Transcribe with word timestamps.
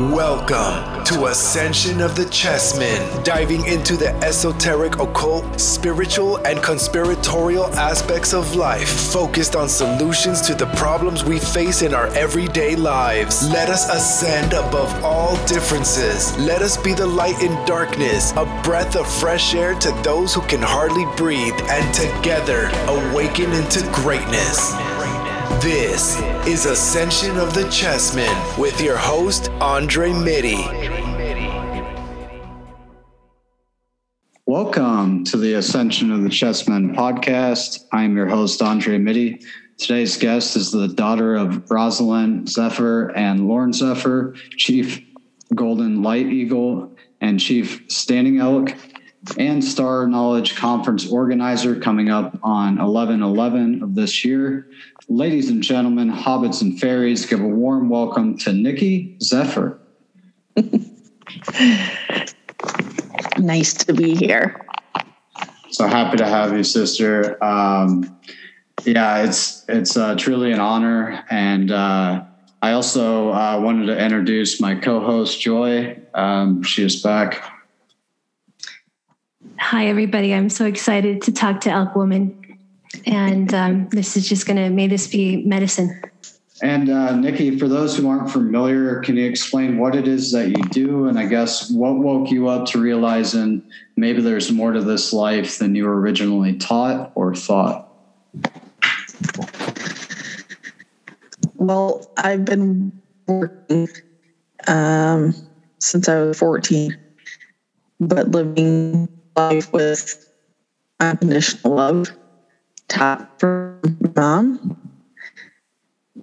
Welcome 0.00 1.04
to 1.04 1.26
Ascension 1.26 2.00
of 2.00 2.16
the 2.16 2.24
Chessmen, 2.24 3.22
diving 3.22 3.66
into 3.66 3.98
the 3.98 4.14
esoteric, 4.24 4.98
occult, 4.98 5.60
spiritual, 5.60 6.38
and 6.46 6.62
conspiratorial 6.62 7.66
aspects 7.74 8.32
of 8.32 8.56
life, 8.56 8.88
focused 9.12 9.54
on 9.54 9.68
solutions 9.68 10.40
to 10.42 10.54
the 10.54 10.64
problems 10.76 11.22
we 11.22 11.38
face 11.38 11.82
in 11.82 11.92
our 11.92 12.06
everyday 12.16 12.76
lives. 12.76 13.46
Let 13.50 13.68
us 13.68 13.90
ascend 13.90 14.54
above 14.54 15.04
all 15.04 15.36
differences. 15.46 16.34
Let 16.38 16.62
us 16.62 16.78
be 16.78 16.94
the 16.94 17.06
light 17.06 17.42
in 17.42 17.52
darkness, 17.66 18.32
a 18.36 18.46
breath 18.64 18.96
of 18.96 19.06
fresh 19.06 19.54
air 19.54 19.74
to 19.80 19.90
those 20.02 20.32
who 20.32 20.40
can 20.42 20.62
hardly 20.62 21.04
breathe, 21.18 21.60
and 21.68 21.94
together 21.94 22.70
awaken 22.88 23.52
into 23.52 23.82
greatness. 23.92 24.72
This 25.58 26.18
is 26.46 26.64
Ascension 26.64 27.36
of 27.36 27.52
the 27.52 27.64
Chessmen 27.64 28.58
with 28.58 28.80
your 28.80 28.96
host, 28.96 29.50
Andre 29.60 30.12
Mitty. 30.12 30.64
Welcome 34.46 35.24
to 35.24 35.36
the 35.36 35.54
Ascension 35.54 36.10
of 36.10 36.22
the 36.22 36.30
Chessmen 36.30 36.94
podcast. 36.94 37.84
I'm 37.92 38.16
your 38.16 38.28
host, 38.28 38.62
Andre 38.62 38.96
Mitty. 38.96 39.42
Today's 39.76 40.16
guest 40.16 40.56
is 40.56 40.72
the 40.72 40.88
daughter 40.88 41.34
of 41.34 41.66
Rosalyn 41.66 42.44
Zephier 42.44 43.12
and 43.14 43.46
Lorne 43.46 43.72
Zephier, 43.72 44.34
Chief 44.56 45.02
Golden 45.54 46.02
Light 46.02 46.26
Eagle 46.26 46.96
and 47.20 47.38
Chief 47.38 47.84
Standing 47.88 48.38
Elk, 48.38 48.74
and 49.36 49.62
Star 49.62 50.06
Knowledge 50.06 50.56
Conference 50.56 51.10
organizer 51.10 51.78
coming 51.78 52.08
up 52.08 52.38
on 52.42 52.78
11 52.78 53.22
11 53.22 53.82
of 53.82 53.94
this 53.94 54.24
year. 54.24 54.66
Ladies 55.10 55.50
and 55.50 55.60
gentlemen, 55.60 56.08
hobbits 56.08 56.62
and 56.62 56.78
fairies, 56.78 57.26
give 57.26 57.40
a 57.40 57.44
warm 57.44 57.88
welcome 57.88 58.38
to 58.38 58.52
Nikki 58.52 59.16
Zephier. 59.18 59.76
nice 63.36 63.74
to 63.74 63.92
be 63.92 64.14
here. 64.14 64.64
So 65.70 65.88
happy 65.88 66.16
to 66.18 66.24
have 66.24 66.56
you, 66.56 66.62
sister. 66.62 67.42
Um, 67.42 68.20
yeah, 68.84 69.24
it's 69.24 69.64
it's 69.68 69.96
uh, 69.96 70.14
truly 70.14 70.52
an 70.52 70.60
honor, 70.60 71.24
and 71.28 71.72
uh, 71.72 72.22
I 72.62 72.70
also 72.70 73.32
uh, 73.32 73.60
wanted 73.60 73.86
to 73.86 74.00
introduce 74.00 74.60
my 74.60 74.76
co-host 74.76 75.40
Joy. 75.40 75.98
Um, 76.14 76.62
she 76.62 76.84
is 76.84 77.02
back. 77.02 77.42
Hi, 79.58 79.88
everybody. 79.88 80.32
I'm 80.32 80.50
so 80.50 80.66
excited 80.66 81.20
to 81.22 81.32
talk 81.32 81.62
to 81.62 81.70
Elk 81.70 81.96
Woman 81.96 82.39
and 83.06 83.52
um, 83.54 83.88
this 83.90 84.16
is 84.16 84.28
just 84.28 84.46
going 84.46 84.56
to 84.56 84.70
may 84.70 84.86
this 84.86 85.06
be 85.06 85.44
medicine. 85.44 86.00
And 86.62 86.90
uh, 86.90 87.16
Nikki, 87.16 87.58
for 87.58 87.68
those 87.68 87.96
who 87.96 88.08
aren't 88.08 88.30
familiar, 88.30 89.00
can 89.00 89.16
you 89.16 89.26
explain 89.26 89.78
what 89.78 89.96
it 89.96 90.06
is 90.06 90.32
that 90.32 90.48
you 90.48 90.62
do? 90.64 91.06
And 91.06 91.18
I 91.18 91.24
guess 91.24 91.70
what 91.70 91.96
woke 91.96 92.30
you 92.30 92.48
up 92.48 92.66
to 92.68 92.78
realizing 92.78 93.62
maybe 93.96 94.20
there's 94.20 94.52
more 94.52 94.72
to 94.72 94.82
this 94.82 95.12
life 95.12 95.58
than 95.58 95.74
you 95.74 95.86
were 95.86 95.98
originally 95.98 96.58
taught 96.58 97.12
or 97.14 97.34
thought? 97.34 97.88
Well, 101.54 102.06
I've 102.18 102.44
been 102.44 102.92
working 103.26 103.88
um, 104.66 105.34
since 105.78 106.08
I 106.10 106.20
was 106.20 106.38
14, 106.38 106.94
but 108.00 108.30
living 108.30 109.08
life 109.34 109.72
with 109.72 110.26
unconditional 111.00 111.74
love 111.74 112.12
top 112.90 113.38
from 113.40 113.80
mom 114.16 114.76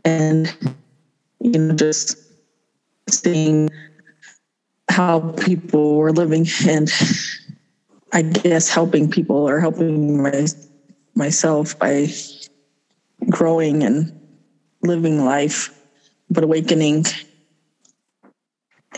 and 0.03 0.53
you 1.39 1.57
know 1.57 1.73
just 1.73 2.17
seeing 3.09 3.69
how 4.89 5.19
people 5.37 5.95
were 5.95 6.11
living 6.11 6.45
and 6.67 6.91
i 8.13 8.21
guess 8.21 8.69
helping 8.69 9.09
people 9.09 9.47
or 9.47 9.59
helping 9.59 10.21
my, 10.21 10.45
myself 11.15 11.79
by 11.79 12.07
growing 13.29 13.83
and 13.83 14.11
living 14.81 15.23
life 15.23 15.73
but 16.29 16.43
awakening 16.43 17.05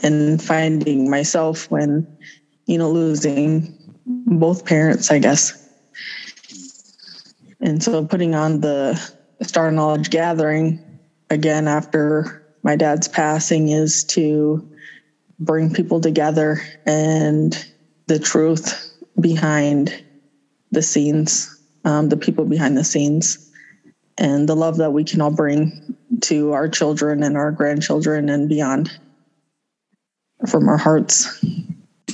and 0.02 0.42
finding 0.42 1.10
myself 1.10 1.70
when 1.70 2.08
you 2.66 2.80
know 2.80 2.90
losing 2.90 3.78
both 4.06 4.66
parents 4.66 5.12
i 5.12 5.20
guess 5.20 5.59
and 7.62 7.84
so 7.84 8.06
putting 8.06 8.36
on 8.36 8.62
the 8.62 9.00
Star 9.42 9.72
Knowledge 9.72 10.10
Gathering 10.10 10.80
again 11.30 11.68
after 11.68 12.44
my 12.64 12.76
dad's 12.76 13.08
passing 13.08 13.70
is 13.70 14.04
to 14.06 14.68
bring 15.40 15.74
people 15.74 16.02
together 16.02 16.62
and 16.86 17.58
the 18.08 18.20
truth 18.20 18.94
behind 19.20 20.04
the 20.72 20.82
scenes, 20.82 21.50
um, 21.86 22.10
the 22.10 22.18
people 22.18 22.46
behind 22.46 22.78
the 22.78 22.84
scenes, 22.84 23.40
and 24.18 24.48
the 24.48 24.56
love 24.56 24.78
that 24.78 24.92
we 24.92 25.04
can 25.04 25.22
all 25.22 25.32
bring 25.32 25.72
to 26.22 26.52
our 26.52 26.68
children 26.68 27.24
and 27.24 27.38
our 27.38 27.52
grandchildren 27.52 28.30
and 28.30 28.50
beyond 28.50 28.92
from 30.48 30.68
our 30.68 30.78
hearts 30.78 31.28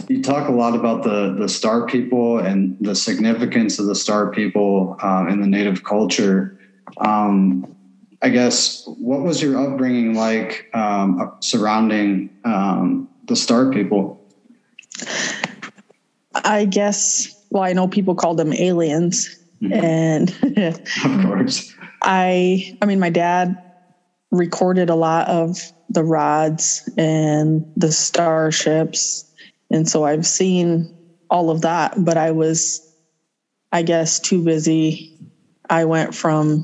you 0.10 0.22
talk 0.22 0.48
a 0.48 0.52
lot 0.52 0.76
about 0.76 1.04
the 1.04 1.36
the 1.38 1.50
star 1.50 1.86
people 1.86 2.40
and 2.40 2.78
the 2.80 2.96
significance 2.96 3.80
of 3.80 3.88
the 3.88 3.96
star 3.96 4.32
people 4.32 4.98
um, 5.02 5.28
in 5.28 5.42
the 5.42 5.48
native 5.48 5.84
culture. 5.84 6.58
Um, 6.98 7.76
I 8.22 8.30
guess 8.30 8.86
what 8.86 9.22
was 9.22 9.42
your 9.42 9.58
upbringing 9.58 10.16
like 10.16 10.70
um, 10.74 11.36
surrounding 11.40 12.30
um, 12.44 13.10
the 13.26 13.36
star 13.36 13.72
people? 13.72 14.22
I 16.34 16.66
guess. 16.66 17.32
Well, 17.50 17.64
I 17.64 17.74
know 17.74 17.88
people 17.88 18.16
call 18.16 18.36
them 18.36 18.54
aliens, 18.54 19.40
mm-hmm. 19.62 19.74
and 19.74 20.58
of 21.06 21.26
course, 21.26 21.74
I. 22.02 22.78
I 22.82 22.86
mean, 22.86 23.00
my 23.00 23.10
dad 23.10 23.62
recorded 24.32 24.90
a 24.90 24.96
lot 24.96 25.28
of 25.28 25.58
the 25.90 26.04
rods 26.04 26.90
and 26.98 27.72
the 27.78 27.92
starships 27.92 29.25
and 29.76 29.88
so 29.88 30.06
I've 30.06 30.26
seen 30.26 30.90
all 31.30 31.50
of 31.50 31.62
that, 31.62 31.94
but 31.98 32.18
I 32.18 32.32
was, 32.32 32.82
I 33.72 33.82
guess, 33.82 34.20
too 34.20 34.42
busy. 34.42 35.12
I 35.70 35.84
went 35.86 36.16
from 36.16 36.64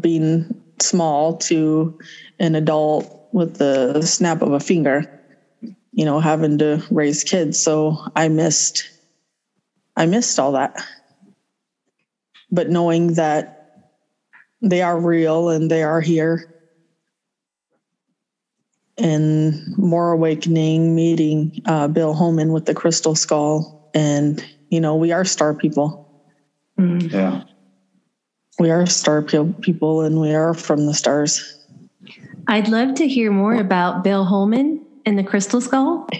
being 0.00 0.46
small 0.80 1.36
to 1.38 1.94
an 2.38 2.54
adult 2.54 3.28
with 3.32 3.58
the 3.58 4.00
snap 4.02 4.40
of 4.40 4.52
a 4.52 4.60
finger, 4.60 5.04
you 5.92 6.06
know, 6.06 6.20
having 6.20 6.56
to 6.58 6.82
raise 6.90 7.22
kids. 7.22 7.62
So 7.62 7.98
I 8.16 8.28
missed, 8.28 8.90
I 9.94 10.06
missed 10.06 10.38
all 10.38 10.52
that. 10.52 10.74
But 12.50 12.70
knowing 12.70 13.14
that 13.14 13.82
they 14.62 14.80
are 14.80 14.98
real 14.98 15.50
and 15.50 15.70
they 15.70 15.82
are 15.82 16.00
here 16.00 16.46
and 18.98 19.54
more 19.76 20.12
awakening 20.12 20.94
meeting 20.94 21.52
uh, 21.66 21.88
bill 21.88 22.14
Homann 22.14 22.52
with 22.52 22.66
the 22.66 22.74
crystal 22.74 23.14
skull. 23.14 23.74
And 23.94 24.44
you 24.68 24.80
know 24.80 24.96
we 24.96 25.12
are 25.12 25.24
star 25.24 25.54
people. 25.54 26.02
Mm. 26.78 27.10
yeah. 27.12 27.42
We 28.58 28.70
are 28.70 28.86
star 28.86 29.22
people 29.22 30.02
and 30.02 30.20
we 30.20 30.34
are 30.34 30.52
from 30.52 30.86
the 30.86 30.94
stars. 30.94 31.40
I'd 32.48 32.68
love 32.68 32.96
to 32.96 33.06
hear 33.06 33.30
more 33.30 33.54
about 33.54 34.02
bill 34.02 34.26
Homann 34.26 34.80
and 35.06 35.16
the 35.18 35.22
crystal 35.22 35.60
skull. 35.60 36.08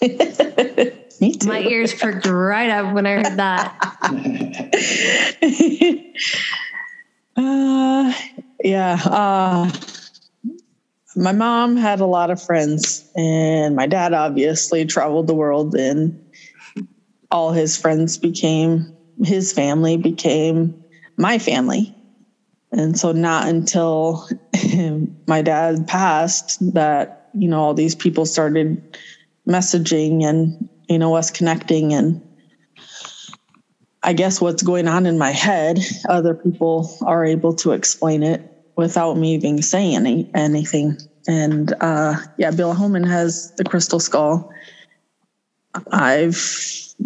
Me 1.20 1.34
too. 1.34 1.48
my 1.48 1.60
ears 1.62 1.92
perked 1.94 2.26
right 2.26 2.70
up 2.70 2.94
when 2.94 3.04
i 3.06 3.14
heard 3.14 3.36
that. 3.38 3.74
Uh, 7.36 8.12
yeah 8.64 8.98
uh, 9.04 9.70
my 11.18 11.32
mom 11.32 11.76
had 11.76 11.98
a 11.98 12.06
lot 12.06 12.30
of 12.30 12.40
friends, 12.40 13.04
and 13.16 13.74
my 13.74 13.86
dad 13.86 14.12
obviously 14.12 14.84
traveled 14.84 15.26
the 15.26 15.34
world, 15.34 15.74
and 15.74 16.16
all 17.30 17.50
his 17.50 17.76
friends 17.76 18.16
became 18.16 18.96
his 19.24 19.52
family, 19.52 19.96
became 19.96 20.80
my 21.16 21.38
family. 21.38 21.92
And 22.70 22.96
so, 22.96 23.10
not 23.10 23.48
until 23.48 24.28
my 25.26 25.42
dad 25.42 25.88
passed 25.88 26.58
that, 26.74 27.30
you 27.34 27.48
know, 27.48 27.60
all 27.60 27.74
these 27.74 27.96
people 27.96 28.24
started 28.24 28.80
messaging 29.48 30.24
and, 30.24 30.68
you 30.88 31.00
know, 31.00 31.16
us 31.16 31.32
connecting. 31.32 31.94
And 31.94 32.22
I 34.04 34.12
guess 34.12 34.40
what's 34.40 34.62
going 34.62 34.86
on 34.86 35.04
in 35.04 35.18
my 35.18 35.32
head, 35.32 35.80
other 36.08 36.34
people 36.34 36.96
are 37.04 37.24
able 37.24 37.54
to 37.56 37.72
explain 37.72 38.22
it 38.22 38.57
without 38.78 39.18
me 39.18 39.34
even 39.34 39.60
saying 39.60 39.96
any, 39.96 40.30
anything. 40.34 40.96
And 41.26 41.74
uh, 41.82 42.14
yeah, 42.38 42.52
Bill 42.52 42.74
Homann 42.74 43.06
has 43.06 43.52
the 43.56 43.64
crystal 43.64 44.00
skull. 44.00 44.50
I've 45.92 46.40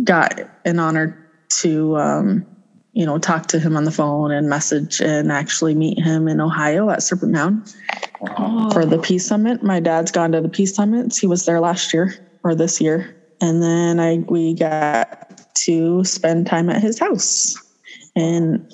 got 0.05 0.39
an 0.65 0.79
honor 0.79 1.19
to 1.61 1.97
um, 1.97 2.47
you 2.93 3.07
know, 3.07 3.19
talk 3.19 3.47
to 3.49 3.59
him 3.59 3.77
on 3.77 3.85
the 3.85 3.91
phone 3.91 4.31
and 4.31 4.49
message 4.49 5.01
and 5.01 5.33
actually 5.33 5.75
meet 5.75 5.99
him 5.99 6.29
in 6.29 6.41
Ohio 6.41 6.91
at 6.91 7.03
Serpent 7.03 7.33
Mound 7.33 7.75
for 8.73 8.85
the 8.85 9.01
Peace 9.03 9.27
Summit. 9.27 9.63
My 9.63 9.81
dad's 9.81 10.13
gone 10.13 10.33
to 10.33 10.43
the 10.43 10.49
Peace 10.49 10.75
Summits. 10.75 11.19
He 11.19 11.27
was 11.27 11.47
there 11.47 11.61
last 11.61 11.95
year 11.95 12.15
or 12.45 12.55
this 12.55 12.81
year. 12.81 13.17
And 13.41 13.63
then 13.63 13.99
I 13.99 14.19
we 14.29 14.55
got 14.55 15.55
to 15.65 16.05
spend 16.05 16.47
time 16.47 16.69
at 16.69 16.83
his 16.83 16.99
house 16.99 17.57
in 18.15 18.69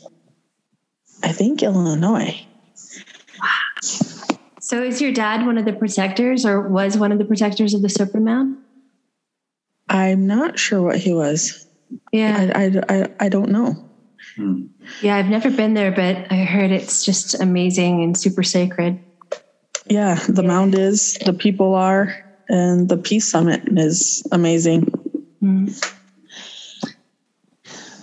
I 1.22 1.32
think 1.32 1.62
Illinois. 1.62 2.47
Wow. 3.82 4.38
So 4.60 4.82
is 4.82 5.00
your 5.00 5.12
dad 5.12 5.46
one 5.46 5.56
of 5.56 5.64
the 5.64 5.72
protectors 5.72 6.44
or 6.44 6.68
was 6.68 6.98
one 6.98 7.12
of 7.12 7.18
the 7.18 7.24
protectors 7.24 7.74
of 7.74 7.82
the 7.82 7.88
Serpent 7.88 8.24
Mound? 8.24 8.58
I'm 9.88 10.26
not 10.26 10.58
sure 10.58 10.82
what 10.82 10.98
he 10.98 11.12
was. 11.12 11.66
Yeah. 12.12 12.50
I, 12.54 12.64
I, 12.64 12.82
I, 12.88 13.10
I 13.20 13.28
don't 13.28 13.50
know. 13.50 13.88
Hmm. 14.36 14.66
Yeah, 15.00 15.16
I've 15.16 15.28
never 15.28 15.50
been 15.50 15.74
there, 15.74 15.90
but 15.90 16.30
I 16.30 16.44
heard 16.44 16.70
it's 16.70 17.04
just 17.04 17.40
amazing 17.40 18.02
and 18.02 18.16
super 18.16 18.42
sacred. 18.42 19.00
Yeah, 19.86 20.16
the 20.28 20.42
yeah. 20.42 20.48
mound 20.48 20.74
is, 20.74 21.14
the 21.24 21.32
people 21.32 21.74
are, 21.74 22.14
and 22.48 22.88
the 22.88 22.96
Peace 22.96 23.30
Summit 23.30 23.62
is 23.78 24.22
amazing. 24.32 24.82
Mm. 25.42 25.94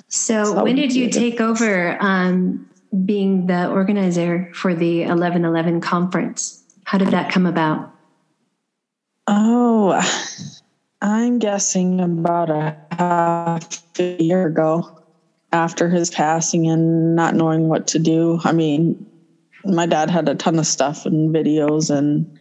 So, 0.07 0.45
so, 0.45 0.63
when 0.63 0.75
did 0.75 0.95
you 0.95 1.09
take 1.09 1.41
over 1.41 2.01
um, 2.01 2.69
being 3.05 3.47
the 3.47 3.69
organizer 3.69 4.51
for 4.53 4.73
the 4.73 4.99
1111 4.99 5.81
conference? 5.81 6.63
How 6.83 6.97
did 6.97 7.09
that 7.09 7.31
come 7.31 7.45
about? 7.45 7.91
Oh, 9.27 10.01
I'm 11.01 11.39
guessing 11.39 11.99
about 11.99 12.49
a 12.49 12.77
half 12.91 13.81
a 13.99 14.21
year 14.21 14.47
ago 14.47 15.01
after 15.51 15.89
his 15.89 16.09
passing 16.09 16.67
and 16.67 17.15
not 17.15 17.33
knowing 17.33 17.67
what 17.67 17.87
to 17.87 17.99
do. 17.99 18.39
I 18.43 18.51
mean, 18.51 19.05
my 19.63 19.85
dad 19.85 20.09
had 20.09 20.29
a 20.29 20.35
ton 20.35 20.59
of 20.59 20.67
stuff 20.67 21.05
and 21.05 21.33
videos 21.33 21.89
and 21.89 22.37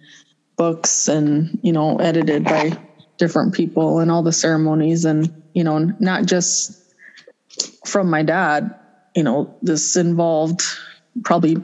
books 0.57 1.09
and, 1.09 1.59
you 1.63 1.73
know, 1.73 1.97
edited 1.97 2.45
by 2.45 2.77
different 3.19 3.55
people 3.55 3.99
and 4.01 4.11
all 4.11 4.23
the 4.23 4.33
ceremonies 4.33 5.05
and, 5.05 5.43
you 5.55 5.65
know, 5.65 5.79
not 6.01 6.27
just 6.27 6.81
from 7.87 8.11
my 8.11 8.23
dad, 8.23 8.75
you 9.15 9.23
know, 9.23 9.57
this 9.63 9.97
involved 9.97 10.63
probably 11.23 11.57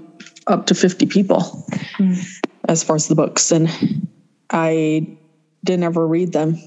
up 0.46 0.66
to 0.66 0.74
50 0.74 1.06
people 1.06 1.66
mm. 1.98 2.40
as 2.68 2.82
far 2.82 2.96
as 2.96 3.08
the 3.08 3.14
books. 3.14 3.50
And 3.52 4.08
I 4.50 5.18
didn't 5.64 5.84
ever 5.84 6.06
read 6.06 6.32
them 6.32 6.58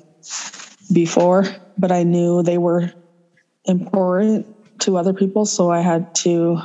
before, 0.92 1.46
but 1.78 1.92
I 1.92 2.04
knew 2.04 2.44
they 2.44 2.58
were 2.58 2.92
important 3.66 4.48
to 4.80 4.98
other 4.98 5.14
people. 5.14 5.46
So 5.46 5.72
I 5.72 5.82
had 5.82 6.16
to, 6.16 6.60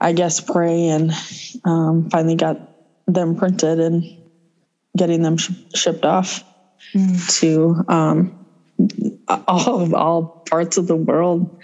I 0.00 0.12
guess, 0.12 0.40
pray 0.40 0.88
and 0.88 1.12
um, 1.64 2.10
finally 2.10 2.36
got 2.36 2.60
them 3.06 3.36
printed 3.36 3.80
and 3.80 4.04
getting 4.96 5.22
them 5.22 5.36
sh- 5.36 5.50
shipped 5.74 6.04
off 6.04 6.44
mm. 6.94 7.40
to 7.40 7.84
um, 7.88 8.46
all 9.28 9.94
all 9.94 10.22
parts 10.48 10.76
of 10.76 10.86
the 10.86 10.96
world, 10.96 11.58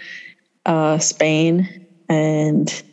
uh, 0.69 0.99
Spain 0.99 1.87
and 2.07 2.83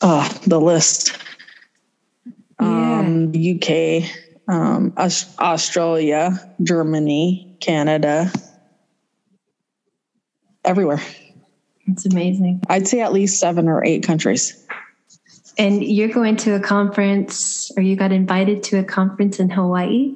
uh, 0.00 0.32
the 0.46 0.60
list, 0.60 1.18
yeah. 2.60 3.00
um, 3.00 3.32
UK, 3.34 4.08
um, 4.46 4.94
Australia, 4.96 6.30
Germany, 6.62 7.56
Canada, 7.60 8.30
everywhere. 10.64 11.02
It's 11.88 12.06
amazing. 12.06 12.62
I'd 12.68 12.86
say 12.86 13.00
at 13.00 13.12
least 13.12 13.40
seven 13.40 13.68
or 13.68 13.84
eight 13.84 14.04
countries. 14.04 14.64
And 15.58 15.82
you're 15.82 16.06
going 16.06 16.36
to 16.36 16.54
a 16.54 16.60
conference, 16.60 17.72
or 17.76 17.82
you 17.82 17.96
got 17.96 18.12
invited 18.12 18.62
to 18.64 18.78
a 18.78 18.84
conference 18.84 19.40
in 19.40 19.50
Hawaii? 19.50 20.14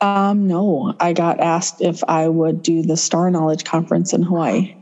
Um, 0.00 0.46
no, 0.46 0.94
I 1.00 1.12
got 1.12 1.40
asked 1.40 1.80
if 1.80 2.02
I 2.06 2.28
would 2.28 2.62
do 2.62 2.82
the 2.82 2.96
Star 2.96 3.30
Knowledge 3.30 3.64
Conference 3.64 4.12
in 4.12 4.22
Hawaii. 4.22 4.76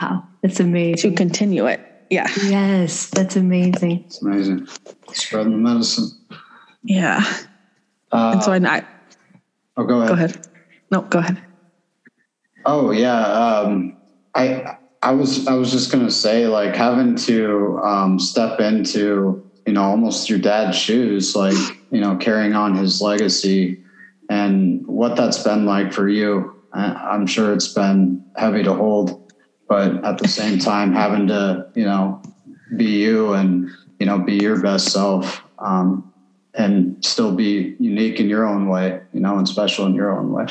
Wow, 0.00 0.26
that's 0.42 0.58
amazing. 0.58 1.10
To 1.10 1.16
continue 1.16 1.66
it. 1.66 1.80
Yeah. 2.10 2.28
Yes, 2.44 3.08
that's 3.08 3.36
amazing. 3.36 4.04
It's 4.06 4.20
amazing. 4.20 4.66
Spreading 5.12 5.52
the 5.52 5.58
medicine. 5.58 6.10
Yeah. 6.82 7.24
Uh, 8.10 8.32
and 8.34 8.42
so 8.42 8.52
I, 8.52 8.56
I. 8.56 8.86
Oh, 9.76 9.84
go 9.84 9.98
ahead. 9.98 10.08
Go 10.08 10.14
ahead. 10.14 10.46
No, 10.90 11.00
go 11.02 11.20
ahead. 11.20 11.42
Oh 12.64 12.90
yeah, 12.90 13.24
um, 13.24 13.96
I 14.34 14.76
I 15.02 15.12
was 15.12 15.46
I 15.46 15.54
was 15.54 15.72
just 15.72 15.90
gonna 15.90 16.10
say 16.10 16.46
like 16.46 16.76
having 16.76 17.16
to 17.16 17.80
um, 17.82 18.18
step 18.18 18.60
into 18.60 19.44
you 19.66 19.72
know 19.72 19.82
almost 19.82 20.28
your 20.28 20.38
dad's 20.38 20.76
shoes, 20.76 21.34
like 21.34 21.56
you 21.90 22.00
know 22.00 22.16
carrying 22.16 22.54
on 22.54 22.76
his 22.76 23.00
legacy, 23.00 23.81
and 24.32 24.86
what 24.86 25.16
that's 25.16 25.42
been 25.42 25.66
like 25.66 25.92
for 25.92 26.08
you. 26.08 26.56
I'm 26.72 27.26
sure 27.26 27.52
it's 27.52 27.68
been 27.68 28.24
heavy 28.36 28.62
to 28.62 28.72
hold, 28.72 29.32
but 29.68 30.02
at 30.04 30.16
the 30.18 30.28
same 30.28 30.58
time 30.58 30.92
having 30.92 31.26
to 31.26 31.66
you 31.74 31.84
know 31.84 32.22
be 32.76 32.86
you 32.86 33.34
and 33.34 33.68
you 33.98 34.06
know 34.06 34.18
be 34.18 34.34
your 34.34 34.60
best 34.62 34.88
self 34.88 35.42
um, 35.58 36.10
and 36.54 37.04
still 37.04 37.34
be 37.34 37.76
unique 37.78 38.20
in 38.20 38.28
your 38.28 38.46
own 38.46 38.68
way, 38.68 39.00
you 39.12 39.20
know, 39.20 39.36
and 39.36 39.46
special 39.46 39.84
in 39.86 39.94
your 39.94 40.10
own 40.18 40.32
way 40.32 40.46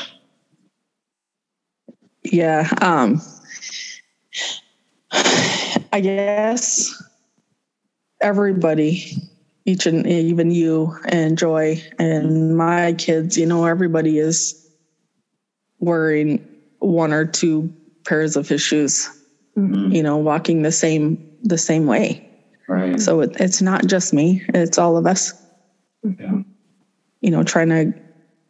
yeah 2.24 2.68
um 2.80 3.20
i 5.92 6.00
guess 6.00 7.02
everybody 8.20 9.16
each 9.64 9.86
and 9.86 10.06
even 10.06 10.50
you 10.50 10.96
and 11.06 11.38
joy 11.38 11.80
and 11.98 12.56
my 12.56 12.92
kids 12.94 13.36
you 13.36 13.46
know 13.46 13.64
everybody 13.64 14.18
is 14.18 14.58
wearing 15.78 16.46
one 16.78 17.12
or 17.12 17.24
two 17.24 17.72
pairs 18.04 18.36
of 18.36 18.48
his 18.48 18.60
shoes 18.60 19.08
mm-hmm. 19.56 19.92
you 19.92 20.02
know 20.02 20.16
walking 20.16 20.62
the 20.62 20.72
same 20.72 21.30
the 21.42 21.58
same 21.58 21.86
way 21.86 22.28
right 22.68 23.00
so 23.00 23.20
it, 23.20 23.34
it's 23.40 23.62
not 23.62 23.86
just 23.86 24.12
me 24.12 24.42
it's 24.48 24.78
all 24.78 24.96
of 24.96 25.06
us 25.06 25.32
yeah. 26.02 26.38
you 27.20 27.30
know 27.30 27.42
trying 27.42 27.68
to 27.68 27.92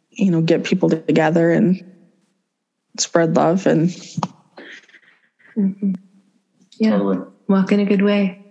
you 0.09 0.31
know 0.31 0.41
get 0.41 0.63
people 0.63 0.89
together 0.89 1.51
and 1.51 1.83
spread 2.99 3.35
love 3.35 3.67
and 3.67 3.89
mm-hmm. 5.55 5.93
yeah 6.79 6.91
totally. 6.91 7.19
walk 7.47 7.71
in 7.71 7.79
a 7.79 7.85
good 7.85 8.01
way 8.01 8.42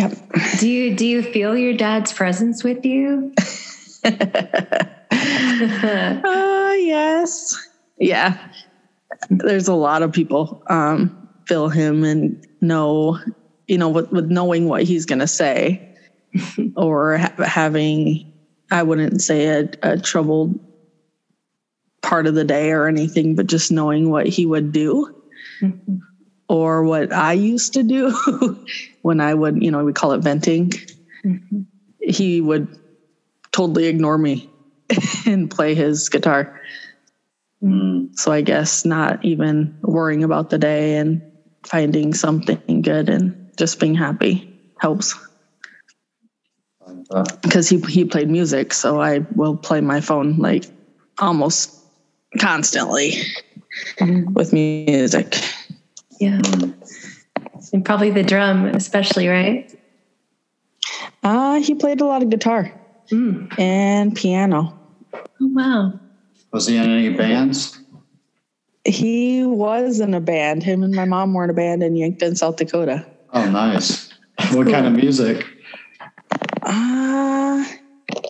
yep. 0.00 0.12
Do 0.58 0.68
you 0.68 0.94
do 0.96 1.06
you 1.06 1.22
feel 1.22 1.56
your 1.56 1.74
dad's 1.74 2.12
presence 2.12 2.64
with 2.64 2.84
you? 2.84 3.32
Uh, 5.62 6.72
yes. 6.78 7.54
Yeah. 7.98 8.48
There's 9.28 9.68
a 9.68 9.74
lot 9.74 10.02
of 10.02 10.12
people 10.12 10.62
um 10.68 11.28
feel 11.46 11.68
him 11.68 12.04
and 12.04 12.42
know 12.60 13.18
you 13.66 13.76
know 13.76 13.88
with, 13.88 14.10
with 14.10 14.30
knowing 14.30 14.68
what 14.68 14.84
he's 14.84 15.04
gonna 15.04 15.26
say 15.26 15.94
or 16.76 17.18
ha- 17.18 17.44
having 17.44 18.24
i 18.70 18.82
wouldn't 18.82 19.20
say 19.20 19.46
a, 19.46 19.68
a 19.82 19.98
troubled 19.98 20.58
part 22.02 22.26
of 22.26 22.34
the 22.34 22.44
day 22.44 22.70
or 22.70 22.86
anything, 22.86 23.34
but 23.34 23.46
just 23.46 23.70
knowing 23.70 24.10
what 24.10 24.26
he 24.26 24.46
would 24.46 24.72
do. 24.72 25.08
Mm-hmm. 25.60 25.96
Or 26.50 26.82
what 26.82 27.12
I 27.12 27.34
used 27.34 27.74
to 27.74 27.84
do 27.84 28.10
when 29.02 29.20
I 29.20 29.32
would, 29.32 29.62
you 29.62 29.70
know, 29.70 29.84
we 29.84 29.92
call 29.92 30.10
it 30.14 30.18
venting. 30.18 30.70
Mm-hmm. 31.24 31.60
He 32.00 32.40
would 32.40 32.76
totally 33.52 33.86
ignore 33.86 34.18
me 34.18 34.50
and 35.26 35.48
play 35.48 35.76
his 35.76 36.08
guitar. 36.08 36.60
Mm. 37.62 38.18
So 38.18 38.32
I 38.32 38.40
guess 38.40 38.84
not 38.84 39.24
even 39.24 39.78
worrying 39.82 40.24
about 40.24 40.50
the 40.50 40.58
day 40.58 40.96
and 40.96 41.22
finding 41.64 42.14
something 42.14 42.82
good 42.82 43.08
and 43.08 43.52
just 43.56 43.78
being 43.78 43.94
happy 43.94 44.52
helps. 44.80 45.16
Because 47.42 47.68
he 47.68 47.78
he 47.80 48.04
played 48.04 48.28
music, 48.28 48.72
so 48.72 49.00
I 49.00 49.20
will 49.36 49.56
play 49.56 49.80
my 49.80 50.00
phone 50.00 50.36
like 50.38 50.64
almost 51.18 51.76
constantly 52.38 53.12
mm-hmm. 53.98 54.32
with 54.32 54.52
music. 54.52 55.36
Yeah. 56.20 56.40
And 57.72 57.84
probably 57.84 58.10
the 58.10 58.22
drum, 58.22 58.66
especially, 58.66 59.26
right? 59.28 59.72
Uh, 61.22 61.60
he 61.60 61.74
played 61.74 62.00
a 62.00 62.04
lot 62.04 62.22
of 62.22 62.30
guitar 62.30 62.72
Mm. 63.10 63.58
and 63.58 64.14
piano. 64.14 64.78
Oh, 65.14 65.20
wow. 65.40 65.98
Was 66.52 66.68
he 66.68 66.76
in 66.76 66.88
any 66.88 67.08
bands? 67.10 67.76
He 68.84 69.44
was 69.44 69.98
in 69.98 70.14
a 70.14 70.20
band. 70.20 70.62
Him 70.62 70.82
and 70.84 70.94
my 70.94 71.04
mom 71.04 71.34
were 71.34 71.42
in 71.44 71.50
a 71.50 71.54
band 71.54 71.82
in 71.82 71.96
Yankton, 71.96 72.36
South 72.36 72.56
Dakota. 72.56 73.04
Oh, 73.32 73.50
nice. 73.50 74.08
What 74.52 74.68
kind 74.68 74.86
of 74.86 74.92
music? 74.94 75.44
Uh, 76.62 77.64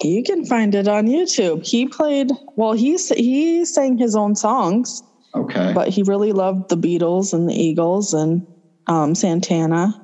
you 0.03 0.23
can 0.25 0.45
find 0.47 0.75
it 0.75 0.89
on 0.89 1.07
YouTube. 1.07 1.67
He 1.67 1.87
played, 1.87 2.31
well, 2.57 2.73
he, 2.73 2.97
he 2.97 3.65
sang 3.65 3.97
his 3.99 4.17
own 4.17 4.35
songs, 4.35 5.03
Okay. 5.35 5.73
but 5.73 5.89
he 5.89 6.03
really 6.03 6.33
loved 6.33 6.69
the 6.71 6.77
Beatles 6.77 7.33
and 7.33 7.49
the 7.49 7.55
Eagles 7.55 8.13
and 8.13 8.45
um, 8.89 9.15
Santana 9.15 9.95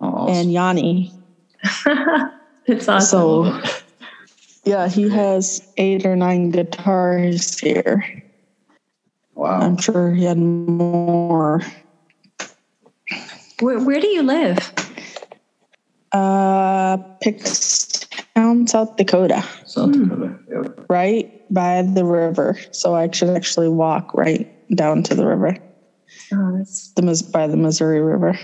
Oh, 0.00 0.06
awesome. 0.06 0.34
and 0.36 0.52
Yanni. 0.52 1.12
It's 2.66 2.88
awesome. 2.88 3.60
So, 3.60 3.62
yeah, 4.64 4.88
he 4.88 5.08
has 5.10 5.60
eight 5.76 6.06
or 6.06 6.14
nine 6.14 6.50
guitars 6.50 7.58
here. 7.58 8.22
wow. 9.34 9.60
I'm 9.60 9.76
sure 9.76 10.12
he 10.12 10.24
had 10.24 10.38
more. 10.38 11.62
where, 13.60 13.80
where 13.80 14.00
do 14.00 14.06
you 14.06 14.22
live? 14.22 14.58
Uh, 16.12 16.96
Pickstown, 17.24 18.68
South 18.68 18.96
Dakota, 18.96 19.42
South 19.66 19.92
Dakota. 19.92 20.38
Yep. 20.50 20.86
right 20.88 21.52
by 21.52 21.82
the 21.82 22.04
river. 22.04 22.56
So 22.72 22.94
I 22.94 23.10
should 23.10 23.30
actually 23.30 23.68
walk 23.68 24.12
right 24.14 24.48
down 24.74 25.02
to 25.04 25.14
the 25.14 25.26
river, 25.26 25.56
Oh, 26.32 26.58
that's 26.58 26.92
the 26.92 27.02
Mis- 27.02 27.22
by 27.22 27.46
the 27.46 27.56
Missouri 27.56 28.00
River. 28.00 28.38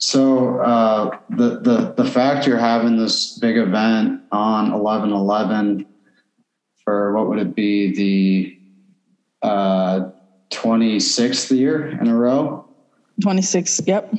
So 0.00 0.58
uh, 0.60 1.18
the 1.28 1.60
the 1.60 1.94
the 1.96 2.04
fact 2.04 2.46
you're 2.46 2.58
having 2.58 2.96
this 2.96 3.38
big 3.38 3.56
event 3.56 4.22
on 4.32 4.72
eleven 4.72 5.12
eleven 5.12 5.86
for 6.84 7.14
what 7.14 7.28
would 7.28 7.38
it 7.38 7.54
be 7.54 7.94
the 9.42 9.46
uh, 9.46 10.10
twenty 10.50 11.00
sixth 11.00 11.50
year 11.50 11.88
in 11.88 12.08
a 12.08 12.16
row? 12.16 12.66
26. 13.20 13.82
Yep. 13.86 14.14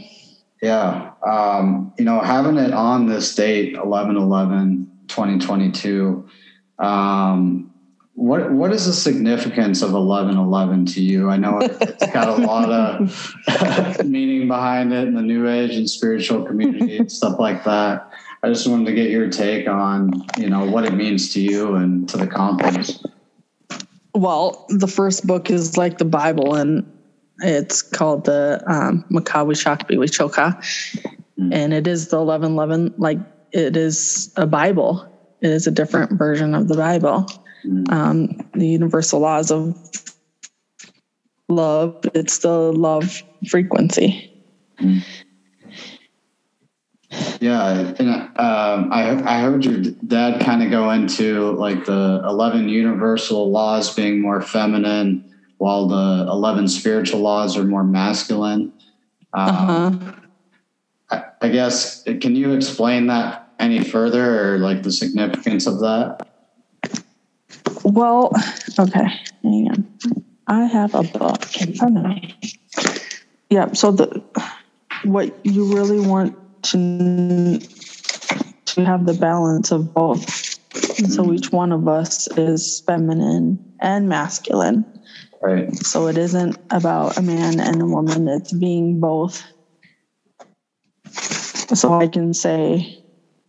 Yeah. 0.61 1.13
Um, 1.25 1.91
you 1.97 2.05
know, 2.05 2.19
having 2.19 2.57
it 2.57 2.71
on 2.71 3.07
this 3.07 3.33
date, 3.33 3.73
11 3.73 4.15
11 4.15 4.91
2022, 5.07 6.29
um, 6.77 7.70
what, 8.13 8.51
what 8.51 8.71
is 8.71 8.85
the 8.85 8.93
significance 8.93 9.81
of 9.81 9.93
11 9.93 10.37
11 10.37 10.85
to 10.87 11.01
you? 11.01 11.29
I 11.29 11.37
know 11.37 11.59
it's 11.61 12.11
got 12.11 12.27
a 12.27 12.41
lot 12.45 12.69
of 12.69 14.05
meaning 14.05 14.47
behind 14.47 14.93
it 14.93 15.07
in 15.07 15.15
the 15.15 15.21
new 15.21 15.47
age 15.49 15.75
and 15.75 15.89
spiritual 15.89 16.45
community 16.45 16.97
and 16.97 17.11
stuff 17.11 17.39
like 17.39 17.63
that. 17.63 18.11
I 18.43 18.49
just 18.49 18.67
wanted 18.67 18.85
to 18.85 18.93
get 18.93 19.11
your 19.11 19.29
take 19.29 19.67
on, 19.67 20.11
you 20.37 20.49
know, 20.49 20.65
what 20.65 20.85
it 20.85 20.93
means 20.93 21.31
to 21.33 21.41
you 21.41 21.75
and 21.75 22.09
to 22.09 22.17
the 22.17 22.27
conference. 22.27 23.03
Well, 24.13 24.65
the 24.69 24.87
first 24.87 25.25
book 25.25 25.49
is 25.49 25.77
like 25.77 25.97
the 25.97 26.05
Bible, 26.05 26.55
and 26.55 26.91
it's 27.39 27.81
called 27.81 28.25
the 28.25 28.61
um, 28.67 29.05
Makawi 29.11 29.55
Shakbi 29.55 29.97
Choka. 30.09 30.57
Mm. 31.39 31.53
And 31.53 31.73
it 31.73 31.87
is 31.87 32.09
the 32.09 32.17
1111, 32.17 32.95
like 32.97 33.19
it 33.51 33.77
is 33.77 34.33
a 34.35 34.45
Bible. 34.45 35.07
It 35.41 35.49
is 35.49 35.67
a 35.67 35.71
different 35.71 36.13
version 36.13 36.53
of 36.53 36.67
the 36.67 36.75
Bible. 36.75 37.27
Mm. 37.65 37.91
Um, 37.91 38.49
the 38.53 38.67
universal 38.67 39.19
laws 39.19 39.51
of 39.51 39.75
love, 41.49 41.95
it's 42.13 42.39
the 42.39 42.71
love 42.71 43.23
frequency. 43.47 44.31
Yeah, 47.41 47.93
and 47.99 48.09
um, 48.09 48.93
I 48.93 49.21
I 49.25 49.41
heard 49.41 49.65
your 49.65 49.81
dad 50.07 50.41
kind 50.41 50.63
of 50.63 50.71
go 50.71 50.89
into 50.91 51.51
like 51.51 51.85
the 51.85 52.21
eleven 52.23 52.69
universal 52.69 53.51
laws 53.51 53.93
being 53.93 54.21
more 54.21 54.41
feminine, 54.41 55.25
while 55.57 55.87
the 55.87 56.25
eleven 56.31 56.67
spiritual 56.67 57.19
laws 57.19 57.57
are 57.57 57.65
more 57.65 57.83
masculine. 57.83 58.71
Um, 59.33 59.49
Uh-huh. 59.49 59.91
I, 61.09 61.23
I 61.41 61.49
guess 61.49 62.03
can 62.03 62.35
you 62.35 62.53
explain 62.53 63.07
that 63.07 63.49
any 63.59 63.83
further, 63.83 64.55
or 64.55 64.59
like 64.59 64.83
the 64.83 64.91
significance 64.91 65.67
of 65.67 65.79
that? 65.81 66.30
Well, 67.91 68.31
okay, 68.79 69.05
hang 69.43 69.67
on. 69.69 69.99
I 70.47 70.63
have 70.65 70.95
a 70.95 71.03
book 71.03 71.61
in 71.61 71.73
front 71.73 71.97
of 71.97 72.05
me. 72.05 72.35
Yeah, 73.49 73.73
so 73.73 73.91
the 73.91 74.23
what 75.03 75.45
you 75.45 75.75
really 75.75 75.99
want 75.99 76.37
to 76.63 77.59
to 78.65 78.85
have 78.85 79.05
the 79.05 79.13
balance 79.13 79.71
of 79.71 79.93
both. 79.93 80.25
So 81.09 81.33
each 81.33 81.51
one 81.51 81.73
of 81.73 81.87
us 81.89 82.27
is 82.37 82.81
feminine 82.85 83.59
and 83.81 84.07
masculine. 84.07 84.85
Right. 85.41 85.75
So 85.75 86.07
it 86.07 86.17
isn't 86.17 86.57
about 86.69 87.17
a 87.17 87.21
man 87.21 87.59
and 87.59 87.81
a 87.81 87.85
woman, 87.85 88.29
it's 88.29 88.53
being 88.53 89.01
both. 89.01 89.43
So 91.73 91.93
I 91.93 92.07
can 92.07 92.33
say, 92.33 93.03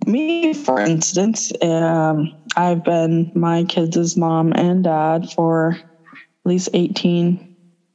me, 0.06 0.52
for 0.52 0.80
instance, 0.80 1.52
um, 1.60 2.32
I've 2.56 2.82
been 2.84 3.32
my 3.34 3.64
kids' 3.64 4.16
mom 4.16 4.52
and 4.54 4.84
dad 4.84 5.30
for 5.30 5.70
at 5.72 6.48
least 6.48 6.70
18, 6.74 7.48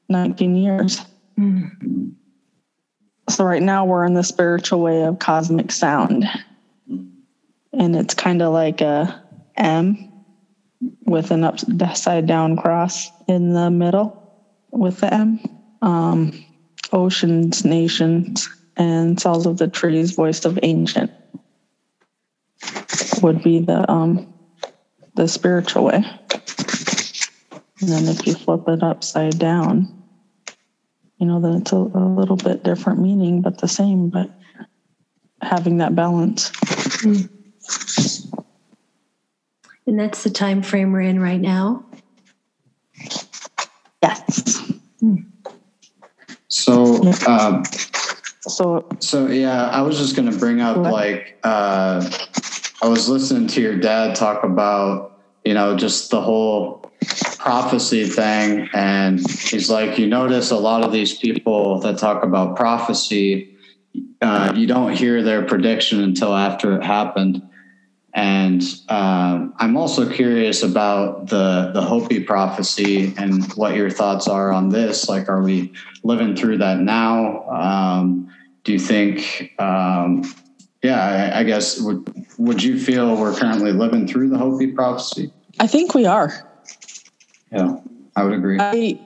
19 0.10 0.56
years. 0.56 1.02
So 3.30 3.44
right 3.44 3.62
now 3.62 3.86
we're 3.86 4.06
in 4.06 4.14
the 4.14 4.24
spiritual 4.24 4.82
way 4.82 5.04
of 5.04 5.20
cosmic 5.20 5.72
sound. 5.72 6.26
And 7.74 7.96
it's 7.96 8.14
kind 8.14 8.42
of 8.42 8.54
like 8.54 8.82
a 8.82 9.22
M 9.58 9.98
with 11.06 11.32
an 11.32 11.44
upside 11.44 12.26
down 12.26 12.58
cross 12.58 13.12
in 13.28 13.54
the 13.54 13.70
middle 13.70 14.18
with 14.72 15.00
the 15.02 15.14
M. 15.14 15.40
Um, 15.82 16.44
oceans, 16.92 17.66
nations, 17.66 18.48
and 18.76 19.20
cells 19.20 19.46
of 19.46 19.58
the 19.58 19.68
trees, 19.68 20.12
voice 20.12 20.46
of 20.46 20.58
ancient 20.64 21.12
would 23.22 23.44
be 23.44 23.60
the 23.60 23.90
um, 23.92 24.28
the 25.18 25.28
spiritual 25.28 25.84
way. 25.86 26.06
And 27.82 27.90
then 27.90 28.08
if 28.08 28.26
you 28.26 28.34
flip 28.36 28.64
it 28.68 28.82
upside 28.82 29.38
down, 29.38 30.04
you 31.18 31.28
know, 31.28 31.42
then 31.42 31.56
it's 31.62 31.74
a, 31.74 31.76
a 31.76 32.08
little 32.16 32.38
bit 32.38 32.64
different 32.64 33.00
meaning, 33.02 33.42
but 33.42 33.58
the 33.58 33.68
same, 33.68 34.10
but 34.10 34.30
having 35.42 35.78
that 35.78 35.96
balance. 35.96 36.52
and 39.86 40.00
that's 40.00 40.24
the 40.24 40.30
time 40.30 40.62
frame 40.62 40.92
we're 40.92 41.02
in 41.02 41.20
right 41.20 41.42
now. 41.42 41.84
Yes. 44.02 44.72
So. 46.48 47.12
Um, 47.28 47.64
So 48.42 48.88
So 49.00 49.28
yeah, 49.28 49.68
I 49.70 49.82
was 49.82 49.98
just 49.98 50.16
gonna 50.16 50.32
bring 50.32 50.62
up 50.62 50.78
What? 50.78 50.92
like 50.94 51.38
uh, 51.44 52.10
I 52.82 52.88
was 52.88 53.10
listening 53.10 53.48
to 53.50 53.62
your 53.62 53.76
dad 53.76 54.16
talk 54.16 54.44
about 54.44 55.20
you 55.44 55.54
know 55.54 55.76
just 55.76 56.12
the 56.12 56.22
whole 56.22 56.92
prophecy 57.40 58.06
thing, 58.06 58.70
and 58.74 59.20
he's 59.20 59.70
like, 59.70 59.98
you 59.98 60.08
notice 60.08 60.52
a 60.52 60.58
lot 60.58 60.84
of 60.84 60.92
these 60.92 61.18
people 61.18 61.80
that 61.80 61.98
talk 61.98 62.24
about 62.24 62.56
prophecy, 62.56 63.56
uh, 64.22 64.54
you 64.56 64.68
don't 64.68 64.94
hear 64.94 65.24
their 65.24 65.46
prediction 65.46 66.04
until 66.04 66.36
after 66.36 66.76
it 66.76 66.84
happened. 66.84 67.42
And 68.14 68.64
um, 68.90 69.54
I'm 69.58 69.78
also 69.78 70.12
curious 70.12 70.64
about 70.64 71.28
the 71.28 71.72
the 71.74 71.82
Hopi 71.82 72.20
prophecy 72.20 73.14
and 73.18 73.52
what 73.54 73.76
your 73.76 73.90
thoughts 73.90 74.28
are 74.28 74.52
on 74.52 74.70
this. 74.70 75.10
Like, 75.10 75.30
are 75.30 75.42
we 75.42 75.74
living 76.04 76.36
through 76.36 76.60
that 76.60 76.80
now? 76.80 77.48
Um, 77.50 78.32
do 78.64 78.74
you 78.74 78.80
think? 78.80 79.54
Um, 79.58 80.24
yeah, 80.84 81.32
I, 81.34 81.40
I 81.40 81.44
guess 81.44 81.80
would 81.80 82.08
would 82.38 82.62
you 82.62 82.80
feel 82.80 83.16
we're 83.16 83.34
currently 83.36 83.72
living 83.72 84.08
through 84.08 84.30
the 84.30 84.38
Hopi 84.38 84.68
prophecy? 84.68 85.32
I 85.60 85.68
think 85.68 85.94
we 85.94 86.06
are. 86.06 86.32
Yeah, 87.52 87.78
I 88.16 88.24
would 88.24 88.34
agree. 88.34 88.58
I 88.60 89.00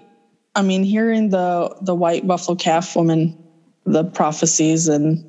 I 0.55 0.61
mean 0.61 0.83
hearing 0.83 1.29
the 1.29 1.75
the 1.81 1.95
white 1.95 2.27
buffalo 2.27 2.55
calf 2.55 2.95
woman 2.95 3.37
the 3.85 4.03
prophecies 4.03 4.87
and 4.87 5.25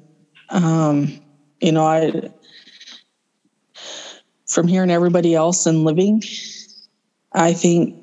um 0.50 1.20
you 1.60 1.72
know 1.72 1.86
I 1.86 2.30
from 4.46 4.68
hearing 4.68 4.90
everybody 4.90 5.34
else 5.34 5.64
and 5.64 5.84
living 5.84 6.22
I 7.32 7.52
think 7.52 7.96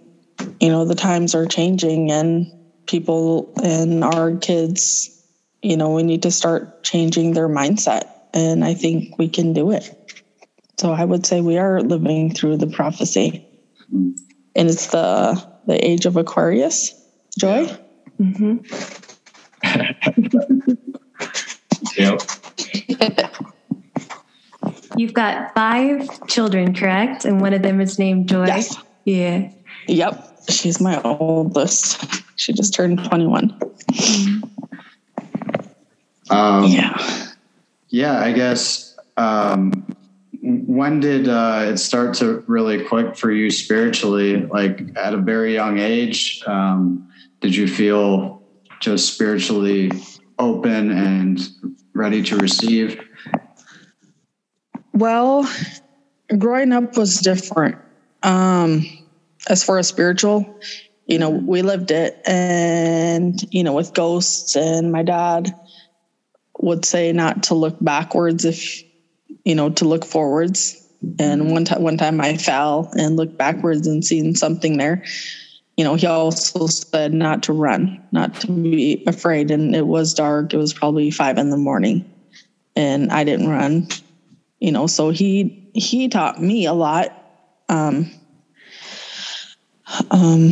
you 0.62 0.70
know 0.70 0.86
the 0.86 0.96
times 0.96 1.36
are 1.36 1.46
changing 1.46 2.10
and 2.12 2.48
people 2.88 3.54
and 3.62 4.04
our 4.04 4.36
kids 4.38 5.24
you 5.62 5.76
know 5.76 5.92
we 5.92 6.04
need 6.04 6.24
to 6.24 6.32
start 6.32 6.84
changing 6.84 7.34
their 7.34 7.50
mindset 7.50 8.10
and 8.34 8.64
I 8.64 8.74
think 8.74 9.18
we 9.18 9.28
can 9.30 9.54
do 9.54 9.72
it. 9.72 9.96
So 10.80 10.92
I 10.92 11.04
would 11.04 11.26
say 11.26 11.42
we 11.42 11.58
are 11.58 11.82
living 11.82 12.34
through 12.34 12.58
the 12.58 12.68
prophecy 12.68 13.46
and 13.92 14.70
it's 14.70 14.88
the 14.88 15.42
the 15.68 15.86
age 15.86 16.06
of 16.06 16.18
Aquarius. 16.18 16.94
Joy. 17.38 17.68
hmm 18.18 18.58
Yep. 21.98 22.22
You've 24.98 25.14
got 25.14 25.54
five 25.54 26.28
children, 26.28 26.74
correct? 26.74 27.24
And 27.26 27.40
one 27.40 27.54
of 27.54 27.62
them 27.62 27.80
is 27.80 28.00
named 28.00 28.28
Joy. 28.28 28.48
Yes. 28.48 28.76
Yeah. 29.06 29.52
Yep. 29.88 30.26
She's 30.50 30.82
my 30.82 31.02
oldest. 31.04 32.04
She 32.36 32.54
just 32.54 32.74
turned 32.74 33.04
21. 33.06 33.58
Um, 36.30 36.64
Yeah. 36.66 37.28
Yeah, 37.90 38.20
I 38.20 38.32
guess. 38.32 38.98
Um, 39.18 39.96
when 40.42 41.00
did 41.00 41.28
uh, 41.28 41.66
it 41.70 41.78
start 41.78 42.16
to 42.16 42.44
really 42.48 42.86
click 42.86 43.18
for 43.18 43.32
you 43.32 43.52
spiritually? 43.52 44.46
Like 44.46 44.82
at 44.96 45.14
a 45.14 45.18
very 45.18 45.54
young 45.54 45.80
age, 45.80 46.42
um, 46.46 47.12
did 47.42 47.56
you 47.56 47.68
feel 47.68 48.42
just 48.80 49.14
spiritually 49.14 49.92
open 50.38 50.92
and 50.92 51.40
ready 51.94 52.24
to 52.24 52.38
receive? 52.38 53.02
Well, 54.94 55.50
growing 56.38 56.72
up 56.72 56.96
was 56.96 57.20
different. 57.20 57.78
Um, 58.24 58.86
as 59.48 59.64
far 59.64 59.80
as 59.80 59.88
spiritual, 59.88 60.60
you 61.08 61.18
know, 61.18 61.30
we 61.30 61.62
lived 61.62 61.92
it 61.92 62.22
and, 62.26 63.42
you 63.52 63.64
know, 63.64 63.74
with 63.74 63.94
ghosts 63.94 64.56
and 64.56 64.92
my 64.92 65.04
dad 65.04 65.54
would 66.60 66.86
say 66.86 67.12
not 67.12 67.44
to 67.44 67.56
look 67.56 67.78
backwards 67.82 68.46
if, 68.46 68.84
you 69.46 69.56
know, 69.56 69.70
to 69.72 69.86
look 69.86 70.06
forwards. 70.06 70.76
And 71.18 71.52
one 71.52 71.66
time, 71.66 71.82
one 71.82 71.98
time 71.98 72.20
I 72.20 72.36
fell 72.38 72.90
and 72.94 73.16
looked 73.16 73.38
backwards 73.38 73.88
and 73.88 74.04
seen 74.04 74.36
something 74.36 74.78
there. 74.78 75.04
You 75.78 75.86
know, 75.86 75.96
he 75.96 76.08
also 76.08 76.68
said 76.68 77.14
not 77.14 77.44
to 77.44 77.54
run, 77.54 78.04
not 78.12 78.42
to 78.42 78.48
be 78.52 79.04
afraid. 79.08 79.50
And 79.50 79.74
it 79.74 79.88
was 79.88 80.14
dark. 80.14 80.54
It 80.54 80.58
was 80.58 80.74
probably 80.74 81.10
five 81.10 81.38
in 81.38 81.52
the 81.52 81.58
morning 81.58 82.06
and 82.76 83.12
I 83.12 83.24
didn't 83.24 83.50
run 83.50 83.88
you 84.60 84.72
know 84.72 84.88
so 84.88 85.10
he 85.10 85.70
he 85.74 86.08
taught 86.08 86.42
me 86.42 86.66
a 86.66 86.74
lot 86.74 87.10
um 87.68 88.10
um 90.12 90.52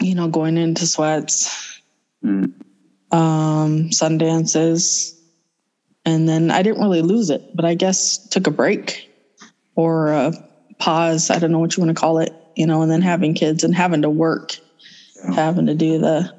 you 0.00 0.14
know 0.14 0.28
going 0.28 0.56
into 0.56 0.86
sweats 0.86 1.58
Mm. 2.24 2.52
Um 3.12 3.92
sun 3.92 4.18
dances 4.18 5.14
and 6.04 6.28
then 6.28 6.50
i 6.50 6.62
didn't 6.62 6.82
really 6.82 7.02
lose 7.02 7.30
it 7.30 7.42
but 7.54 7.64
i 7.64 7.74
guess 7.74 8.18
took 8.30 8.46
a 8.46 8.50
break 8.50 9.10
or 9.76 10.08
a 10.12 10.32
pause 10.78 11.30
i 11.30 11.38
don't 11.38 11.52
know 11.52 11.58
what 11.58 11.76
you 11.76 11.82
want 11.82 11.94
to 11.94 12.00
call 12.00 12.18
it 12.18 12.32
you 12.56 12.66
know 12.66 12.82
and 12.82 12.90
then 12.90 13.02
having 13.02 13.34
kids 13.34 13.64
and 13.64 13.74
having 13.74 14.02
to 14.02 14.10
work 14.10 14.56
having 15.34 15.66
to 15.66 15.74
do 15.74 15.98
the 15.98 16.32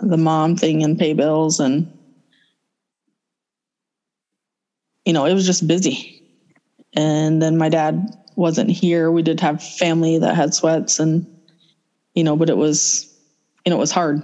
the 0.00 0.16
mom 0.16 0.56
thing 0.56 0.82
and 0.82 0.98
pay 0.98 1.14
bills 1.14 1.60
and 1.60 1.88
you 5.04 5.12
know, 5.12 5.24
it 5.26 5.34
was 5.34 5.46
just 5.46 5.66
busy. 5.66 6.22
And 6.94 7.42
then 7.42 7.56
my 7.56 7.68
dad 7.68 8.14
wasn't 8.36 8.70
here. 8.70 9.10
We 9.10 9.22
did 9.22 9.40
have 9.40 9.62
family 9.62 10.18
that 10.18 10.34
had 10.34 10.54
sweats 10.54 11.00
and, 11.00 11.26
you 12.14 12.24
know, 12.24 12.36
but 12.36 12.50
it 12.50 12.56
was, 12.56 13.08
you 13.64 13.70
know, 13.70 13.76
it 13.76 13.80
was 13.80 13.92
hard 13.92 14.22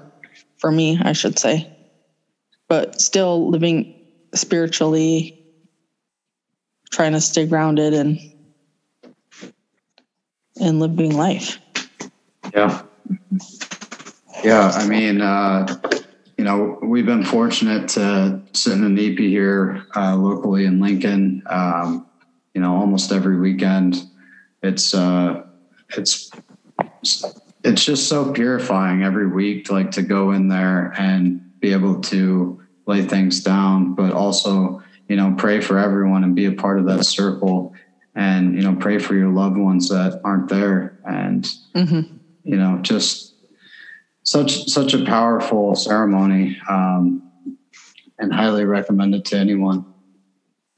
for 0.58 0.70
me, 0.70 0.98
I 1.02 1.12
should 1.12 1.38
say. 1.38 1.77
But 2.68 3.00
still 3.00 3.48
living 3.50 3.94
spiritually, 4.34 5.42
trying 6.90 7.12
to 7.12 7.20
stay 7.20 7.46
grounded 7.46 7.94
and 7.94 8.18
and 10.60 10.80
living 10.80 11.16
life. 11.16 11.58
Yeah. 12.54 12.82
Yeah. 14.42 14.70
I 14.74 14.86
mean, 14.86 15.20
uh, 15.20 15.66
you 16.36 16.44
know, 16.44 16.78
we've 16.82 17.06
been 17.06 17.24
fortunate 17.24 17.88
to 17.90 18.40
sit 18.52 18.72
in 18.72 18.84
a 18.84 18.88
Inipi 18.88 19.28
here 19.28 19.84
uh, 19.96 20.16
locally 20.16 20.64
in 20.64 20.80
Lincoln. 20.80 21.42
Um, 21.46 22.06
you 22.54 22.60
know, 22.60 22.74
almost 22.74 23.12
every 23.12 23.38
weekend. 23.38 24.02
It's 24.62 24.94
uh, 24.94 25.44
it's 25.96 26.30
it's 27.64 27.84
just 27.84 28.08
so 28.08 28.32
purifying 28.32 29.02
every 29.02 29.26
week, 29.28 29.70
like 29.70 29.92
to 29.92 30.02
go 30.02 30.32
in 30.32 30.48
there 30.48 30.92
and 30.98 31.58
be 31.60 31.72
able 31.72 32.00
to 32.02 32.57
lay 32.88 33.02
things 33.02 33.42
down, 33.42 33.94
but 33.94 34.12
also 34.12 34.82
you 35.08 35.14
know 35.16 35.34
pray 35.38 35.60
for 35.60 35.78
everyone 35.78 36.24
and 36.24 36.34
be 36.34 36.46
a 36.46 36.52
part 36.52 36.78
of 36.78 36.86
that 36.86 37.04
circle, 37.04 37.72
and 38.16 38.56
you 38.56 38.62
know 38.62 38.74
pray 38.74 38.98
for 38.98 39.14
your 39.14 39.28
loved 39.28 39.56
ones 39.56 39.88
that 39.90 40.20
aren't 40.24 40.48
there, 40.48 40.98
and 41.04 41.46
Mm-hmm. 41.74 42.16
you 42.42 42.56
know 42.56 42.78
just 42.82 43.34
such 44.24 44.66
such 44.68 44.94
a 44.94 45.04
powerful 45.04 45.76
ceremony 45.76 46.60
um, 46.68 47.22
and 48.18 48.32
highly 48.32 48.64
recommend 48.64 49.14
it 49.14 49.24
to 49.26 49.36
anyone 49.38 49.84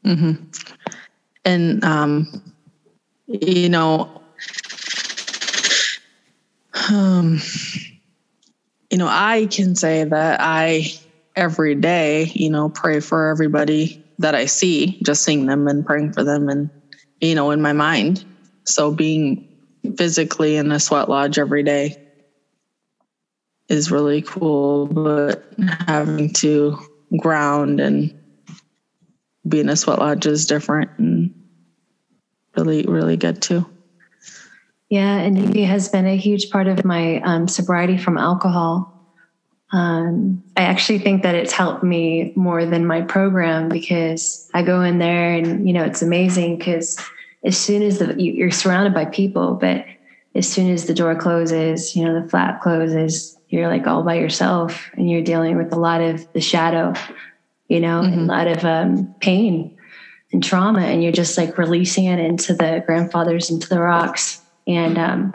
Mm-hmm. 0.05 0.45
And 1.45 1.85
um, 1.85 2.53
you 3.27 3.69
know, 3.69 4.23
um, 6.91 7.41
you 8.91 8.99
know, 8.99 9.09
I 9.09 9.47
can 9.51 9.75
say 9.75 10.05
that 10.05 10.41
I 10.41 10.93
every 11.41 11.75
day, 11.75 12.31
you 12.35 12.51
know, 12.51 12.69
pray 12.69 13.01
for 13.01 13.29
everybody 13.29 13.99
that 14.19 14.35
I 14.35 14.45
see, 14.45 14.99
just 15.05 15.25
seeing 15.25 15.47
them 15.47 15.67
and 15.67 15.85
praying 15.85 16.13
for 16.13 16.23
them, 16.23 16.49
and 16.49 16.71
you 17.21 17.35
know, 17.35 17.51
in 17.51 17.63
my 17.63 17.73
mind. 17.73 18.25
So 18.67 18.93
being 18.93 19.45
physically 19.97 20.57
in 20.57 20.71
a 20.71 20.79
sweat 20.79 21.09
lodge 21.09 21.39
every 21.39 21.63
day 21.63 21.97
is 23.69 23.91
really 23.91 24.21
cool, 24.23 24.87
but 24.87 25.45
having 25.87 26.33
to 26.35 26.77
ground 27.19 27.81
and 27.81 28.13
be 29.49 29.61
in 29.61 29.69
a 29.69 29.77
sweat 29.77 29.99
lodge 29.99 30.27
is 30.27 30.47
different 30.47 30.91
and 30.99 31.31
really, 32.57 32.83
really 32.83 33.17
good 33.17 33.41
too. 33.41 33.65
Yeah, 34.91 35.19
and 35.19 35.37
Inipi 35.37 35.67
has 35.67 35.89
been 35.89 36.07
a 36.07 36.17
huge 36.17 36.51
part 36.51 36.67
of 36.67 36.85
my 36.85 37.21
um, 37.21 37.47
sobriety 37.47 37.97
from 37.97 38.19
alcohol. 38.19 38.91
Um, 39.73 40.43
I 40.57 40.63
actually 40.63 40.99
think 40.99 41.23
that 41.23 41.35
it's 41.35 41.53
helped 41.53 41.85
me 41.85 42.33
more 42.35 42.67
than 42.67 42.87
my 42.87 43.03
program 43.03 43.69
because 43.69 44.49
I 44.53 44.63
go 44.63 44.83
in 44.83 44.99
there 44.99 45.33
and 45.33 45.67
you 45.67 45.73
know 45.73 45.85
it's 45.85 46.03
amazing 46.03 46.59
because 46.59 46.99
as 47.45 47.57
soon 47.57 47.83
as 47.83 47.99
the 47.99 48.21
you, 48.21 48.33
you're 48.33 48.51
surrounded 48.51 48.95
by 48.95 49.05
people, 49.05 49.55
but 49.55 49.85
as 50.35 50.49
soon 50.49 50.71
as 50.71 50.87
the 50.87 50.95
door 50.95 51.15
closes, 51.15 51.95
you 51.95 52.05
know 52.05 52.21
the 52.21 52.29
flap 52.29 52.61
closes, 52.61 53.39
you're 53.49 53.69
like 53.69 53.87
all 53.87 54.03
by 54.03 54.15
yourself 54.15 54.91
and 54.95 55.09
you're 55.09 55.23
dealing 55.23 55.57
with 55.57 55.73
a 55.73 55.79
lot 55.79 56.01
of 56.01 56.27
the 56.33 56.41
shadow, 56.41 56.93
you 57.69 57.81
know, 57.81 58.01
and 58.01 58.23
a 58.23 58.25
lot 58.25 58.49
of 58.49 58.65
um, 58.65 59.15
pain 59.21 59.77
and 60.33 60.43
trauma, 60.43 60.83
and 60.83 61.03
you're 61.03 61.13
just 61.13 61.39
like 61.39 61.59
releasing 61.59 62.05
it 62.05 62.19
into 62.19 62.55
the 62.55 62.83
grandfathers, 62.87 63.51
into 63.51 63.69
the 63.69 63.81
rocks. 63.81 64.41
And 64.67 64.99
um, 64.99 65.33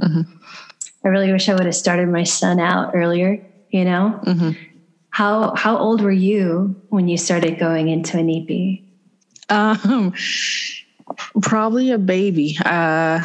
I 1.04 1.08
really 1.08 1.32
wish 1.32 1.50
I 1.50 1.54
would 1.54 1.65
have 1.65 1.76
started 1.76 2.10
my 2.10 2.24
son 2.24 2.60
out 2.60 2.91
earlier. 2.93 3.39
You 3.69 3.86
know, 3.86 4.54
how 5.10 5.54
how 5.56 5.78
old 5.78 6.01
were 6.01 6.12
you 6.12 6.75
when 6.89 7.08
you 7.08 7.17
started 7.17 7.60
going 7.60 7.89
into 7.89 8.17
an 8.17 8.30
EP? 8.30 8.80
Um, 9.49 10.13
probably 11.41 11.91
a 11.91 11.97
baby. 11.97 12.58
Uh, 12.63 13.23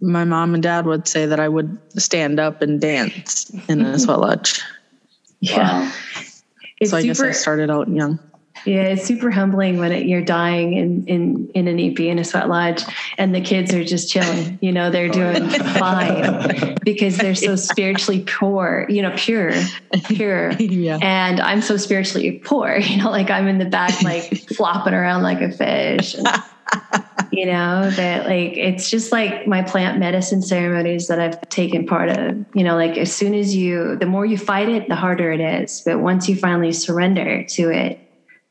my 0.00 0.24
mom 0.24 0.54
and 0.54 0.62
dad 0.62 0.86
would 0.86 1.08
say 1.08 1.26
that 1.26 1.40
I 1.40 1.48
would 1.48 1.78
stand 1.96 2.40
up 2.40 2.62
and 2.62 2.80
dance 2.80 3.50
in 3.68 3.80
a 3.80 3.98
sweat 3.98 4.20
lodge. 4.20 4.60
Yeah, 5.40 5.92
it's 6.80 6.90
So 6.90 6.96
I 6.96 7.02
guess. 7.02 7.20
I 7.20 7.30
started 7.32 7.70
out 7.70 7.88
young. 7.88 8.18
Yeah, 8.64 8.82
it's 8.84 9.04
super 9.04 9.30
humbling 9.30 9.78
when 9.78 9.92
it, 9.92 10.06
you're 10.06 10.24
dying 10.24 10.74
in, 10.74 11.06
in, 11.06 11.50
in 11.54 11.64
Inipi 11.66 12.06
in 12.06 12.18
a 12.18 12.24
sweat 12.24 12.48
lodge 12.48 12.82
and 13.18 13.34
the 13.34 13.40
kids 13.40 13.74
are 13.74 13.84
just 13.84 14.10
chilling. 14.10 14.58
You 14.62 14.72
know, 14.72 14.90
they're 14.90 15.10
oh, 15.10 15.12
doing 15.12 15.48
fine 15.50 16.78
because 16.84 17.18
they're 17.18 17.34
so 17.34 17.56
spiritually 17.56 18.24
poor, 18.26 18.86
you 18.88 19.02
know, 19.02 19.12
pure, 19.16 19.52
pure. 20.06 20.52
Yeah. 20.74 20.98
And 21.02 21.40
I'm 21.40 21.60
so 21.60 21.76
spiritually 21.76 22.40
poor, 22.44 22.76
you 22.82 22.96
know, 22.96 23.10
like 23.10 23.30
I'm 23.30 23.46
in 23.48 23.58
the 23.58 23.64
back, 23.64 24.02
like 24.02 24.36
flopping 24.56 24.94
around 24.94 25.22
like 25.22 25.40
a 25.40 25.50
fish. 25.50 26.14
And, 26.14 26.26
you 27.30 27.46
know, 27.46 27.90
that 27.90 28.26
like 28.26 28.56
it's 28.56 28.88
just 28.90 29.12
like 29.12 29.46
my 29.46 29.62
plant 29.62 29.98
medicine 29.98 30.42
ceremonies 30.42 31.08
that 31.08 31.20
I've 31.20 31.40
taken 31.48 31.86
part 31.86 32.08
of. 32.08 32.44
You 32.54 32.64
know, 32.64 32.76
like 32.76 32.96
as 32.96 33.14
soon 33.14 33.34
as 33.34 33.54
you, 33.54 33.96
the 33.96 34.06
more 34.06 34.24
you 34.24 34.38
fight 34.38 34.68
it, 34.68 34.88
the 34.88 34.96
harder 34.96 35.32
it 35.32 35.40
is. 35.40 35.82
But 35.84 36.00
once 36.00 36.28
you 36.28 36.36
finally 36.36 36.72
surrender 36.72 37.44
to 37.44 37.70
it, 37.70 38.03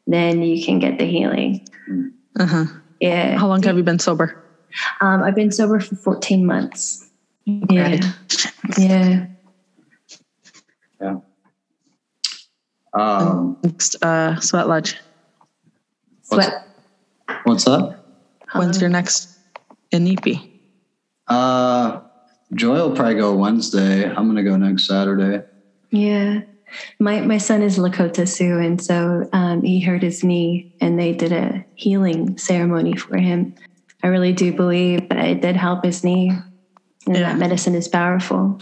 then 0.07 0.41
you 0.43 0.63
can 0.63 0.79
get 0.79 0.97
the 0.99 1.05
healing. 1.05 1.65
Uh-huh. 2.39 2.65
Yeah. 2.99 3.37
How 3.37 3.47
long 3.47 3.61
have 3.63 3.77
you 3.77 3.83
been 3.83 3.99
sober? 3.99 4.41
Um, 5.01 5.21
I've 5.23 5.35
been 5.35 5.51
sober 5.51 5.79
for 5.79 5.95
14 5.95 6.45
months. 6.45 7.09
Yeah. 7.45 7.81
Right. 7.91 8.05
Yeah. 8.77 9.25
yeah 11.01 11.15
um, 12.93 13.57
Next 13.63 14.01
uh, 14.03 14.39
sweat 14.39 14.67
lodge. 14.69 14.95
what's, 16.29 16.45
Sweat. 16.47 16.67
what's 17.43 17.67
up? 17.67 18.05
When's 18.55 18.79
your 18.79 18.89
next 18.89 19.29
Inipi? 19.91 20.49
uh 21.27 22.01
joy 22.53 22.75
will 22.75 22.91
probably 22.95 23.15
go 23.15 23.33
wednesday 23.33 24.05
i'm 24.09 24.27
gonna 24.27 24.43
go 24.43 24.57
next 24.57 24.85
saturday 24.87 25.41
Yeah. 25.89 26.41
My 26.99 27.21
my 27.21 27.38
son 27.38 27.62
is 27.62 27.77
Lakota 27.77 28.27
Sioux, 28.27 28.59
and 28.59 28.81
so 28.81 29.27
um, 29.33 29.62
he 29.62 29.79
hurt 29.79 30.01
his 30.03 30.23
knee, 30.23 30.71
and 30.81 30.99
they 30.99 31.13
did 31.13 31.31
a 31.31 31.65
healing 31.75 32.38
ceremony 32.38 32.95
for 32.95 33.17
him. 33.17 33.55
I 34.03 34.07
really 34.07 34.33
do 34.33 34.51
believe 34.53 35.09
that 35.09 35.25
it 35.25 35.41
did 35.41 35.55
help 35.55 35.83
his 35.86 36.03
knee, 36.03 36.29
and 37.07 37.15
Yeah. 37.15 37.21
that 37.23 37.38
medicine 37.38 37.75
is 37.75 37.88
powerful. 37.88 38.59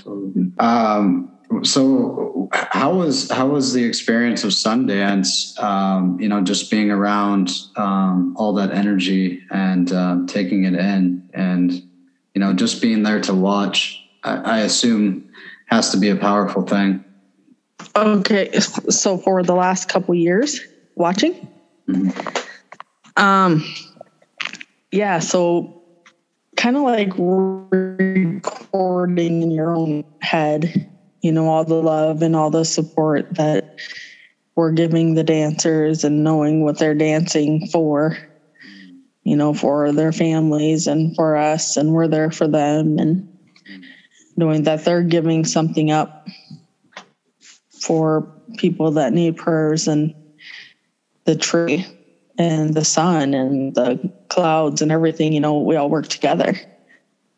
Um, 0.60 1.32
so 1.63 2.50
how 2.52 2.93
was 2.93 3.30
how 3.30 3.47
was 3.47 3.74
the 3.74 3.84
experience 3.84 4.43
of 4.43 4.52
Sundance? 4.52 5.60
Um, 5.62 6.19
you 6.19 6.30
know, 6.30 6.41
just 6.41 6.71
being 6.71 6.91
around 6.91 7.52
um, 7.76 8.34
all 8.38 8.54
that 8.54 8.71
energy 8.71 9.41
and 9.52 9.91
um, 9.91 10.28
taking 10.28 10.63
it 10.65 10.74
in, 10.76 11.24
and 11.34 11.71
you 12.34 12.39
know, 12.39 12.54
just 12.54 12.82
being 12.82 13.04
there 13.04 13.19
to 13.21 13.34
watch. 13.34 13.97
I, 14.24 14.36
I 14.38 14.60
assume 14.60 15.30
has 15.67 15.89
to 15.91 15.97
be 15.97 16.10
a 16.10 16.15
powerful 16.15 16.63
thing. 16.63 17.04
Okay, 17.96 18.52
so 18.60 19.17
for 19.17 19.44
the 19.44 19.54
last 19.54 19.89
couple 19.89 20.15
years 20.15 20.60
watching, 20.96 21.48
um, 23.17 23.63
yeah, 24.91 25.20
so 25.20 25.82
kind 26.58 26.78
of 26.78 26.84
like 26.84 27.12
recording 27.17 28.41
in 29.41 29.52
your 29.52 29.76
own 29.76 30.04
head, 30.22 30.89
you 31.22 31.32
know, 31.32 31.48
all 31.48 31.63
the 31.63 31.76
love 31.76 32.22
and 32.22 32.36
all 32.36 32.50
the 32.50 32.65
support 32.65 33.34
that 33.36 33.78
we're 34.56 34.72
giving 34.72 35.15
the 35.15 35.24
dancers 35.24 36.04
and 36.04 36.24
knowing 36.24 36.63
what 36.63 36.78
they're 36.78 36.94
dancing 36.94 37.67
for, 37.67 38.17
you 39.24 39.36
know, 39.36 39.54
for 39.54 39.91
their 39.91 40.12
families 40.12 40.88
and 40.88 41.15
for 41.15 41.36
us, 41.36 41.78
and 41.78 41.94
we're 41.94 42.08
there 42.08 42.32
for 42.32 42.48
them, 42.48 42.98
and 43.00 43.28
knowing 44.38 44.63
that 44.63 44.86
they're 44.86 45.04
giving 45.04 45.46
something 45.46 45.91
up 45.91 46.28
for 47.82 48.26
people 48.58 48.91
that 48.91 49.13
need 49.13 49.36
prayers 49.36 49.88
and 49.88 50.13
the 51.26 51.36
tree 51.36 51.86
and 52.38 52.74
the 52.74 52.86
sun 52.86 53.34
and 53.34 53.76
the 53.76 54.00
clouds 54.30 54.82
and 54.82 54.91
everything 54.91 55.34
you 55.34 55.39
know 55.39 55.60
we 55.60 55.76
all 55.76 55.89
work 55.89 56.08
together. 56.08 56.56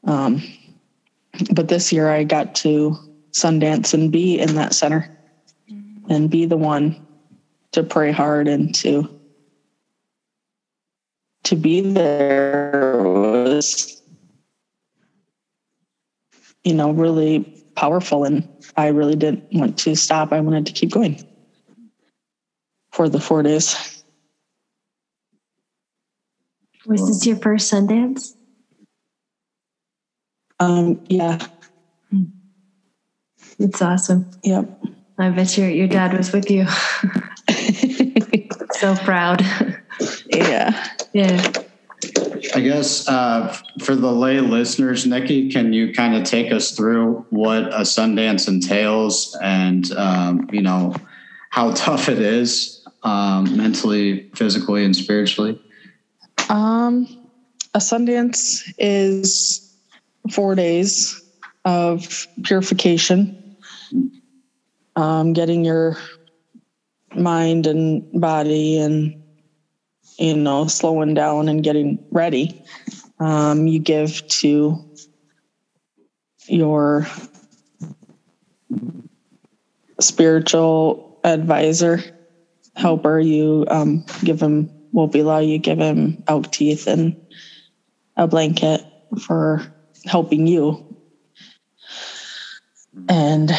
Um, 0.05 0.43
but 1.51 1.67
this 1.67 1.91
year 1.91 2.09
i 2.09 2.23
got 2.23 2.53
to 2.53 2.95
sundance 3.31 3.93
and 3.93 4.11
be 4.11 4.39
in 4.39 4.55
that 4.55 4.73
center 4.73 5.09
and 6.09 6.29
be 6.29 6.45
the 6.45 6.57
one 6.57 6.95
to 7.71 7.83
pray 7.83 8.11
hard 8.11 8.47
and 8.47 8.75
to 8.75 9.09
to 11.43 11.55
be 11.55 11.81
there 11.81 13.01
was 13.03 14.01
you 16.63 16.73
know 16.73 16.91
really 16.91 17.62
powerful 17.75 18.23
and 18.23 18.47
I 18.77 18.87
really 18.87 19.15
didn't 19.15 19.45
want 19.53 19.77
to 19.79 19.95
stop. 19.95 20.31
I 20.33 20.39
wanted 20.41 20.65
to 20.67 20.73
keep 20.73 20.91
going 20.91 21.23
for 22.91 23.09
the 23.09 23.19
four 23.19 23.43
days. 23.43 24.03
Was 26.85 27.07
this 27.07 27.25
your 27.25 27.37
first 27.37 27.71
Sundance? 27.71 28.35
Um, 30.59 31.01
yeah, 31.09 31.39
It's 33.59 33.81
awesome. 33.81 34.29
yep. 34.43 34.81
I 35.17 35.29
bet 35.29 35.57
your 35.57 35.69
your 35.69 35.87
dad 35.87 36.17
was 36.17 36.31
with 36.33 36.49
you. 36.49 36.65
so 38.71 38.95
proud. 38.97 39.41
yeah. 40.27 40.87
yeah. 41.13 41.62
I 42.55 42.59
guess 42.59 43.07
uh, 43.07 43.57
for 43.81 43.95
the 43.95 44.11
lay 44.11 44.39
listeners, 44.39 45.07
Nikki, 45.07 45.49
can 45.49 45.73
you 45.73 45.91
kind 45.91 46.15
of 46.15 46.23
take 46.23 46.51
us 46.51 46.71
through 46.71 47.25
what 47.31 47.63
a 47.73 47.81
Sundance 47.81 48.47
entails 48.47 49.35
and, 49.41 49.91
um, 49.93 50.47
you 50.51 50.61
know, 50.61 50.95
how 51.49 51.71
tough 51.75 52.09
it 52.09 52.19
is 52.19 52.85
um, 53.01 53.57
mentally, 53.57 54.29
physically, 54.35 54.85
and 54.85 54.95
spiritually? 54.95 55.59
Um, 56.49 57.07
a 57.73 57.79
Sundance 57.79 58.61
is 58.77 59.75
four 60.31 60.53
days 60.53 61.23
of 61.65 62.27
purification, 62.43 63.57
um, 64.95 65.33
getting 65.33 65.65
your 65.65 65.97
mind 67.15 67.65
and 67.65 68.21
body 68.21 68.77
and 68.77 69.22
you 70.17 70.35
know 70.35 70.67
slowing 70.67 71.13
down 71.13 71.49
and 71.49 71.63
getting 71.63 72.05
ready. 72.11 72.63
Um, 73.19 73.67
you 73.67 73.79
give 73.79 74.25
to 74.27 74.83
your 76.47 77.07
spiritual 79.99 81.19
advisor, 81.23 82.03
helper. 82.75 83.19
You 83.19 83.65
um, 83.69 84.05
give 84.23 84.41
him 84.41 84.69
Wopila, 84.93 85.47
you 85.47 85.57
give 85.57 85.79
him 85.79 86.23
elk 86.27 86.51
teeth 86.51 86.87
and 86.87 87.15
a 88.15 88.27
blanket 88.27 88.81
for 89.19 89.65
helping 90.05 90.47
you. 90.47 90.85
And 93.09 93.51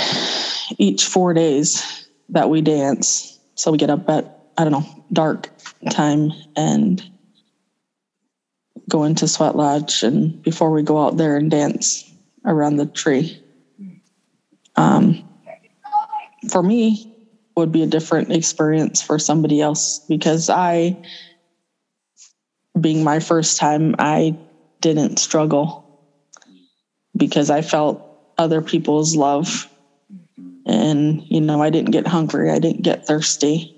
each 0.79 1.05
four 1.05 1.35
days 1.35 2.09
that 2.29 2.49
we 2.49 2.61
dance, 2.61 3.39
so 3.57 3.73
we 3.73 3.79
get 3.79 3.91
up 3.91 4.09
at, 4.09 4.39
I 4.57 4.65
don't 4.65 4.73
know, 4.73 5.05
dark 5.13 5.51
time 5.91 6.33
and 6.57 7.03
go 8.89 9.05
into 9.05 9.29
Sweat 9.29 9.57
Lodge 9.57 10.03
and 10.03 10.41
before 10.43 10.71
we 10.71 10.83
go 10.83 11.05
out 11.05 11.17
there 11.17 11.37
and 11.37 11.51
dance 11.51 12.05
around 12.45 12.77
the 12.77 12.87
tree. 12.87 13.39
Um, 14.77 15.25
for 16.51 16.63
me, 16.63 17.09
would 17.57 17.73
be 17.73 17.83
a 17.83 17.87
different 17.87 18.33
experience 18.33 19.01
for 19.01 19.19
somebody 19.19 19.61
else 19.61 20.01
because 20.09 20.51
I, 20.51 20.97
being 22.81 23.05
my 23.05 23.21
first 23.21 23.59
time, 23.59 23.95
I 23.99 24.37
didn't 24.81 25.19
struggle 25.19 25.85
because 27.17 27.51
I 27.51 27.63
felt 27.63 28.05
other 28.37 28.61
people's 28.61 29.15
love. 29.15 29.69
And, 30.67 31.23
you 31.29 31.41
know, 31.41 31.63
I 31.63 31.71
didn't 31.71 31.93
get 31.93 32.07
hungry, 32.07 32.51
I 32.51 32.59
didn't 32.59 32.83
get 32.83 33.07
thirsty. 33.07 33.74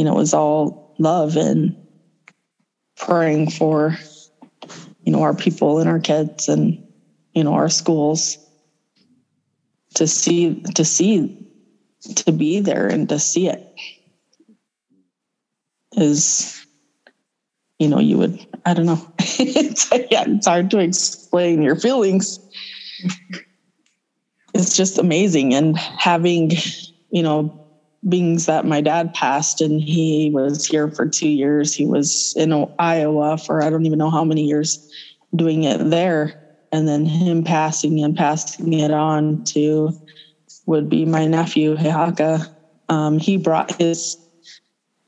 You 0.00 0.04
know, 0.06 0.12
it 0.12 0.16
was 0.16 0.32
all 0.32 0.94
love 0.96 1.36
and 1.36 1.76
praying 2.96 3.50
for, 3.50 3.98
you 5.02 5.12
know, 5.12 5.20
our 5.20 5.34
people 5.34 5.78
and 5.78 5.90
our 5.90 6.00
kids 6.00 6.48
and, 6.48 6.82
you 7.34 7.44
know, 7.44 7.52
our 7.52 7.68
schools 7.68 8.38
to 9.96 10.06
see, 10.06 10.62
to 10.74 10.86
see 10.86 11.46
to 12.00 12.32
be 12.32 12.60
there 12.60 12.86
and 12.86 13.10
to 13.10 13.18
see 13.18 13.48
it 13.48 13.62
is 15.98 16.64
you 17.78 17.86
know 17.86 17.98
you 17.98 18.16
would 18.16 18.46
i 18.64 18.72
don't 18.72 18.86
know. 18.86 19.12
It's, 19.38 19.90
yeah, 20.10 20.24
it's 20.26 20.46
hard 20.46 20.70
to 20.70 20.78
explain 20.78 21.60
your 21.60 21.76
feelings. 21.76 22.40
It's 24.54 24.74
just 24.74 24.96
amazing 24.96 25.52
and 25.52 25.76
having 25.76 26.52
you 27.10 27.22
know 27.22 27.59
beings 28.08 28.46
that 28.46 28.64
my 28.64 28.80
dad 28.80 29.12
passed 29.12 29.60
and 29.60 29.80
he 29.80 30.30
was 30.32 30.64
here 30.64 30.88
for 30.88 31.06
two 31.06 31.28
years 31.28 31.74
he 31.74 31.84
was 31.84 32.32
in 32.36 32.66
iowa 32.78 33.36
for 33.36 33.62
i 33.62 33.68
don't 33.68 33.84
even 33.84 33.98
know 33.98 34.10
how 34.10 34.24
many 34.24 34.44
years 34.44 34.78
doing 35.36 35.64
it 35.64 35.90
there 35.90 36.34
and 36.72 36.88
then 36.88 37.04
him 37.04 37.42
passing 37.42 38.02
and 38.02 38.16
passing 38.16 38.72
it 38.72 38.90
on 38.90 39.42
to 39.44 39.92
would 40.66 40.88
be 40.88 41.04
my 41.04 41.26
nephew 41.26 41.76
Heihaka. 41.76 42.46
Um, 42.88 43.18
he 43.18 43.36
brought 43.36 43.74
his 43.76 44.16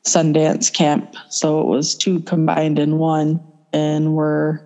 Sundance 0.05 0.73
camp, 0.73 1.15
so 1.29 1.61
it 1.61 1.67
was 1.67 1.95
two 1.95 2.21
combined 2.21 2.79
in 2.79 2.99
one, 2.99 3.41
and 3.73 4.15
we're 4.15 4.61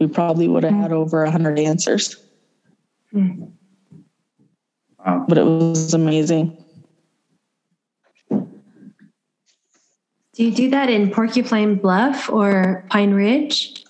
we 0.00 0.06
probably 0.06 0.48
would 0.48 0.64
have 0.64 0.74
had 0.74 0.92
over 0.92 1.24
a 1.24 1.30
hundred 1.30 1.56
dancers. 1.56 2.16
Wow. 4.98 5.26
But 5.28 5.38
it 5.38 5.44
was 5.44 5.92
amazing. 5.92 6.56
You 10.38 10.52
do 10.54 10.70
that 10.70 10.88
in 10.88 11.10
Porcupine 11.10 11.74
Bluff 11.74 12.30
or 12.30 12.86
Pine 12.90 13.12
Ridge? 13.12 13.82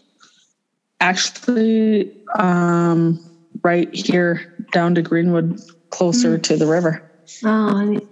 Actually, 0.98 2.10
um, 2.38 3.20
right 3.62 3.94
here 3.94 4.54
down 4.72 4.94
to 4.94 5.02
Greenwood, 5.02 5.60
closer 5.90 6.38
to 6.38 6.56
the 6.56 6.66
river. 6.66 7.02
Oh, 7.44 7.92
it's 7.92 8.06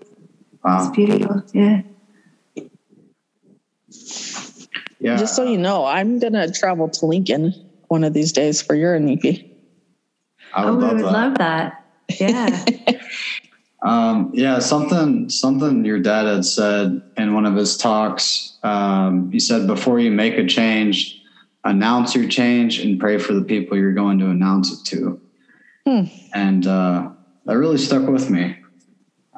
Wow. 0.63 0.93
beautiful. 0.95 1.43
Yeah. 1.55 1.81
Yeah. 5.01 5.17
Just 5.17 5.35
so 5.35 5.43
you 5.45 5.57
know, 5.57 5.87
I'm 5.87 6.19
gonna 6.19 6.51
travel 6.53 6.91
to 6.91 7.07
Lincoln 7.07 7.55
one 7.89 8.05
of 8.05 8.13
these 8.13 8.33
days 8.33 8.61
for 8.61 8.75
your 8.75 8.99
Inipi. 8.99 9.49
I 10.53 10.71
would, 10.71 10.75
Oh, 10.75 10.77
would 10.77 10.97
we 10.97 11.03
love 11.03 11.03
would 11.03 11.05
that. 11.07 11.13
love 11.13 11.39
that. 11.39 11.85
Yeah. 12.21 13.01
Um, 13.83 14.31
yeah, 14.33 14.59
something 14.59 15.29
something 15.29 15.85
your 15.85 15.99
dad 15.99 16.27
had 16.27 16.45
said 16.45 17.03
in 17.17 17.35
one 17.35 17.47
of 17.47 17.55
his 17.55 17.77
talks. 17.77 18.59
Um, 18.63 19.31
he 19.31 19.39
said 19.39 19.67
before 19.67 20.01
you 20.01 20.11
make 20.11 20.35
a 20.39 20.47
change, 20.47 21.23
announce 21.65 22.15
your 22.15 22.29
change 22.29 22.79
and 22.79 22.99
pray 22.99 23.19
for 23.19 23.35
the 23.35 23.43
people 23.43 23.77
you're 23.77 23.93
going 23.93 24.19
to 24.21 24.27
announce 24.27 24.73
it 24.73 24.85
to. 24.87 25.21
Hmm. 25.87 26.05
And 26.33 26.67
uh, 26.67 27.11
that 27.45 27.57
really 27.57 27.79
stuck 27.79 28.09
with 28.09 28.31
me. 28.31 28.57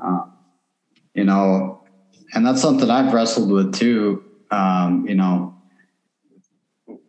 Uh, 0.00 0.24
you 1.14 1.24
know, 1.24 1.82
and 2.32 2.46
that's 2.46 2.62
something 2.62 2.88
I've 2.88 3.12
wrestled 3.12 3.50
with 3.50 3.74
too. 3.74 4.24
Um, 4.50 5.06
you 5.06 5.14
know, 5.14 5.56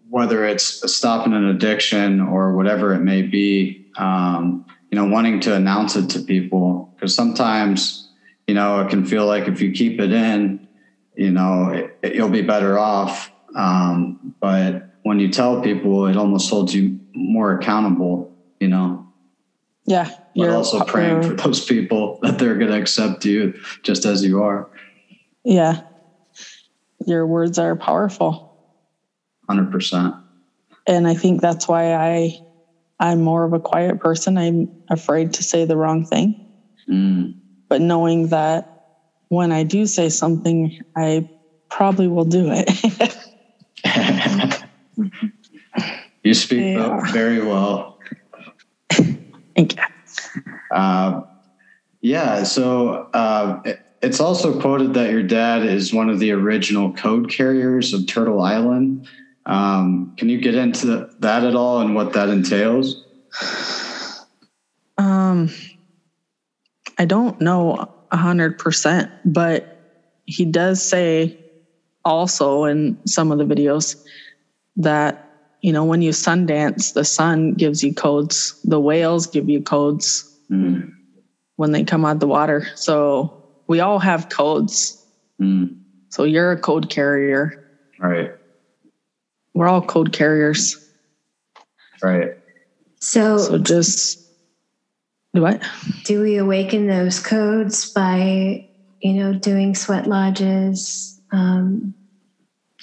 whether 0.10 0.44
it's 0.46 0.92
stopping 0.92 1.34
an 1.34 1.46
addiction 1.46 2.20
or 2.20 2.56
whatever 2.56 2.94
it 2.94 3.02
may 3.02 3.22
be, 3.22 3.92
um, 3.98 4.66
you 4.90 4.96
know, 4.96 5.06
wanting 5.06 5.40
to 5.42 5.54
announce 5.56 5.96
it 5.96 6.10
to 6.10 6.20
people 6.20 6.92
because 6.96 7.14
sometimes, 7.14 8.10
you 8.48 8.56
know, 8.56 8.82
it 8.82 8.90
can 8.90 9.06
feel 9.06 9.26
like 9.26 9.48
if 9.48 9.62
you 9.62 9.72
keep 9.72 10.00
it 10.00 10.12
in, 10.12 10.68
you 11.16 11.32
know, 11.32 11.70
it, 11.70 11.98
it, 12.02 12.16
you'll 12.16 12.30
be 12.30 12.42
better 12.42 12.80
off. 12.80 13.32
Um, 13.56 14.34
but 14.40 14.90
when 15.04 15.20
you 15.20 15.30
tell 15.30 15.62
people, 15.62 16.08
it 16.08 16.18
almost 16.18 16.50
holds 16.50 16.74
you 16.74 17.00
more 17.14 17.54
accountable, 17.54 18.34
you 18.60 18.68
know. 18.68 19.06
Yeah. 19.86 20.10
You're. 20.34 20.50
But 20.50 20.56
also 20.56 20.84
praying 20.84 21.24
for 21.24 21.34
those 21.36 21.66
people 21.66 22.20
that 22.22 22.40
they're 22.40 22.56
going 22.56 22.72
to 22.72 22.80
accept 22.80 23.26
you 23.26 23.54
just 23.84 24.06
as 24.06 24.24
you 24.24 24.42
are. 24.42 24.70
Yeah. 25.44 25.82
Your 27.06 27.26
words 27.26 27.60
are 27.60 27.76
powerful. 27.76 28.46
100%. 29.50 30.20
And 30.88 31.08
I 31.08 31.14
think 31.14 31.42
that's 31.42 31.68
why 31.68 31.94
I 31.94 32.40
I'm 33.00 33.22
more 33.22 33.44
of 33.44 33.54
a 33.54 33.60
quiet 33.60 34.00
person. 34.00 34.38
I'm 34.38 34.70
afraid 34.90 35.34
to 35.36 35.44
say 35.44 35.66
the 35.66 35.78
wrong 35.78 36.06
thing. 36.06 36.36
Mm. 36.90 37.36
But 37.68 37.82
knowing 37.82 38.28
that 38.28 38.66
when 39.30 39.52
I 39.52 39.64
do 39.64 39.86
say 39.86 40.10
something, 40.10 40.78
I 40.96 41.30
probably 41.70 42.08
will 42.08 42.26
do 42.26 42.50
it. 42.52 42.70
you 46.24 46.34
speak 46.34 46.76
yeah. 46.76 47.00
very 47.12 47.42
well. 47.42 47.98
Thank 48.92 49.76
you. 49.76 49.84
Uh, 50.72 51.22
yeah, 52.02 52.44
so 52.44 53.10
uh, 53.14 53.62
it's 54.02 54.20
also 54.20 54.60
quoted 54.60 54.94
that 54.96 55.12
your 55.12 55.24
dad 55.24 55.64
is 55.64 55.94
one 55.94 56.10
of 56.10 56.20
the 56.20 56.32
original 56.32 56.94
code 56.94 57.30
carriers 57.30 57.94
of 57.94 58.08
Turtle 58.08 58.42
Island. 58.42 59.08
Um, 59.50 60.14
can 60.16 60.30
you 60.30 60.40
get 60.40 60.54
into 60.54 61.10
that 61.20 61.44
at 61.44 61.56
all 61.56 61.80
and 61.80 61.96
what 61.96 62.14
that 62.14 62.30
entails? 62.30 63.04
Um, 65.00 65.50
I 67.00 67.06
don't 67.06 67.42
know 67.42 67.90
a 68.12 68.18
hundred 68.18 68.60
percent, 68.60 69.10
but 69.26 69.76
he 70.28 70.46
does 70.46 70.84
say 70.84 71.36
also 72.06 72.66
in 72.66 73.00
some 73.08 73.32
of 73.32 73.40
the 73.40 73.44
videos 73.44 73.96
that 74.78 75.26
you 75.62 75.74
know 75.74 75.84
when 75.84 76.04
you 76.04 76.14
sun 76.14 76.46
dance, 76.46 76.92
the 76.92 77.04
sun 77.04 77.56
gives 77.56 77.84
you 77.84 77.92
codes, 77.92 78.54
the 78.64 78.80
whales 78.80 79.26
give 79.26 79.50
you 79.50 79.64
codes 79.64 80.32
mm. 80.52 80.92
when 81.56 81.72
they 81.72 81.84
come 81.84 82.06
out 82.06 82.18
of 82.18 82.20
the 82.20 82.28
water. 82.28 82.68
So 82.76 83.50
we 83.66 83.80
all 83.80 83.98
have 83.98 84.30
codes. 84.30 85.04
Mm. 85.42 85.76
So 86.10 86.24
you're 86.24 86.52
a 86.52 86.58
code 86.60 86.92
carrier, 86.92 87.66
right? 87.98 88.32
We're 89.60 89.68
all 89.68 89.82
code 89.82 90.14
carriers. 90.14 90.78
Right. 92.02 92.30
So, 93.02 93.38
so 93.38 93.58
just 93.58 94.18
what? 95.34 95.62
Do 96.06 96.22
we 96.22 96.38
awaken 96.38 96.88
those 96.88 97.20
codes 97.20 97.92
by, 97.92 98.68
you 99.02 99.14
know, 99.14 99.34
doing 99.34 99.76
sweat 99.76 100.08
lodges, 100.08 101.20
um, 101.34 101.94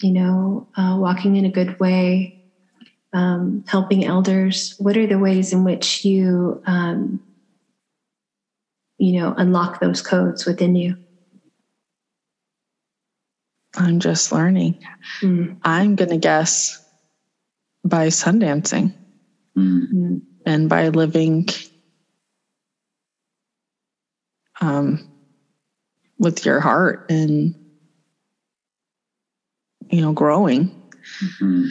you 0.02 0.12
know, 0.12 0.68
uh, 0.76 0.98
walking 1.00 1.36
in 1.36 1.46
a 1.46 1.50
good 1.50 1.80
way, 1.80 2.36
um, 3.14 3.64
helping 3.66 4.04
elders? 4.04 4.74
What 4.76 4.98
are 4.98 5.06
the 5.06 5.18
ways 5.18 5.54
in 5.54 5.64
which 5.64 6.04
you, 6.04 6.60
um, 6.66 7.22
you 8.98 9.18
know, 9.18 9.32
unlock 9.38 9.80
those 9.80 10.02
codes 10.02 10.44
within 10.44 10.76
you? 10.76 10.94
I'm 13.76 14.00
just 14.00 14.32
learning. 14.32 14.78
Mm. 15.22 15.58
I'm 15.62 15.96
going 15.96 16.10
to 16.10 16.16
guess 16.16 16.80
by 17.84 18.08
sun 18.08 18.38
dancing 18.38 18.94
mm. 19.56 20.22
and 20.44 20.68
by 20.68 20.88
living 20.88 21.46
um, 24.60 25.08
with 26.18 26.44
your 26.44 26.60
heart 26.60 27.04
and, 27.08 27.54
you 29.90 30.00
know, 30.00 30.12
growing. 30.12 30.72
Mm-hmm. 31.22 31.66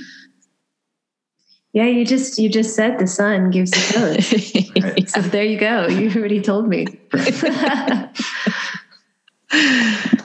Yeah, 1.74 1.88
you 1.88 2.06
just 2.06 2.40
you 2.40 2.48
just 2.48 2.74
said 2.74 3.00
the 3.00 3.08
sun 3.08 3.52
gives 3.52 3.72
the 3.72 3.94
code. 3.94 4.84
right. 4.84 5.10
So 5.10 5.20
there 5.20 5.44
you 5.44 5.60
go. 5.60 5.88
You 5.88 6.10
already 6.18 6.40
told 6.40 6.70
me. 6.70 6.86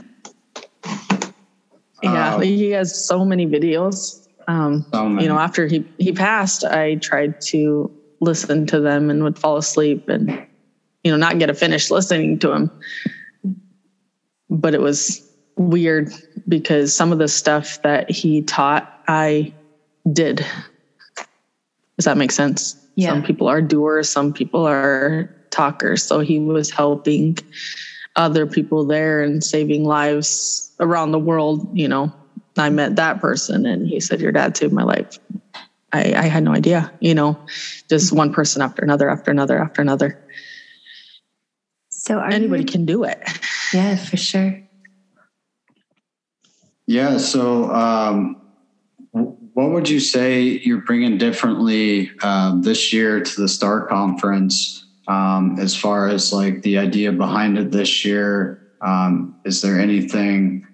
Yeah, 2.03 2.35
um, 2.35 2.43
he 2.43 2.71
has 2.71 2.95
so 2.95 3.25
many 3.25 3.47
videos. 3.47 4.27
Um, 4.49 4.85
so 4.93 5.09
many. 5.09 5.25
You 5.25 5.29
know, 5.29 5.39
after 5.39 5.67
he 5.67 5.85
he 5.99 6.13
passed, 6.13 6.65
I 6.65 6.97
tried 6.97 7.41
to 7.49 7.91
listen 8.21 8.67
to 8.67 8.81
them 8.81 9.11
and 9.11 9.23
would 9.23 9.39
fall 9.39 9.57
asleep 9.57 10.09
and 10.09 10.47
you 11.05 11.11
know 11.11 11.17
not 11.17 11.39
get 11.39 11.51
a 11.51 11.55
finish 11.55 11.91
listening 11.91 12.39
to 12.41 12.53
him. 12.53 12.71
But 14.49 14.75
it 14.75 14.81
was 14.81 15.23
weird 15.57 16.13
because 16.49 16.95
some 16.95 17.13
of 17.13 17.19
the 17.19 17.29
stuff 17.29 17.81
that 17.83 18.11
he 18.11 18.43
taught, 18.43 18.93
I 19.07 19.53
did. 20.11 20.45
Does 21.97 22.07
that 22.07 22.17
make 22.17 22.33
sense? 22.33 22.77
Yeah. 22.97 23.11
Some 23.11 23.23
people 23.23 23.47
are 23.49 23.61
doers, 23.61 24.09
some 24.09 24.33
people 24.33 24.67
are 24.67 25.31
talkers. 25.51 26.03
So 26.03 26.21
he 26.21 26.39
was 26.39 26.71
helping 26.71 27.37
other 28.21 28.47
people 28.47 28.85
there 28.85 29.23
and 29.23 29.43
saving 29.43 29.85
lives 29.85 30.73
around 30.79 31.13
the 31.13 31.19
world, 31.19 31.69
you 31.77 31.89
know. 31.89 32.13
I 32.57 32.69
met 32.69 32.97
that 32.97 33.21
person 33.21 33.65
and 33.65 33.87
he 33.87 34.01
said, 34.01 34.21
Your 34.21 34.33
dad 34.33 34.57
saved 34.57 34.73
my 34.73 34.83
life. 34.83 35.19
I, 35.93 36.13
I 36.15 36.23
had 36.25 36.45
no 36.45 36.53
idea, 36.53 36.93
you 37.01 37.15
know, 37.15 37.39
just 37.89 38.13
one 38.13 38.33
person 38.33 38.63
after 38.63 38.83
another, 38.83 39.09
after 39.09 39.31
another, 39.31 39.59
after 39.59 39.83
another. 39.83 40.23
So 41.89 42.21
anybody 42.21 42.63
you, 42.63 42.69
can 42.69 42.87
do 42.87 43.05
it. 43.05 43.19
Yeah, 43.73 43.97
for 43.97 44.17
sure. 44.17 44.63
Yeah. 46.87 47.19
So, 47.19 47.71
um, 47.71 48.41
what 49.13 49.71
would 49.71 49.89
you 49.89 50.01
say 50.01 50.43
you're 50.43 50.83
bringing 50.83 51.19
differently 51.19 52.11
uh, 52.23 52.61
this 52.61 52.93
year 52.93 53.21
to 53.21 53.41
the 53.41 53.49
Star 53.49 53.87
Conference 53.87 54.85
um, 55.11 55.57
as 55.59 55.75
far 55.75 56.09
as 56.09 56.33
like 56.33 56.63
the 56.63 56.79
idea 56.79 57.11
behind 57.11 57.59
it 57.59 57.73
this 57.73 58.05
year? 58.05 58.63
Um, 58.81 59.35
is 59.45 59.61
there 59.61 59.79
anything 59.81 60.65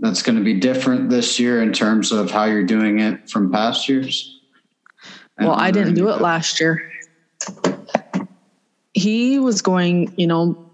that's 0.00 0.22
going 0.22 0.36
to 0.36 0.44
be 0.44 0.58
different 0.58 1.08
this 1.08 1.38
year 1.38 1.62
in 1.62 1.72
terms 1.72 2.10
of 2.10 2.30
how 2.30 2.44
you're 2.44 2.64
doing 2.64 2.98
it 2.98 3.30
from 3.30 3.52
past 3.52 3.88
years? 3.88 4.40
Well, 5.38 5.52
I 5.52 5.70
didn't 5.70 5.94
do 5.94 6.08
it 6.08 6.20
last 6.20 6.58
year. 6.58 6.90
He 8.92 9.38
was 9.38 9.62
going, 9.62 10.12
you 10.16 10.26
know, 10.26 10.70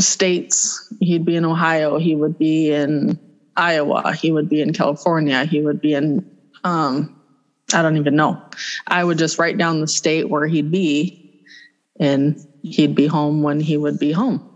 states. 0.00 0.92
He'd 1.00 1.24
be 1.24 1.36
in 1.36 1.44
Ohio. 1.44 1.98
He 1.98 2.16
would 2.16 2.36
be 2.36 2.72
in 2.72 3.18
Iowa. 3.56 4.12
He 4.14 4.32
would 4.32 4.48
be 4.48 4.60
in 4.60 4.72
California. 4.72 5.44
He 5.44 5.60
would 5.60 5.80
be 5.80 5.94
in, 5.94 6.28
um, 6.64 7.20
I 7.72 7.82
don't 7.82 7.96
even 7.96 8.16
know. 8.16 8.42
I 8.86 9.04
would 9.04 9.18
just 9.18 9.38
write 9.38 9.56
down 9.56 9.80
the 9.80 9.86
state 9.86 10.28
where 10.28 10.46
he'd 10.46 10.72
be 10.72 11.27
and 11.98 12.38
he'd 12.62 12.94
be 12.94 13.06
home 13.06 13.42
when 13.42 13.60
he 13.60 13.76
would 13.76 13.98
be 13.98 14.12
home. 14.12 14.54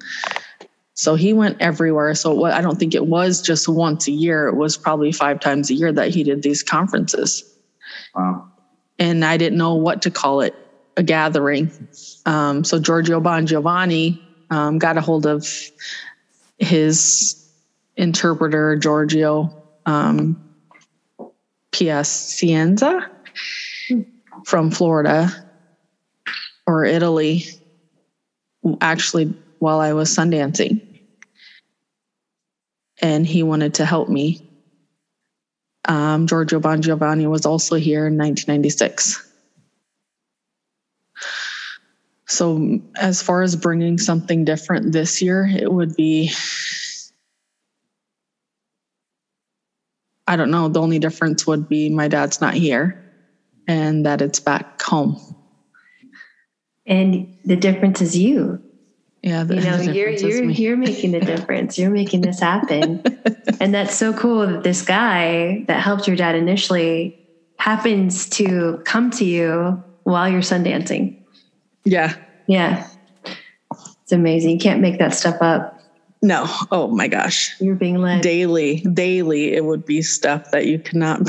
So 0.95 1.15
he 1.15 1.33
went 1.33 1.57
everywhere. 1.61 2.15
So 2.15 2.45
I 2.45 2.61
don't 2.61 2.79
think 2.79 2.95
it 2.95 3.07
was 3.07 3.43
just 3.43 3.69
once 3.69 4.07
a 4.09 4.13
year. 4.13 4.47
It 4.49 4.55
was 4.55 4.77
probably 4.77 5.11
five 5.11 5.41
times 5.41 5.71
a 5.71 5.75
year 5.75 5.93
that 5.93 6.11
he 6.11 6.23
did 6.23 6.43
these 6.43 6.63
conferences. 6.63 7.45
Wow. 8.15 8.49
And 8.99 9.25
I 9.25 9.37
didn't 9.37 9.59
know 9.59 9.75
what 9.75 10.03
to 10.03 10.11
call 10.11 10.43
it 10.43 10.55
a 10.97 11.03
gathering. 11.03 11.73
Um, 12.27 12.63
so 12.63 12.79
Giorgio 12.79 13.21
Bongiovanni 13.21 14.21
um, 14.51 14.79
got 14.79 14.99
a 14.99 15.01
hold 15.01 15.27
of 15.27 15.49
his 16.59 17.51
interpreter, 17.97 18.77
Giorgio 18.77 19.63
um, 19.87 20.55
Piacenza 21.73 23.11
from 24.45 24.71
Florida 24.71 25.52
or 26.67 26.85
Italy 26.85 27.45
actually 28.81 29.35
while 29.59 29.81
I 29.81 29.93
was 29.93 30.15
sundancing. 30.15 30.81
And 33.01 33.27
he 33.27 33.43
wanted 33.43 33.75
to 33.75 33.85
help 33.85 34.09
me. 34.09 34.41
Um, 35.87 36.27
Giorgio 36.29 36.61
Bongiovanni 36.61 37.29
was 37.29 37.47
also 37.47 37.77
here 37.77 38.07
in 38.07 38.17
1996. 38.17 39.23
So, 42.29 42.81
as 42.97 43.21
far 43.21 43.43
as 43.43 43.57
bringing 43.57 43.99
something 43.99 44.45
different 44.45 44.93
this 44.93 45.21
year, 45.21 45.47
it 45.47 45.71
would 45.71 45.97
be 45.97 46.31
I 50.27 50.37
don't 50.37 50.51
know. 50.51 50.69
The 50.69 50.81
only 50.81 50.99
difference 50.99 51.47
would 51.47 51.69
be 51.69 51.91
my 51.91 52.09
dad's 52.09 52.41
not 52.41 52.55
here 52.55 52.97
and 53.69 54.07
that 54.07 54.23
it's 54.23 54.41
back 54.41 54.81
home. 54.81 55.42
And 56.87 57.37
the 57.45 57.57
difference 57.57 58.01
is 58.01 58.17
you. 58.17 58.63
Yeah, 59.23 59.45
you 59.45 59.61
know, 59.61 59.77
you're 59.81 60.11
you're 60.11 60.45
you're 60.45 60.77
making 60.77 61.13
the 61.13 61.21
difference. 61.33 61.79
You're 61.79 61.91
making 61.91 62.23
this 62.23 62.41
happen, 62.41 63.03
and 63.61 63.73
that's 63.73 63.95
so 63.95 64.13
cool 64.13 64.47
that 64.47 64.65
this 64.65 64.83
guy 64.83 65.65
that 65.69 65.81
helped 65.81 66.09
your 66.09 66.17
dad 66.17 66.35
initially 66.35 67.19
happens 67.57 68.29
to 68.31 68.83
come 68.85 69.11
to 69.13 69.25
you 69.25 69.83
while 70.03 70.29
you're 70.29 70.43
sun 70.43 70.65
dancing. 70.65 71.25
Yeah, 71.85 72.17
yeah, 72.49 72.89
it's 74.03 74.11
amazing. 74.11 74.51
You 74.51 74.59
can't 74.59 74.81
make 74.81 74.99
that 74.99 75.15
stuff 75.15 75.37
up. 75.41 75.79
No. 76.23 76.47
Oh 76.71 76.89
my 76.89 77.09
gosh. 77.09 77.61
You're 77.61 77.75
being 77.75 77.99
led 77.99 78.23
daily. 78.23 78.77
Daily, 78.81 79.55
it 79.55 79.65
would 79.65 79.85
be 79.85 80.03
stuff 80.03 80.53
that 80.53 80.67
you 80.67 80.79
cannot. 80.79 81.29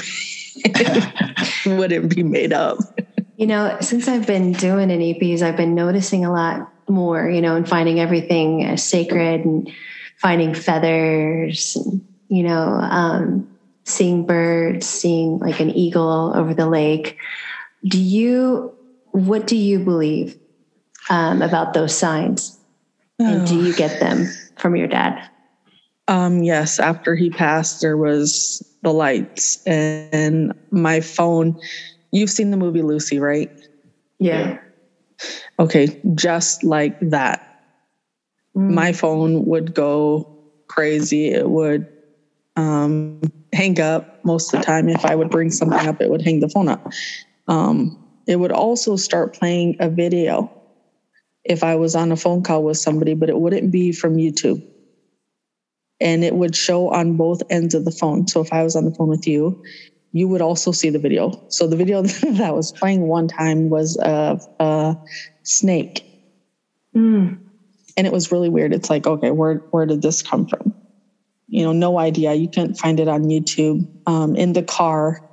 wouldn't 1.65 2.15
be 2.15 2.21
made 2.23 2.53
up. 2.53 2.77
You 3.43 3.47
know, 3.47 3.75
since 3.82 4.08
I've 4.08 4.25
been 4.25 4.53
doing 4.53 4.88
Inipis, 4.88 5.41
I've 5.41 5.58
been 5.58 5.75
noticing 5.75 6.23
a 6.23 6.32
lot 6.32 6.71
more, 6.88 7.29
you 7.29 7.41
know, 7.41 7.58
and 7.58 7.67
finding 7.67 7.99
everything 7.99 8.77
sacred 8.77 9.43
and 9.43 9.69
finding 10.15 10.53
feathers, 10.53 11.75
and, 11.75 12.08
you 12.29 12.43
know, 12.43 12.63
um, 12.79 13.53
seeing 13.84 14.25
birds, 14.25 14.88
seeing 14.88 15.39
like 15.39 15.60
an 15.60 15.71
eagle 15.71 16.32
over 16.34 16.53
the 16.53 16.69
lake. 16.69 17.17
Do 17.84 18.01
you, 18.01 18.73
what 19.12 19.45
do 19.45 19.58
you 19.58 19.79
believe 19.79 20.39
um, 21.10 21.41
about 21.41 21.73
those 21.73 21.93
signs? 21.93 22.58
Oh. 23.19 23.25
And 23.25 23.45
do 23.45 23.62
you 23.62 23.75
get 23.75 23.99
them 23.99 24.25
from 24.56 24.77
your 24.77 24.88
dad? 24.88 25.21
Um, 26.08 26.43
yes, 26.43 26.79
after 26.79 27.13
he 27.13 27.29
passed, 27.29 27.82
there 27.82 27.97
was 27.97 28.65
the 28.84 28.93
lights 28.93 29.62
and 29.65 30.53
my 30.71 31.01
phone. 31.01 31.60
You've 32.13 32.30
seen 32.30 32.52
the 32.52 32.58
movie 32.58 32.84
Lucy, 32.84 33.17
right? 33.17 33.49
Yeah. 34.19 34.58
Okay, 35.58 35.88
just 36.13 36.63
like 36.63 36.93
that. 37.02 37.39
Mm. 38.56 38.69
My 38.71 38.93
phone 38.93 39.45
would 39.45 39.73
go 39.73 40.28
crazy. 40.67 41.30
It 41.30 41.49
would 41.49 41.88
um, 42.56 43.19
hang 43.52 43.80
up 43.82 44.06
most 44.23 44.54
of 44.54 44.60
the 44.60 44.65
time. 44.65 44.89
If 44.89 45.04
I 45.06 45.15
would 45.15 45.32
bring 45.32 45.49
something 45.49 45.88
up, 45.88 46.02
it 46.02 46.12
would 46.12 46.21
hang 46.21 46.39
the 46.39 46.49
phone 46.49 46.69
up. 46.69 46.88
Um, 47.47 47.97
it 48.28 48.36
would 48.36 48.52
also 48.52 48.95
start 48.95 49.34
playing 49.34 49.76
a 49.80 49.89
video 49.89 50.52
if 51.43 51.63
I 51.63 51.76
was 51.76 51.95
on 51.95 52.12
a 52.12 52.15
phone 52.15 52.43
call 52.43 52.63
with 52.63 52.78
somebody, 52.78 53.15
but 53.15 53.30
it 53.30 53.39
wouldn't 53.39 53.71
be 53.71 53.91
from 53.91 54.17
YouTube. 54.17 54.62
And 55.99 56.23
it 56.23 56.36
would 56.36 56.56
show 56.56 56.89
on 56.89 57.17
both 57.17 57.41
ends 57.49 57.73
of 57.73 57.86
the 57.86 57.91
phone. 57.91 58.28
So 58.28 58.41
if 58.41 58.54
I 58.54 58.63
was 58.63 58.76
on 58.76 58.86
the 58.86 58.93
phone 58.93 59.10
with 59.10 59.26
you, 59.26 59.60
you 60.13 60.28
would 60.28 60.41
also 60.41 60.71
see 60.71 60.91
the 60.91 60.99
video. 60.99 61.43
So 61.49 61.67
the 61.67 61.76
video 61.76 62.02
that 62.38 62.56
was 62.56 62.71
playing 62.71 63.02
one 63.02 63.28
time 63.28 63.69
was 63.69 63.97
of 63.97 64.47
a 64.60 64.95
snake. 65.41 66.06
Mm. 66.95 67.39
And 67.97 68.08
it 68.08 68.13
was 68.13 68.32
really 68.32 68.49
weird. 68.49 68.73
It's 68.73 68.89
like, 68.89 69.06
okay, 69.06 69.32
where 69.32 69.56
where 69.71 69.86
did 69.86 70.02
this 70.02 70.21
come 70.21 70.47
from? 70.47 70.73
You 71.47 71.63
know, 71.63 71.73
no 71.73 71.99
idea. 71.99 72.34
You 72.34 72.47
couldn't 72.47 72.76
find 72.76 72.99
it 72.99 73.08
on 73.08 73.26
YouTube. 73.26 73.88
Um, 74.08 74.36
in 74.36 74.54
the 74.54 74.63
car, 74.63 75.28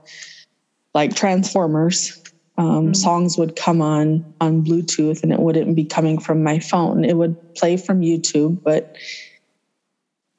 like 0.95 1.15
Transformers, 1.15 2.19
um, 2.59 2.89
mm. 2.89 2.97
songs 2.97 3.39
would 3.39 3.57
come 3.57 3.81
on 3.81 4.35
on 4.41 4.65
Bluetooth, 4.65 5.23
and 5.23 5.33
it 5.33 5.41
wouldn't 5.41 5.77
be 5.77 5.85
coming 5.85 6.19
from 6.19 6.43
my 6.43 6.59
phone. 6.59 7.05
It 7.05 7.17
would 7.17 7.55
play 7.55 7.77
from 7.77 8.01
YouTube, 8.01 8.63
but 8.63 8.97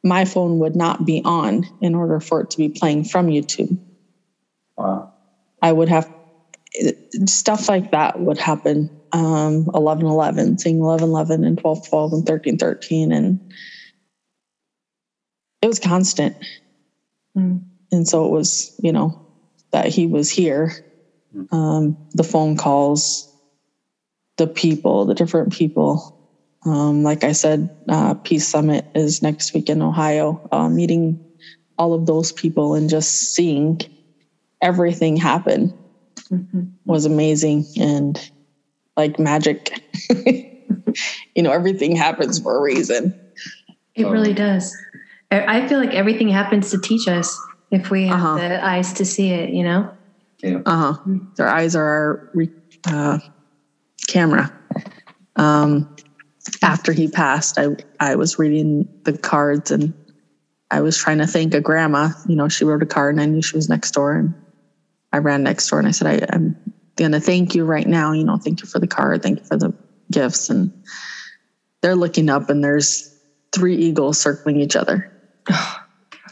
my 0.03 0.25
phone 0.25 0.59
would 0.59 0.75
not 0.75 1.05
be 1.05 1.21
on 1.25 1.65
in 1.79 1.93
order 1.93 2.19
for 2.19 2.41
it 2.41 2.49
to 2.51 2.57
be 2.57 2.69
playing 2.69 3.03
from 3.03 3.27
YouTube. 3.27 3.79
Wow. 4.81 5.13
I 5.61 5.71
would 5.71 5.89
have 5.89 6.09
stuff 7.27 7.69
like 7.69 7.91
that 7.91 8.19
would 8.19 8.37
happen. 8.37 8.89
Um, 9.13 9.67
11 9.73 10.05
11, 10.05 10.57
seeing 10.57 10.79
11 10.79 11.09
11 11.09 11.43
and 11.43 11.57
12 11.57 11.87
12 11.89 12.13
and 12.13 12.25
13 12.25 12.57
13. 12.57 13.11
And 13.11 13.39
it 15.61 15.67
was 15.67 15.79
constant. 15.79 16.35
Mm. 17.37 17.61
And 17.91 18.07
so 18.07 18.25
it 18.25 18.31
was, 18.31 18.73
you 18.81 18.93
know, 18.93 19.21
that 19.71 19.87
he 19.87 20.07
was 20.07 20.29
here. 20.29 20.73
Um, 21.51 21.97
the 22.13 22.23
phone 22.23 22.57
calls, 22.57 23.27
the 24.37 24.47
people, 24.47 25.05
the 25.05 25.13
different 25.13 25.53
people. 25.53 26.17
Um, 26.65 27.03
like 27.03 27.23
I 27.23 27.31
said, 27.31 27.69
uh, 27.89 28.15
Peace 28.15 28.47
Summit 28.47 28.85
is 28.95 29.21
next 29.21 29.53
week 29.53 29.69
in 29.69 29.81
Ohio, 29.81 30.41
uh, 30.51 30.69
meeting 30.69 31.19
all 31.77 31.93
of 31.93 32.05
those 32.05 32.31
people 32.31 32.75
and 32.75 32.89
just 32.89 33.33
seeing 33.33 33.79
everything 34.61 35.17
happen 35.17 35.77
mm-hmm. 36.29 36.63
was 36.85 37.05
amazing 37.05 37.65
and 37.79 38.31
like 38.95 39.19
magic. 39.19 39.81
you 40.25 41.43
know, 41.43 41.51
everything 41.51 41.95
happens 41.95 42.39
for 42.39 42.57
a 42.57 42.61
reason. 42.61 43.19
It 43.95 44.05
really 44.05 44.33
does. 44.33 44.75
I 45.31 45.67
feel 45.67 45.79
like 45.79 45.93
everything 45.93 46.27
happens 46.29 46.71
to 46.71 46.79
teach 46.79 47.07
us 47.07 47.39
if 47.71 47.89
we 47.89 48.07
have 48.07 48.19
uh-huh. 48.19 48.35
the 48.35 48.65
eyes 48.65 48.93
to 48.93 49.05
see 49.05 49.29
it, 49.29 49.51
you 49.51 49.63
know? 49.63 49.89
Yeah. 50.39 50.61
Uh 50.65 50.93
huh. 50.93 51.13
Their 51.37 51.47
eyes 51.47 51.75
are 51.75 51.85
our 51.85 52.31
uh, 52.85 53.19
camera. 54.07 54.51
Um, 55.35 55.95
after 56.61 56.91
he 56.91 57.07
passed, 57.07 57.57
I, 57.57 57.77
I 57.99 58.15
was 58.15 58.39
reading 58.39 58.89
the 59.03 59.17
cards 59.17 59.71
and 59.71 59.93
I 60.69 60.81
was 60.81 60.97
trying 60.97 61.19
to 61.19 61.27
thank 61.27 61.53
a 61.53 61.61
grandma. 61.61 62.09
You 62.27 62.35
know, 62.35 62.49
she 62.49 62.65
wrote 62.65 62.83
a 62.83 62.87
card 62.87 63.15
and 63.15 63.21
I 63.21 63.25
knew 63.25 63.41
she 63.41 63.55
was 63.55 63.69
next 63.69 63.91
door. 63.91 64.13
And 64.13 64.33
I 65.11 65.17
ran 65.17 65.43
next 65.43 65.69
door 65.69 65.79
and 65.79 65.87
I 65.87 65.91
said, 65.91 66.07
I, 66.07 66.33
I'm 66.33 66.55
going 66.95 67.11
to 67.11 67.19
thank 67.19 67.55
you 67.55 67.65
right 67.65 67.87
now. 67.87 68.11
You 68.11 68.23
know, 68.23 68.37
thank 68.37 68.61
you 68.61 68.67
for 68.67 68.79
the 68.79 68.87
card. 68.87 69.21
Thank 69.21 69.39
you 69.39 69.45
for 69.47 69.57
the 69.57 69.73
gifts. 70.11 70.49
And 70.49 70.71
they're 71.81 71.95
looking 71.95 72.29
up 72.29 72.49
and 72.49 72.63
there's 72.63 73.11
three 73.53 73.75
eagles 73.75 74.19
circling 74.19 74.59
each 74.59 74.75
other. 74.75 75.09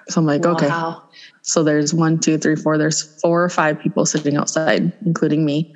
So 0.08 0.22
I'm 0.22 0.26
like, 0.26 0.44
wow. 0.44 0.54
okay. 0.54 0.70
So 1.44 1.64
there's 1.64 1.94
one, 1.94 2.20
two, 2.20 2.40
three, 2.40 2.56
four. 2.56 2.80
There's 2.80 3.08
four 3.22 3.44
or 3.44 3.50
five 3.50 3.78
people 3.78 4.08
sitting 4.08 4.38
outside, 4.38 4.92
including 5.06 5.46
me. 5.46 5.70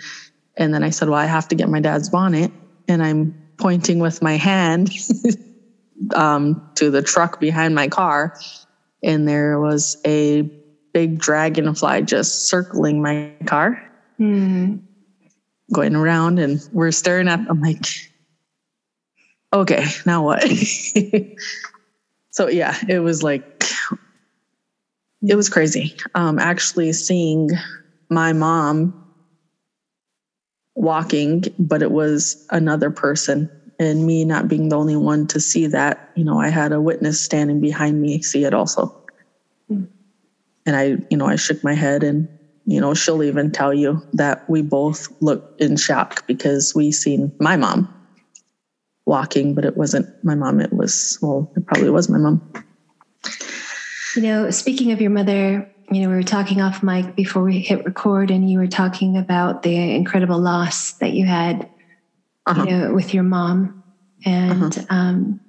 And 0.58 0.74
then 0.74 0.84
I 0.84 0.90
said, 0.90 1.08
well, 1.08 1.20
I 1.20 1.26
have 1.26 1.48
to 1.50 1.56
get 1.56 1.70
my 1.70 1.80
dad's 1.80 2.10
bonnet. 2.10 2.52
And 2.88 3.04
I'm 3.04 3.36
pointing 3.60 4.00
with 4.00 4.24
my 4.24 4.38
hand 4.38 4.90
um, 6.16 6.62
to 6.76 6.90
the 6.90 7.04
truck 7.04 7.40
behind 7.40 7.76
my 7.76 7.88
car. 7.88 8.34
And 9.04 9.28
there 9.28 9.60
was 9.60 9.98
a 10.06 10.50
big 10.94 11.20
dragonfly 11.20 12.04
just 12.04 12.48
circling 12.48 13.02
my 13.02 13.32
car, 13.46 13.82
mm. 14.20 14.80
going 15.74 15.96
around, 15.96 16.40
and 16.40 16.62
we're 16.72 16.92
staring 16.92 17.28
at. 17.28 17.40
I'm 17.50 17.62
like, 17.62 17.86
okay, 19.52 19.86
now 20.06 20.24
what? 20.24 20.48
so 22.32 22.48
yeah, 22.48 22.78
it 22.88 23.00
was 23.00 23.24
like, 23.24 23.64
it 25.28 25.36
was 25.36 25.50
crazy. 25.50 25.96
Um, 26.16 26.40
actually, 26.40 26.94
seeing 26.94 27.50
my 28.10 28.34
mom 28.34 29.00
walking, 30.76 31.44
but 31.60 31.82
it 31.82 31.92
was 31.92 32.46
another 32.50 32.92
person 32.92 33.50
and 33.80 34.06
me 34.06 34.26
not 34.26 34.48
being 34.48 34.70
the 34.70 34.78
only 34.78 34.96
one 34.96 35.28
to 35.28 35.40
see 35.40 35.68
that, 35.68 36.12
you 36.16 36.24
know, 36.24 36.40
I 36.40 36.50
had 36.50 36.72
a 36.72 36.82
witness 36.82 37.22
standing 37.22 37.60
behind 37.60 38.02
me 38.02 38.22
see 38.22 38.46
it 38.46 38.54
also. 38.54 39.03
And 40.66 40.76
I, 40.76 40.98
you 41.10 41.18
know, 41.18 41.26
I 41.26 41.36
shook 41.36 41.64
my 41.64 41.74
head 41.74 42.04
and, 42.04 42.28
you 42.66 42.80
know, 42.80 42.94
she'll 42.94 43.24
even 43.24 43.52
tell 43.52 43.74
you 43.74 44.02
that 44.14 44.50
we 44.50 44.62
both 44.62 45.10
looked 45.22 45.60
in 45.60 45.76
shock 45.76 46.26
because 46.28 46.74
we 46.74 46.92
seen 46.92 47.32
my 47.40 47.58
mom 47.58 47.94
walking, 49.06 49.54
but 49.54 49.66
it 49.66 49.76
wasn't 49.76 50.08
my 50.24 50.36
mom. 50.36 50.62
It 50.62 50.72
was, 50.72 51.18
well, 51.22 51.52
it 51.58 51.66
probably 51.66 51.90
was 51.90 52.10
my 52.10 52.18
mom. 52.18 52.42
You 54.16 54.22
know, 54.22 54.50
speaking 54.52 54.92
of 54.92 55.02
your 55.02 55.10
mother, 55.10 55.70
you 55.92 56.02
know, 56.02 56.10
we 56.10 56.16
were 56.16 56.24
talking 56.24 56.62
off 56.62 56.82
mic 56.84 57.16
before 57.16 57.44
we 57.44 57.60
hit 57.60 57.84
record, 57.86 58.32
and 58.32 58.50
you 58.50 58.60
were 58.60 58.68
talking 58.68 59.18
about 59.18 59.64
the 59.64 59.96
incredible 59.96 60.40
loss 60.40 60.94
that 60.94 61.14
you 61.14 61.26
had, 61.26 61.70
uh-huh. 62.46 62.64
you 62.64 62.78
know, 62.78 62.94
with 62.94 63.14
your 63.14 63.24
mom, 63.24 63.84
and 64.26 64.78
uh-huh. 64.78 64.86
um, 64.90 65.40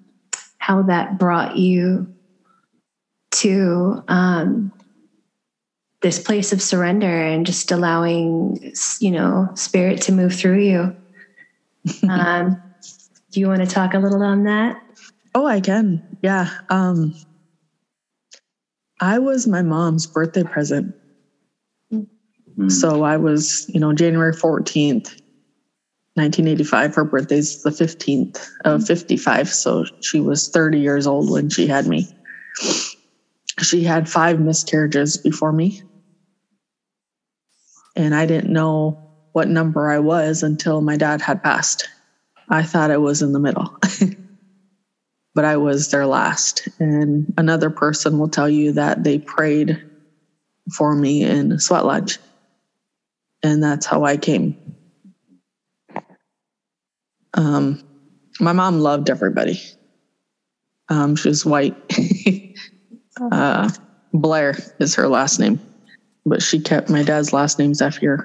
how 0.58 0.82
that 0.82 1.18
brought 1.18 1.56
you 1.56 2.12
to 3.30 4.02
um, 4.08 4.72
this 6.04 6.18
place 6.18 6.52
of 6.52 6.60
surrender 6.60 7.08
and 7.08 7.46
just 7.46 7.72
allowing 7.72 8.72
you 9.00 9.10
know 9.10 9.48
spirit 9.54 10.02
to 10.02 10.12
move 10.12 10.34
through 10.34 10.60
you. 10.60 10.96
Um, 12.08 12.62
do 13.30 13.40
you 13.40 13.48
want 13.48 13.60
to 13.60 13.66
talk 13.66 13.94
a 13.94 13.98
little 13.98 14.22
on 14.22 14.44
that? 14.44 14.80
Oh 15.34 15.46
i 15.46 15.60
can. 15.60 16.18
Yeah 16.22 16.50
um, 16.68 17.14
i 19.00 19.18
was 19.18 19.46
my 19.46 19.62
mom's 19.62 20.06
birthday 20.06 20.44
present. 20.44 20.94
Mm-hmm. 21.92 22.68
so 22.68 23.02
i 23.02 23.16
was 23.16 23.64
you 23.68 23.80
know 23.80 23.92
january 23.92 24.32
14th 24.32 25.10
1985 26.14 26.94
her 26.94 27.04
birthday's 27.04 27.62
the 27.62 27.70
15th 27.70 28.46
of 28.64 28.86
55 28.86 29.48
so 29.48 29.84
she 30.00 30.20
was 30.20 30.48
30 30.48 30.78
years 30.78 31.06
old 31.06 31.30
when 31.30 31.50
she 31.50 31.66
had 31.66 31.86
me. 31.88 32.06
She 33.60 33.82
had 33.82 34.08
five 34.08 34.38
miscarriages 34.38 35.16
before 35.16 35.52
me 35.52 35.82
and 37.96 38.14
I 38.14 38.26
didn't 38.26 38.52
know 38.52 38.98
what 39.32 39.48
number 39.48 39.90
I 39.90 39.98
was 39.98 40.42
until 40.42 40.80
my 40.80 40.96
dad 40.96 41.20
had 41.20 41.42
passed. 41.42 41.88
I 42.48 42.62
thought 42.62 42.90
I 42.90 42.98
was 42.98 43.22
in 43.22 43.32
the 43.32 43.40
middle. 43.40 43.74
but 45.34 45.44
I 45.44 45.56
was 45.56 45.88
their 45.88 46.06
last. 46.06 46.68
And 46.78 47.32
another 47.36 47.70
person 47.70 48.18
will 48.18 48.28
tell 48.28 48.48
you 48.48 48.72
that 48.72 49.02
they 49.02 49.18
prayed 49.18 49.82
for 50.72 50.94
me 50.94 51.22
in 51.24 51.58
Sweat 51.58 51.84
Lodge. 51.84 52.18
And 53.42 53.62
that's 53.62 53.86
how 53.86 54.04
I 54.04 54.16
came. 54.16 54.56
Um, 57.34 57.80
my 58.40 58.52
mom 58.52 58.80
loved 58.80 59.10
everybody. 59.10 59.60
Um, 60.88 61.16
she 61.16 61.28
was 61.28 61.44
white. 61.44 61.76
uh, 63.20 63.70
Blair 64.12 64.56
is 64.78 64.94
her 64.94 65.08
last 65.08 65.40
name, 65.40 65.60
but 66.24 66.42
she 66.42 66.60
kept 66.60 66.90
my 66.90 67.02
dad's 67.02 67.32
last 67.32 67.58
name 67.58 67.72
Zephier. 67.72 68.24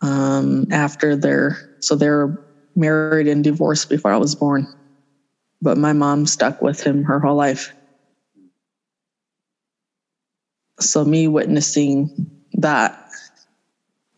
Um, 0.00 0.66
after 0.70 1.16
their, 1.16 1.58
so 1.80 1.96
they 1.96 2.08
were 2.08 2.32
married 2.76 3.28
and 3.28 3.42
divorced 3.42 3.88
before 3.88 4.12
I 4.12 4.16
was 4.16 4.34
born, 4.34 4.66
but 5.62 5.78
my 5.78 5.92
mom 5.92 6.26
stuck 6.26 6.60
with 6.60 6.80
him 6.80 7.04
her 7.04 7.20
whole 7.20 7.36
life. 7.36 7.72
So 10.80 11.04
me 11.04 11.28
witnessing 11.28 12.10
that, 12.54 12.98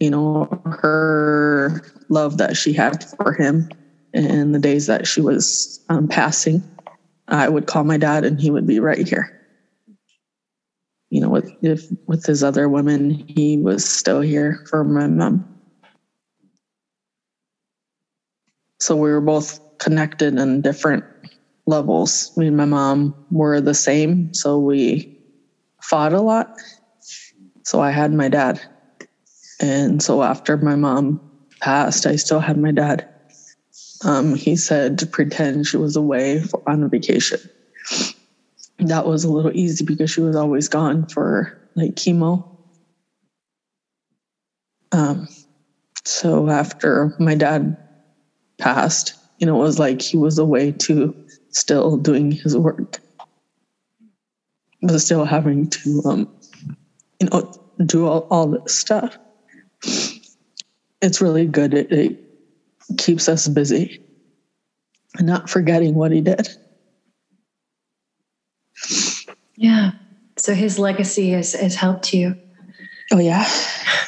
you 0.00 0.10
know, 0.10 0.48
her 0.64 1.80
love 2.08 2.38
that 2.38 2.56
she 2.56 2.72
had 2.72 3.04
for 3.16 3.32
him 3.32 3.68
in 4.12 4.52
the 4.52 4.58
days 4.58 4.86
that 4.86 5.06
she 5.06 5.20
was 5.20 5.80
um, 5.88 6.08
passing, 6.08 6.64
I 7.28 7.48
would 7.48 7.66
call 7.66 7.84
my 7.84 7.98
dad 7.98 8.24
and 8.24 8.40
he 8.40 8.50
would 8.50 8.66
be 8.66 8.80
right 8.80 9.06
here. 9.06 9.35
You 11.16 11.22
know, 11.22 11.30
with 11.30 11.50
if 11.62 11.90
with 12.06 12.26
his 12.26 12.44
other 12.44 12.68
women, 12.68 13.08
he 13.26 13.56
was 13.56 13.88
still 13.88 14.20
here 14.20 14.62
for 14.68 14.84
my 14.84 15.06
mom. 15.06 15.46
So 18.80 18.94
we 18.96 19.08
were 19.08 19.22
both 19.22 19.58
connected 19.78 20.38
in 20.38 20.60
different 20.60 21.04
levels. 21.64 22.36
Me 22.36 22.48
and 22.48 22.56
my 22.58 22.66
mom 22.66 23.14
were 23.30 23.62
the 23.62 23.72
same, 23.72 24.34
so 24.34 24.58
we 24.58 25.18
fought 25.80 26.12
a 26.12 26.20
lot. 26.20 26.54
So 27.62 27.80
I 27.80 27.92
had 27.92 28.12
my 28.12 28.28
dad. 28.28 28.60
And 29.58 30.02
so 30.02 30.22
after 30.22 30.58
my 30.58 30.76
mom 30.76 31.18
passed, 31.62 32.04
I 32.04 32.16
still 32.16 32.40
had 32.40 32.58
my 32.58 32.72
dad. 32.72 33.08
Um, 34.04 34.34
he 34.34 34.54
said 34.54 34.98
to 34.98 35.06
pretend 35.06 35.66
she 35.66 35.78
was 35.78 35.96
away 35.96 36.42
on 36.66 36.82
a 36.82 36.88
vacation. 36.88 37.40
That 38.86 39.06
was 39.06 39.24
a 39.24 39.30
little 39.30 39.52
easy 39.54 39.84
because 39.84 40.10
she 40.10 40.20
was 40.20 40.36
always 40.36 40.68
gone 40.68 41.06
for 41.06 41.52
like 41.74 41.94
chemo. 41.94 42.44
Um, 44.92 45.28
so 46.04 46.48
after 46.48 47.12
my 47.18 47.34
dad 47.34 47.76
passed, 48.58 49.14
you 49.38 49.46
know, 49.46 49.56
it 49.56 49.64
was 49.64 49.78
like 49.78 50.02
he 50.02 50.16
was 50.16 50.38
away 50.38 50.72
to 50.72 51.14
still 51.50 51.96
doing 51.98 52.32
his 52.32 52.56
work, 52.56 53.00
but 54.82 54.98
still 55.00 55.24
having 55.24 55.68
to, 55.68 56.02
um, 56.06 56.28
you 57.20 57.28
know, 57.30 57.50
do 57.84 58.06
all, 58.06 58.26
all 58.30 58.48
this 58.48 58.76
stuff. 58.76 59.18
It's 61.02 61.20
really 61.20 61.46
good. 61.46 61.74
It, 61.74 61.92
it 61.92 62.18
keeps 62.98 63.28
us 63.28 63.48
busy 63.48 64.00
and 65.18 65.26
not 65.26 65.50
forgetting 65.50 65.94
what 65.94 66.12
he 66.12 66.20
did. 66.20 66.48
Yeah. 69.56 69.92
So 70.36 70.54
his 70.54 70.78
legacy 70.78 71.30
has, 71.30 71.52
has 71.52 71.74
helped 71.74 72.12
you. 72.12 72.36
Oh 73.12 73.18
yeah. 73.18 73.48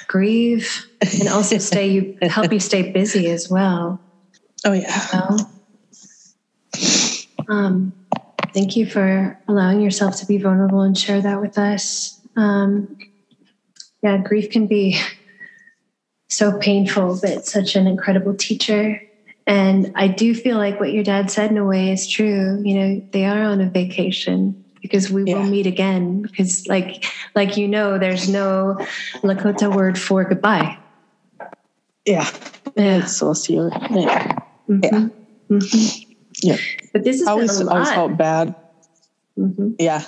Grieve 0.07 0.87
and 1.01 1.29
also 1.29 1.59
stay 1.59 1.91
you 1.91 2.17
help 2.23 2.53
you 2.53 2.61
stay 2.61 2.93
busy 2.93 3.31
as 3.31 3.49
well. 3.49 4.01
Oh 4.65 4.73
yeah. 4.73 5.07
Well, 5.13 5.51
um, 7.49 7.93
thank 8.53 8.77
you 8.77 8.87
for 8.87 9.39
allowing 9.49 9.81
yourself 9.81 10.17
to 10.17 10.27
be 10.27 10.39
vulnerable 10.39 10.83
and 10.83 10.97
share 10.97 11.21
that 11.23 11.41
with 11.41 11.57
us. 11.59 12.21
Um, 12.37 12.97
yeah, 14.03 14.19
grief 14.19 14.51
can 14.51 14.67
be 14.67 15.01
so 16.29 16.59
painful, 16.59 17.19
but 17.23 17.47
such 17.47 17.75
an 17.75 17.87
incredible 17.87 18.35
teacher. 18.35 19.03
And 19.47 19.93
I 19.95 20.09
do 20.09 20.35
feel 20.35 20.59
like 20.59 20.79
what 20.79 20.93
your 20.93 21.03
dad 21.03 21.31
said 21.31 21.51
in 21.51 21.57
a 21.57 21.65
way 21.65 21.91
is 21.91 22.07
true. 22.07 22.61
You 22.63 22.75
know, 22.75 23.07
they 23.13 23.25
are 23.25 23.43
on 23.43 23.61
a 23.61 23.71
vacation 23.71 24.63
because 24.81 25.11
we 25.11 25.25
Yeah. 25.25 25.37
will 25.37 25.45
meet 25.45 25.67
again. 25.67 26.23
Because, 26.23 26.67
like, 26.67 27.05
like 27.35 27.57
you 27.57 27.69
know, 27.69 27.99
there's 27.99 28.29
no 28.29 28.77
Lakota 29.23 29.75
word 29.75 29.99
for 29.99 30.25
goodbye. 30.25 30.79
Yeah. 32.05 32.29
Yeah. 32.77 33.05
So 33.07 33.33
see 33.33 33.55
you 33.55 33.71
later. 33.91 34.35
Mhm. 34.69 35.11
Mhm. 35.51 36.05
Yeah. 36.43 36.57
But 36.93 37.05
this 37.05 37.21
is 37.21 37.29
I 37.29 37.33
always, 37.33 37.61
I 37.61 37.65
always 37.73 37.91
felt 37.93 38.17
bad. 38.17 38.55
Mhm. 39.39 39.75
Yeah. 39.79 40.03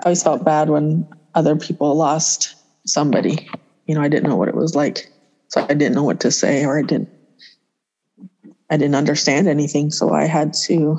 I 0.00 0.06
always 0.06 0.22
felt 0.22 0.44
bad 0.44 0.70
when 0.70 1.06
other 1.34 1.56
people 1.56 1.94
lost 1.96 2.56
somebody. 2.86 3.48
You 3.86 3.94
know, 3.94 4.02
I 4.02 4.08
didn't 4.08 4.28
know 4.28 4.36
what 4.36 4.48
it 4.48 4.54
was 4.54 4.74
like. 4.74 5.08
So 5.48 5.62
I 5.68 5.74
didn't 5.74 5.94
know 5.94 6.04
what 6.04 6.20
to 6.20 6.30
say 6.30 6.64
or 6.64 6.78
I 6.78 6.82
didn't 6.82 7.08
I 8.70 8.76
didn't 8.78 8.94
understand 8.94 9.48
anything. 9.48 9.90
So 9.90 10.12
I 10.12 10.24
had 10.24 10.54
to 10.66 10.98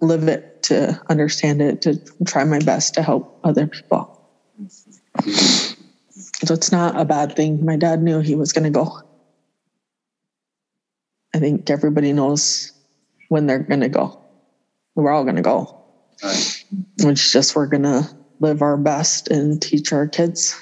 live 0.00 0.28
it 0.28 0.44
to 0.62 1.00
understand 1.08 1.62
it, 1.62 1.82
to 1.82 1.98
try 2.26 2.44
my 2.44 2.58
best 2.60 2.94
to 2.94 3.02
help 3.02 3.28
other 3.44 3.66
people. 3.66 4.10
So 6.44 6.54
it's 6.54 6.72
not 6.72 6.98
a 7.00 7.04
bad 7.04 7.34
thing. 7.36 7.64
My 7.64 7.76
dad 7.76 8.02
knew 8.02 8.20
he 8.20 8.34
was 8.34 8.52
gonna 8.52 8.70
go. 8.70 8.92
I 11.34 11.38
think 11.38 11.70
everybody 11.70 12.12
knows 12.12 12.72
when 13.28 13.46
they're 13.46 13.62
gonna 13.62 13.88
go. 13.88 14.14
We're 14.94 15.12
all 15.12 15.24
gonna 15.24 15.42
go. 15.42 15.68
Right. 16.22 16.64
It's 16.98 17.32
just 17.32 17.56
we're 17.56 17.66
gonna 17.66 18.08
live 18.40 18.62
our 18.62 18.76
best 18.76 19.28
and 19.28 19.60
teach 19.60 19.92
our 19.92 20.08
kids. 20.08 20.54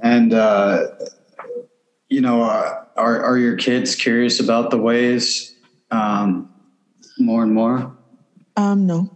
And 0.00 0.32
uh, 0.32 0.88
you 2.08 2.20
know, 2.20 2.42
uh, 2.42 2.74
are 2.96 3.22
are 3.22 3.38
your 3.38 3.56
kids 3.56 3.94
curious 3.94 4.40
about 4.40 4.70
the 4.70 4.78
ways 4.78 5.54
um, 5.90 6.48
more 7.18 7.42
and 7.42 7.52
more? 7.52 7.94
Um, 8.56 8.86
no. 8.86 9.08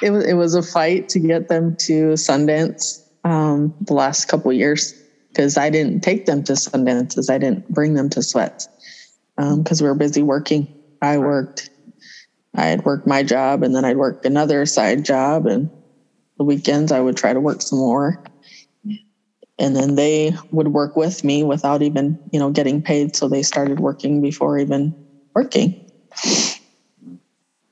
It 0.02 0.10
was 0.10 0.24
it 0.26 0.34
was 0.34 0.54
a 0.54 0.62
fight 0.62 1.08
to 1.10 1.18
get 1.18 1.48
them 1.48 1.76
to 1.86 2.12
Sundance 2.14 3.02
um, 3.24 3.74
the 3.80 3.94
last 3.94 4.26
couple 4.26 4.52
years 4.52 4.94
because 5.32 5.56
I 5.58 5.70
didn't 5.70 6.00
take 6.02 6.24
them 6.26 6.42
to 6.44 6.52
Sundances. 6.52 7.28
I 7.30 7.38
didn't 7.38 7.66
bring 7.68 7.94
them 7.94 8.08
to 8.10 8.22
Sweats 8.22 8.68
because 9.36 9.82
we 9.82 9.88
were 9.88 9.94
busy 9.94 10.22
working. 10.22 10.68
I 11.02 11.18
worked. 11.18 11.70
I 12.54 12.66
had 12.66 12.84
worked 12.84 13.06
my 13.06 13.22
job 13.22 13.62
and 13.62 13.74
then 13.74 13.84
I'd 13.84 13.98
work 13.98 14.18
another 14.24 14.64
side 14.66 15.04
job 15.04 15.46
and 15.46 15.70
the 16.38 16.44
weekends 16.44 16.92
I 16.92 17.00
would 17.00 17.16
try 17.16 17.32
to 17.32 17.40
work 17.40 17.62
some 17.62 17.78
more. 17.78 18.18
And 19.58 19.74
then 19.74 19.94
they 19.94 20.32
would 20.50 20.68
work 20.68 20.96
with 20.96 21.24
me 21.24 21.42
without 21.42 21.82
even, 21.82 22.18
you 22.30 22.38
know, 22.38 22.50
getting 22.50 22.82
paid. 22.82 23.16
So 23.16 23.28
they 23.28 23.42
started 23.42 23.80
working 23.80 24.20
before 24.20 24.58
even 24.58 24.94
working 25.34 25.76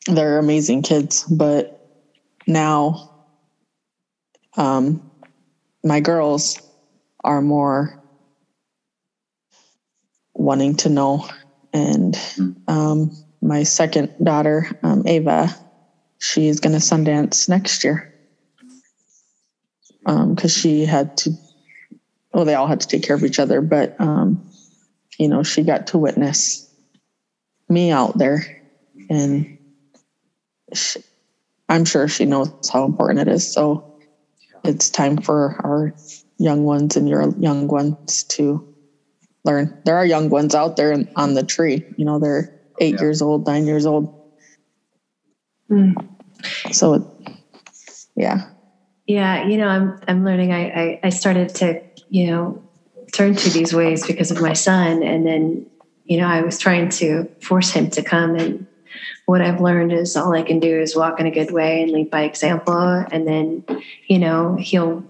they're 0.07 0.39
amazing 0.39 0.83
kids 0.83 1.25
but 1.31 1.71
now 2.47 2.97
um 4.57 5.03
my 5.85 6.01
girls 6.01 6.57
are 7.25 7.43
more 7.43 7.97
wanting 10.35 10.75
to 10.77 10.89
know 10.89 11.27
and 11.73 12.19
um 12.69 13.11
my 13.41 13.63
second 13.63 14.11
daughter 14.23 14.67
um 14.83 15.03
ava 15.07 15.55
she's 16.19 16.61
going 16.61 16.75
to 16.75 16.81
sundance 16.81 17.49
next 17.49 17.85
year 17.85 18.11
um 20.07 20.35
because 20.35 20.53
she 20.53 20.85
had 20.85 21.17
to 21.17 21.33
well 22.33 22.45
they 22.45 22.55
all 22.55 22.67
had 22.67 22.81
to 22.81 22.87
take 22.89 23.03
care 23.03 23.17
of 23.17 23.25
each 23.25 23.39
other 23.39 23.61
but 23.61 23.95
um 24.01 24.43
you 25.19 25.29
know 25.29 25.43
she 25.43 25.63
got 25.63 25.87
to 25.89 25.99
witness 25.99 26.69
me 27.69 27.91
out 27.91 28.17
there 28.19 28.45
and 29.11 29.59
sh 30.73 30.97
I'm 31.69 31.85
sure 31.85 32.09
she 32.09 32.27
knows 32.27 32.53
how 32.73 32.85
important 32.85 33.27
it 33.27 33.33
is. 33.33 33.53
So 33.53 33.85
it's 34.65 34.91
time 34.91 35.17
for 35.17 35.57
our 35.65 35.93
young 36.39 36.65
ones 36.65 36.97
and 36.97 37.09
your 37.09 37.31
young 37.39 37.69
ones 37.69 38.25
to 38.31 38.67
learn. 39.45 39.79
There 39.85 39.97
are 39.97 40.05
young 40.05 40.29
ones 40.31 40.55
out 40.55 40.77
there 40.77 40.97
on 41.17 41.35
the 41.35 41.43
tree. 41.43 41.85
You 41.97 42.05
know, 42.05 42.19
they're 42.19 42.51
eight 42.81 42.95
Yeah. 42.95 43.03
years 43.03 43.23
old, 43.23 43.47
nine 43.47 43.67
years 43.67 43.87
old. 43.87 44.09
Mm. 45.71 45.95
So, 46.73 46.95
it, 46.95 47.03
yeah, 48.17 48.51
Yeah, 49.07 49.47
you 49.47 49.57
know, 49.59 49.69
I'm 49.69 49.99
I'm 50.09 50.25
learning. 50.25 50.53
I, 50.53 50.69
I 50.69 51.01
I 51.05 51.09
started 51.11 51.49
to 51.57 51.81
you 52.09 52.31
know 52.31 52.63
turn 53.13 53.35
to 53.35 53.51
these 53.51 53.75
ways 53.75 54.07
because 54.07 54.31
of 54.31 54.41
my 54.41 54.53
son, 54.55 55.03
and 55.03 55.27
then 55.27 55.67
you 56.05 56.17
know 56.19 56.27
I 56.27 56.41
was 56.43 56.59
trying 56.59 56.89
to 56.91 57.31
force 57.41 57.71
him 57.71 57.91
to 57.91 58.03
come, 58.03 58.35
and 58.37 58.67
what 59.27 59.41
I've 59.41 59.61
learned 59.61 59.93
is 59.93 60.17
all 60.17 60.33
I 60.35 60.43
can 60.43 60.61
do 60.61 60.81
is 60.81 60.97
walk 60.97 61.21
in 61.21 61.27
a 61.27 61.31
good 61.31 61.51
way 61.51 61.83
and 61.83 61.91
lead 61.93 62.11
by 62.11 62.23
example. 62.23 62.77
And 63.11 63.27
then, 63.27 63.65
you 64.07 64.19
know, 64.19 64.57
he'll 64.59 65.05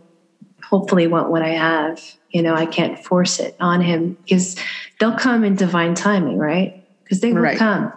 hopefully 0.63 1.07
want 1.07 1.31
what 1.31 1.43
I 1.43 1.51
have. 1.51 2.01
You 2.31 2.43
know, 2.43 2.55
I 2.55 2.67
can't 2.67 2.99
force 2.99 3.41
it 3.41 3.55
on 3.61 3.81
him 3.81 4.17
because 4.25 4.57
they'll 4.99 5.17
come 5.17 5.45
in 5.45 5.55
divine 5.57 5.95
timing, 5.95 6.39
right? 6.39 6.75
Because 7.03 7.21
they 7.21 7.33
will 7.33 7.43
Right. 7.43 7.59
come. 7.59 7.93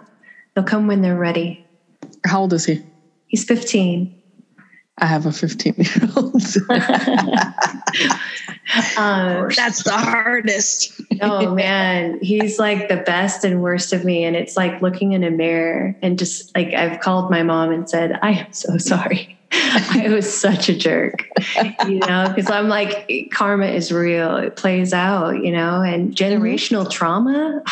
They'll 0.54 0.64
come 0.64 0.86
when 0.86 1.02
they're 1.02 1.18
ready. 1.18 1.64
How 2.24 2.40
old 2.40 2.52
is 2.52 2.66
he? 2.66 2.80
He's 3.26 3.44
15. 3.44 4.10
I 4.98 5.06
have 5.06 5.26
a 5.26 5.32
15 5.32 5.74
year 5.76 6.08
old. 6.16 6.42
Um, 8.96 9.48
That's 9.56 9.82
the 9.82 9.96
hardest. 9.96 11.00
oh 11.22 11.54
man, 11.54 12.18
he's 12.20 12.58
like 12.58 12.88
the 12.88 12.98
best 12.98 13.44
and 13.44 13.62
worst 13.62 13.92
of 13.92 14.04
me. 14.04 14.24
And 14.24 14.36
it's 14.36 14.56
like 14.56 14.82
looking 14.82 15.12
in 15.12 15.24
a 15.24 15.30
mirror 15.30 15.96
and 16.02 16.18
just 16.18 16.54
like 16.54 16.74
I've 16.74 17.00
called 17.00 17.30
my 17.30 17.42
mom 17.42 17.72
and 17.72 17.88
said, 17.88 18.18
I 18.22 18.32
am 18.32 18.52
so 18.52 18.76
sorry. 18.76 19.38
I 19.50 20.08
was 20.10 20.32
such 20.32 20.68
a 20.68 20.76
jerk, 20.76 21.24
you 21.86 22.00
know, 22.00 22.26
because 22.28 22.50
I'm 22.50 22.68
like, 22.68 23.30
karma 23.32 23.66
is 23.66 23.90
real. 23.90 24.36
It 24.36 24.56
plays 24.56 24.92
out, 24.92 25.42
you 25.42 25.50
know, 25.50 25.80
and 25.80 26.14
generational 26.14 26.88
trauma. 26.88 27.62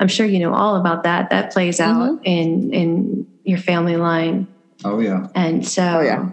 I'm 0.00 0.08
sure 0.08 0.24
you 0.24 0.38
know 0.38 0.54
all 0.54 0.76
about 0.76 1.02
that. 1.02 1.28
That 1.28 1.52
plays 1.52 1.78
out 1.78 2.20
in 2.24 2.72
in 2.72 3.26
your 3.44 3.58
family 3.58 3.98
line. 3.98 4.48
Oh 4.84 5.00
yeah. 5.00 5.28
And 5.34 5.66
so 5.66 5.82
Oh, 5.82 6.00
yeah. 6.00 6.30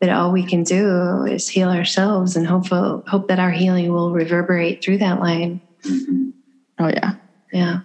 but 0.00 0.10
all 0.10 0.32
we 0.32 0.44
can 0.44 0.62
do 0.62 1.24
is 1.24 1.48
heal 1.48 1.68
ourselves 1.68 2.36
and 2.36 2.46
hope 2.46 2.68
hope 2.68 3.28
that 3.28 3.38
our 3.38 3.50
healing 3.50 3.92
will 3.92 4.12
reverberate 4.12 4.82
through 4.82 4.98
that 4.98 5.20
line. 5.20 5.60
Mm-hmm. 5.84 6.30
Oh, 6.78 6.88
yeah. 6.88 7.12
Yeah. 7.52 7.80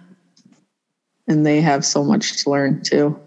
And 1.28 1.44
they 1.44 1.60
have 1.60 1.84
so 1.84 2.04
much 2.04 2.42
to 2.44 2.50
learn 2.50 2.80
too. 2.82 3.20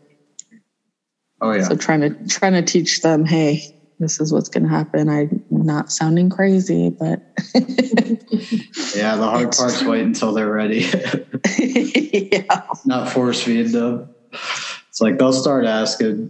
Oh 1.42 1.52
yeah. 1.52 1.64
So 1.64 1.76
trying 1.76 2.02
to 2.02 2.16
trying 2.28 2.54
to 2.54 2.62
teach 2.62 3.02
them, 3.02 3.26
hey, 3.26 3.62
this 4.00 4.20
is 4.20 4.32
what's 4.32 4.50
going 4.50 4.64
to 4.64 4.70
happen. 4.70 5.10
I'm 5.10 5.44
not 5.50 5.92
sounding 5.92 6.30
crazy, 6.30 6.90
but 6.90 7.20
Yeah, 8.96 9.16
the 9.16 9.28
hard 9.30 9.52
part's 9.52 9.84
wait 9.84 10.02
until 10.02 10.34
they're 10.34 10.52
ready. 10.52 10.86
yeah. 11.60 12.62
Not 12.86 13.10
force 13.10 13.42
feed 13.44 13.68
them. 13.68 14.10
It's 15.00 15.02
like 15.02 15.18
they'll 15.18 15.32
start 15.32 15.64
asking. 15.64 16.30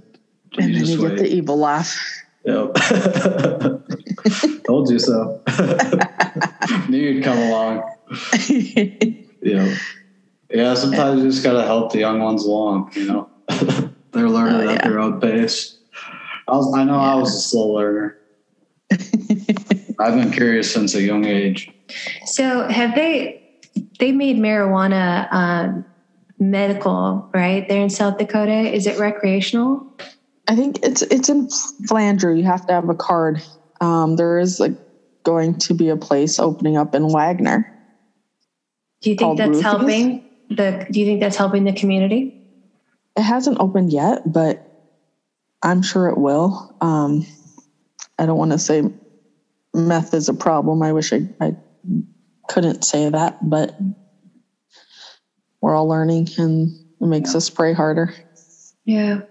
And 0.60 0.76
then 0.76 0.76
just 0.76 0.92
you 0.92 1.02
get 1.02 1.18
the 1.18 1.26
evil 1.28 1.58
laugh. 1.58 1.98
Yep. 2.46 2.76
Told 4.68 4.92
you 4.92 5.00
so. 5.00 5.42
Knew 6.88 7.00
you'd 7.00 7.24
come 7.24 7.40
along. 7.40 7.82
Yeah. 9.42 9.76
Yeah, 10.52 10.76
sometimes 10.76 11.24
you 11.24 11.32
just 11.32 11.44
gotta 11.44 11.64
help 11.64 11.94
the 11.94 11.98
young 11.98 12.20
ones 12.20 12.46
along, 12.46 12.92
you 12.94 13.08
know. 13.08 13.28
They're 14.12 14.30
learning 14.30 14.68
Oh, 14.68 14.70
at 14.70 14.76
yeah. 14.76 14.88
their 14.88 15.00
own 15.00 15.20
pace. 15.20 15.76
I 16.48 16.52
was 16.52 16.72
I 16.76 16.84
know 16.84 17.00
I 17.00 17.16
was 17.16 17.34
a 17.34 17.40
slow 17.40 17.70
learner. 17.74 18.20
I've 18.92 20.14
been 20.14 20.30
curious 20.32 20.72
since 20.72 20.94
a 20.94 21.02
young 21.02 21.26
age. 21.26 21.72
So 22.28 22.68
have 22.68 22.94
they 22.94 23.42
they 24.00 24.12
made 24.12 24.38
marijuana 24.38 25.28
um, 25.34 25.86
medical, 26.40 27.30
right? 27.34 27.68
There 27.68 27.82
in 27.82 27.90
South 27.90 28.18
Dakota. 28.18 28.74
Is 28.74 28.88
it 28.88 28.98
recreational? 29.00 29.86
I 30.48 30.56
think 30.56 30.80
it's 30.84 31.02
it's 31.04 31.30
in 31.30 31.48
Flandreau. 31.88 32.38
You 32.38 32.46
have 32.46 32.66
to 32.68 32.74
have 32.74 32.90
a 32.90 32.96
card. 32.96 33.42
Um, 33.82 34.16
there 34.16 34.40
is 34.40 34.60
like 34.60 34.74
going 35.24 35.56
to 35.60 35.74
be 35.74 35.90
a 35.90 35.98
place 35.98 36.40
opening 36.40 36.78
up 36.78 36.96
in 36.96 37.08
Wagner. 37.08 37.68
Do 39.02 39.10
you 39.10 39.16
think 39.16 39.38
that's 39.38 39.60
Roofies? 39.60 39.62
helping 39.62 40.24
the 40.50 40.88
do 40.92 41.00
you 41.00 41.06
think 41.06 41.22
that's 41.22 41.38
helping 41.38 41.66
the 41.66 41.74
community? 41.74 42.34
It 43.16 43.22
hasn't 43.22 43.60
opened 43.60 43.92
yet, 43.92 44.22
but 44.26 44.58
I'm 45.62 45.82
sure 45.82 46.08
it 46.08 46.18
will. 46.18 46.70
Um, 46.82 47.26
I 48.18 48.26
don't 48.26 48.38
want 48.38 48.52
to 48.52 48.60
say 48.60 48.84
meth 49.74 50.14
is 50.14 50.30
a 50.30 50.34
problem. 50.34 50.82
I 50.82 50.94
wish 50.94 51.14
I, 51.14 51.22
I 51.40 51.52
couldn't 52.48 52.84
say 52.84 53.10
that, 53.10 53.36
but 53.42 53.74
we're 55.62 55.76
all 55.76 55.88
learning 55.88 56.30
and 56.38 56.70
it 57.02 57.06
makes 57.06 57.36
us 57.36 57.50
pray 57.50 57.74
harder. 57.74 58.14
Yeah. 58.86 59.22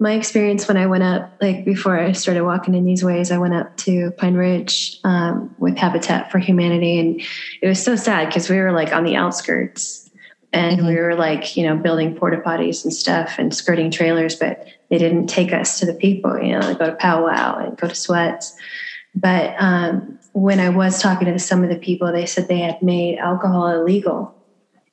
My 0.00 0.12
experience 0.12 0.68
when 0.68 0.76
I 0.76 0.86
went 0.86 1.02
up, 1.02 1.34
like 1.40 1.64
before 1.64 1.98
I 1.98 2.12
started 2.12 2.44
walking 2.44 2.74
in 2.74 2.84
these 2.84 3.02
ways, 3.02 3.32
I 3.32 3.38
went 3.38 3.54
up 3.54 3.76
to 3.78 4.12
Pine 4.12 4.34
Ridge 4.34 5.00
um, 5.02 5.54
with 5.58 5.76
Habitat 5.76 6.30
for 6.30 6.38
Humanity. 6.38 7.00
And 7.00 7.20
it 7.62 7.66
was 7.66 7.82
so 7.82 7.96
sad 7.96 8.28
because 8.28 8.48
we 8.48 8.58
were 8.58 8.72
like 8.72 8.92
on 8.92 9.02
the 9.02 9.16
outskirts 9.16 10.08
and 10.52 10.86
we 10.86 10.94
were 10.94 11.16
like, 11.16 11.56
you 11.56 11.66
know, 11.66 11.76
building 11.76 12.14
porta 12.14 12.38
potties 12.38 12.84
and 12.84 12.92
stuff 12.92 13.36
and 13.38 13.52
skirting 13.52 13.90
trailers, 13.90 14.36
but 14.36 14.66
they 14.88 14.98
didn't 14.98 15.26
take 15.26 15.52
us 15.52 15.80
to 15.80 15.86
the 15.86 15.94
people, 15.94 16.38
you 16.40 16.52
know, 16.52 16.60
like 16.60 16.78
go 16.78 16.86
to 16.86 16.96
powwow 16.96 17.58
and 17.58 17.76
go 17.76 17.88
to 17.88 17.94
sweats. 17.94 18.54
But 19.14 19.54
um, 19.58 20.18
when 20.32 20.60
I 20.60 20.68
was 20.68 21.02
talking 21.02 21.26
to 21.26 21.38
some 21.40 21.64
of 21.64 21.70
the 21.70 21.76
people, 21.76 22.12
they 22.12 22.24
said 22.24 22.46
they 22.46 22.60
had 22.60 22.80
made 22.80 23.18
alcohol 23.18 23.68
illegal 23.68 24.37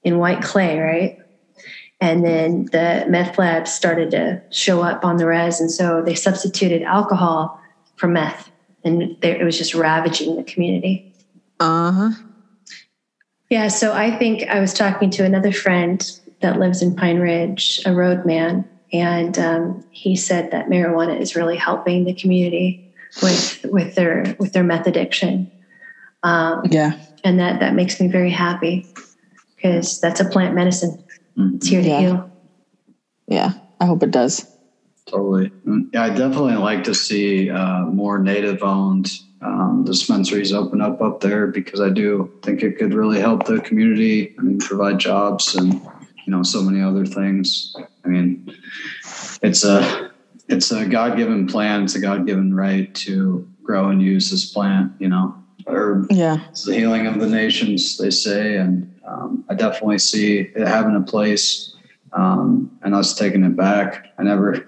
in 0.06 0.14
Whiteclay, 0.14 0.82
right? 0.82 1.18
And 2.00 2.24
then 2.24 2.66
the 2.72 3.06
meth 3.10 3.38
labs 3.38 3.72
started 3.72 4.12
to 4.12 4.42
show 4.52 4.82
up 4.82 5.04
on 5.04 5.18
the 5.18 5.26
res. 5.26 5.60
And 5.60 5.72
so 5.72 6.02
they 6.06 6.14
substituted 6.14 6.84
alcohol 6.84 7.60
for 7.96 8.08
meth. 8.08 8.52
And 8.84 9.18
they, 9.22 9.40
it 9.40 9.44
was 9.44 9.58
just 9.58 9.74
ravaging 9.74 10.36
the 10.36 10.44
community. 10.44 11.04
Uh 11.60 11.92
huh. 11.92 12.12
Yeah. 13.50 13.68
So 13.70 13.94
I 13.94 14.16
think 14.16 14.44
I 14.44 14.60
was 14.60 14.74
talking 14.74 15.10
to 15.12 15.26
another 15.26 15.52
friend 15.52 16.04
that 16.42 16.60
lives 16.60 16.82
in 16.82 16.96
Pine 16.96 17.20
Ridge, 17.20 17.80
a 17.86 17.94
roadman. 17.94 18.70
And 18.94 19.38
um, 19.40 19.86
he 19.90 20.16
said 20.16 20.52
that 20.52 20.68
marijuana 20.68 21.20
is 21.20 21.36
really 21.36 21.58
helping 21.58 22.06
the 22.06 22.14
community 22.14 22.80
with 23.24 23.60
with 23.64 23.96
their 23.96 24.36
with 24.38 24.52
their 24.52 24.64
meth 24.64 24.86
addiction. 24.86 25.50
Um, 26.22 26.64
Yeah. 26.70 26.94
and 27.24 27.40
that 27.40 27.60
that 27.62 27.74
makes 27.74 28.00
me 28.00 28.08
very 28.08 28.32
happy 28.32 28.86
because 29.66 30.00
that's 30.00 30.20
a 30.20 30.26
plant 30.26 30.56
medicine. 30.56 31.04
It's 31.38 31.68
here 31.68 31.82
to 31.82 31.88
Yeah. 31.88 32.00
heal. 32.00 32.32
Yeah. 33.28 33.54
I 33.80 33.86
hope 33.86 34.04
it 34.04 34.12
does. 34.12 34.46
Totally. 35.08 35.52
Yeah, 35.94 36.04
I 36.04 36.10
definitely 36.10 36.56
like 36.56 36.84
to 36.86 36.96
see 36.96 37.50
uh, 37.50 37.82
more 37.86 38.20
native 38.20 38.64
owned 38.64 39.12
um, 39.42 39.84
dispensaries 39.86 40.54
open 40.54 40.82
up 40.82 41.02
up 41.02 41.20
there 41.20 41.48
because 41.48 41.80
I 41.80 41.90
do 41.90 42.32
think 42.42 42.64
it 42.64 42.78
could 42.78 42.94
really 42.94 43.20
help 43.20 43.46
the 43.46 43.60
community. 43.60 44.34
I 44.40 44.42
mean, 44.42 44.60
provide 44.60 45.00
jobs 45.00 45.56
and 45.56 45.74
you 45.74 46.32
know 46.32 46.42
so 46.42 46.64
many 46.64 46.82
other 46.82 47.06
things. 47.06 47.76
I 48.04 48.08
mean, 48.08 48.56
it's 49.44 49.64
a 49.64 50.12
it's 50.48 50.72
a 50.72 50.88
God 50.88 51.18
given 51.18 51.46
plan. 51.46 51.84
It's 51.84 51.96
a 51.96 52.00
God 52.00 52.26
given 52.26 52.56
right 52.56 52.94
to 52.96 53.48
grow 53.64 53.90
and 53.90 54.02
use 54.02 54.32
this 54.32 54.52
plant. 54.52 54.94
You 54.98 55.10
know, 55.10 55.36
herb 55.68 56.08
Yeah. 56.12 56.38
it's 56.50 56.64
the 56.64 56.76
healing 56.76 57.08
of 57.08 57.20
the 57.20 57.28
nations, 57.28 57.98
they 57.98 58.10
say, 58.10 58.58
and 58.58 58.92
um, 59.06 59.44
I 59.50 59.56
definitely 59.56 60.00
see 60.00 60.50
it 60.56 60.68
having 60.68 60.96
a 60.96 61.02
place, 61.02 61.74
um, 62.14 62.72
and 62.82 62.96
us 62.96 63.14
taking 63.14 63.44
it 63.44 63.56
back. 63.56 64.06
I 64.18 64.24
never, 64.24 64.68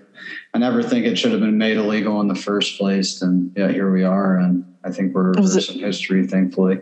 I 0.53 0.57
never 0.57 0.83
think 0.83 1.05
it 1.05 1.17
should 1.17 1.31
have 1.31 1.39
been 1.41 1.57
made 1.57 1.77
illegal 1.77 2.21
in 2.21 2.27
the 2.27 2.35
first 2.35 2.77
place, 2.77 3.21
and 3.21 3.51
yeah, 3.55 3.71
here 3.71 3.91
we 3.91 4.03
are, 4.03 4.37
and 4.37 4.65
I 4.83 4.91
think 4.91 5.13
we're 5.13 5.31
reversing 5.31 5.79
history, 5.79 6.25
thankfully. 6.27 6.79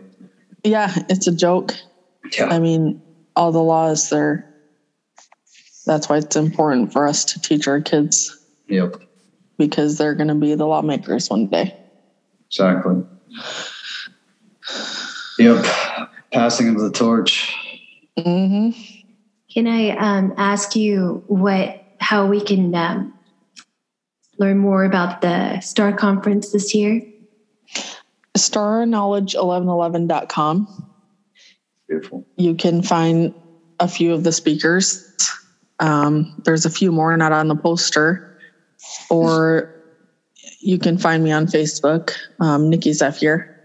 Yeah. 0.64 0.94
It's 1.08 1.26
a 1.26 1.32
joke. 1.32 1.74
Yeah, 2.36 2.46
I 2.46 2.58
mean, 2.58 3.00
all 3.36 3.52
the 3.52 3.62
laws 3.62 4.08
there. 4.08 4.44
That's 5.86 6.08
why 6.08 6.16
it's 6.18 6.34
important 6.34 6.92
for 6.92 7.06
us 7.06 7.24
to 7.26 7.40
teach 7.40 7.68
our 7.68 7.80
kids 7.80 8.36
yep, 8.66 8.96
because 9.56 9.96
they're 9.96 10.16
going 10.16 10.28
to 10.28 10.34
be 10.34 10.54
the 10.56 10.66
lawmakers 10.66 11.28
one 11.28 11.46
day. 11.46 11.72
exactly. 12.48 13.04
Yep, 15.38 15.64
passing 16.32 16.68
of 16.68 16.80
the 16.80 16.90
torch. 16.90 17.54
hmm 18.18 18.70
Can 19.52 19.66
I 19.66 19.90
um, 19.90 20.32
ask 20.36 20.76
you 20.76 21.24
what 21.26 21.82
how 21.98 22.26
we 22.26 22.40
can 22.40 22.74
um, 22.74 23.12
learn 24.38 24.58
more 24.58 24.84
about 24.84 25.22
the 25.22 25.58
Star 25.60 25.92
Conference 25.92 26.52
this 26.52 26.74
year? 26.74 27.02
StarKnowledge1111.com. 28.36 30.90
Beautiful. 31.88 32.26
You 32.36 32.54
can 32.54 32.82
find 32.82 33.34
a 33.80 33.88
few 33.88 34.12
of 34.12 34.22
the 34.24 34.32
speakers. 34.32 35.10
Um, 35.80 36.34
there's 36.44 36.66
a 36.66 36.70
few 36.70 36.92
more 36.92 37.16
not 37.16 37.32
on 37.32 37.48
the 37.48 37.56
poster, 37.56 38.38
or 39.10 39.72
you 40.60 40.78
can 40.78 40.98
find 40.98 41.22
me 41.22 41.32
on 41.32 41.46
Facebook, 41.46 42.12
um, 42.40 42.70
Nikki 42.70 42.90
Zephier, 42.90 43.55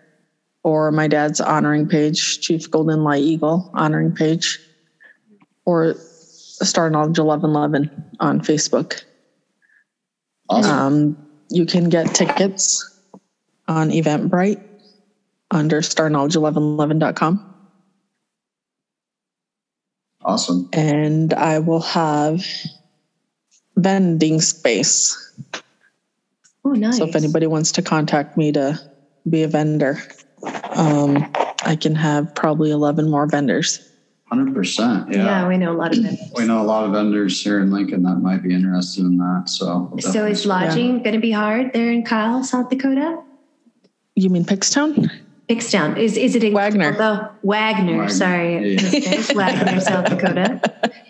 or 0.63 0.91
my 0.91 1.07
dad's 1.07 1.41
honoring 1.41 1.87
page, 1.87 2.41
Chief 2.41 2.69
Golden 2.69 3.03
Light 3.03 3.23
Eagle 3.23 3.69
honoring 3.73 4.13
page, 4.13 4.59
or 5.65 5.95
Star 5.95 6.89
Knowledge 6.89 7.19
1111 7.19 8.17
on 8.19 8.41
Facebook. 8.41 9.03
Awesome. 10.49 10.71
Um, 10.71 11.27
you 11.49 11.65
can 11.65 11.89
get 11.89 12.13
tickets 12.13 12.87
on 13.67 13.89
Eventbrite 13.89 14.61
under 15.49 15.81
starknowledge1111.com. 15.81 17.47
Awesome. 20.23 20.69
and 20.71 21.33
I 21.33 21.57
will 21.59 21.81
have 21.81 22.45
vending 23.75 24.39
space. 24.39 25.17
Oh, 26.63 26.73
nice. 26.73 26.97
So 26.97 27.05
if 27.05 27.15
anybody 27.15 27.47
wants 27.47 27.71
to 27.73 27.81
contact 27.81 28.37
me 28.37 28.51
to 28.51 28.79
be 29.27 29.41
a 29.41 29.47
vendor, 29.47 29.97
um, 30.71 31.25
I 31.63 31.75
can 31.75 31.95
have 31.95 32.33
probably 32.35 32.71
11 32.71 33.09
more 33.09 33.27
vendors. 33.27 33.87
100%. 34.31 35.13
yeah. 35.13 35.23
Yeah. 35.25 35.47
we 35.47 35.57
know 35.57 35.73
a 35.73 35.75
lot 35.75 35.95
of 35.95 36.01
them. 36.03 36.17
We 36.35 36.45
know 36.45 36.61
a 36.61 36.63
lot 36.63 36.85
of 36.85 36.91
vendors 36.93 37.41
here 37.41 37.59
in 37.59 37.69
Lincoln 37.69 38.03
that 38.03 38.15
might 38.17 38.41
be 38.41 38.53
interested 38.53 39.03
in 39.03 39.17
that. 39.17 39.43
So, 39.47 39.93
So 39.99 40.25
is 40.25 40.45
lodging 40.45 40.99
going 41.03 41.13
to 41.15 41.19
be 41.19 41.31
hard 41.31 41.73
there 41.73 41.91
in 41.91 42.03
Kyle, 42.03 42.41
South 42.43 42.69
Dakota? 42.69 43.21
You 44.15 44.29
mean 44.29 44.45
Pickstown? 44.45 45.11
Pickstown. 45.49 45.97
Is 45.97 46.15
is 46.15 46.35
it 46.35 46.45
in 46.45 46.53
Wagner. 46.53 46.95
Oh, 46.97 47.29
Wagner. 47.43 47.97
Wagner, 47.97 48.09
Sorry, 48.09 48.75
yeah. 48.75 48.81
listeners. 48.81 49.33
Wagner, 49.33 49.79
South 49.81 50.05
Dakota. 50.05 50.61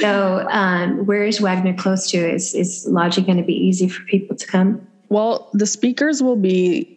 So, 0.00 0.44
um, 0.50 1.06
where 1.06 1.24
is 1.24 1.40
Wagner 1.40 1.72
close 1.72 2.10
to? 2.10 2.18
Is 2.18 2.54
is 2.56 2.88
lodging 2.90 3.24
going 3.24 3.38
to 3.38 3.44
be 3.44 3.54
easy 3.54 3.88
for 3.88 4.02
people 4.04 4.34
to 4.34 4.44
come? 4.44 4.84
Well, 5.10 5.48
the 5.52 5.66
speakers 5.66 6.20
will 6.20 6.34
be 6.34 6.95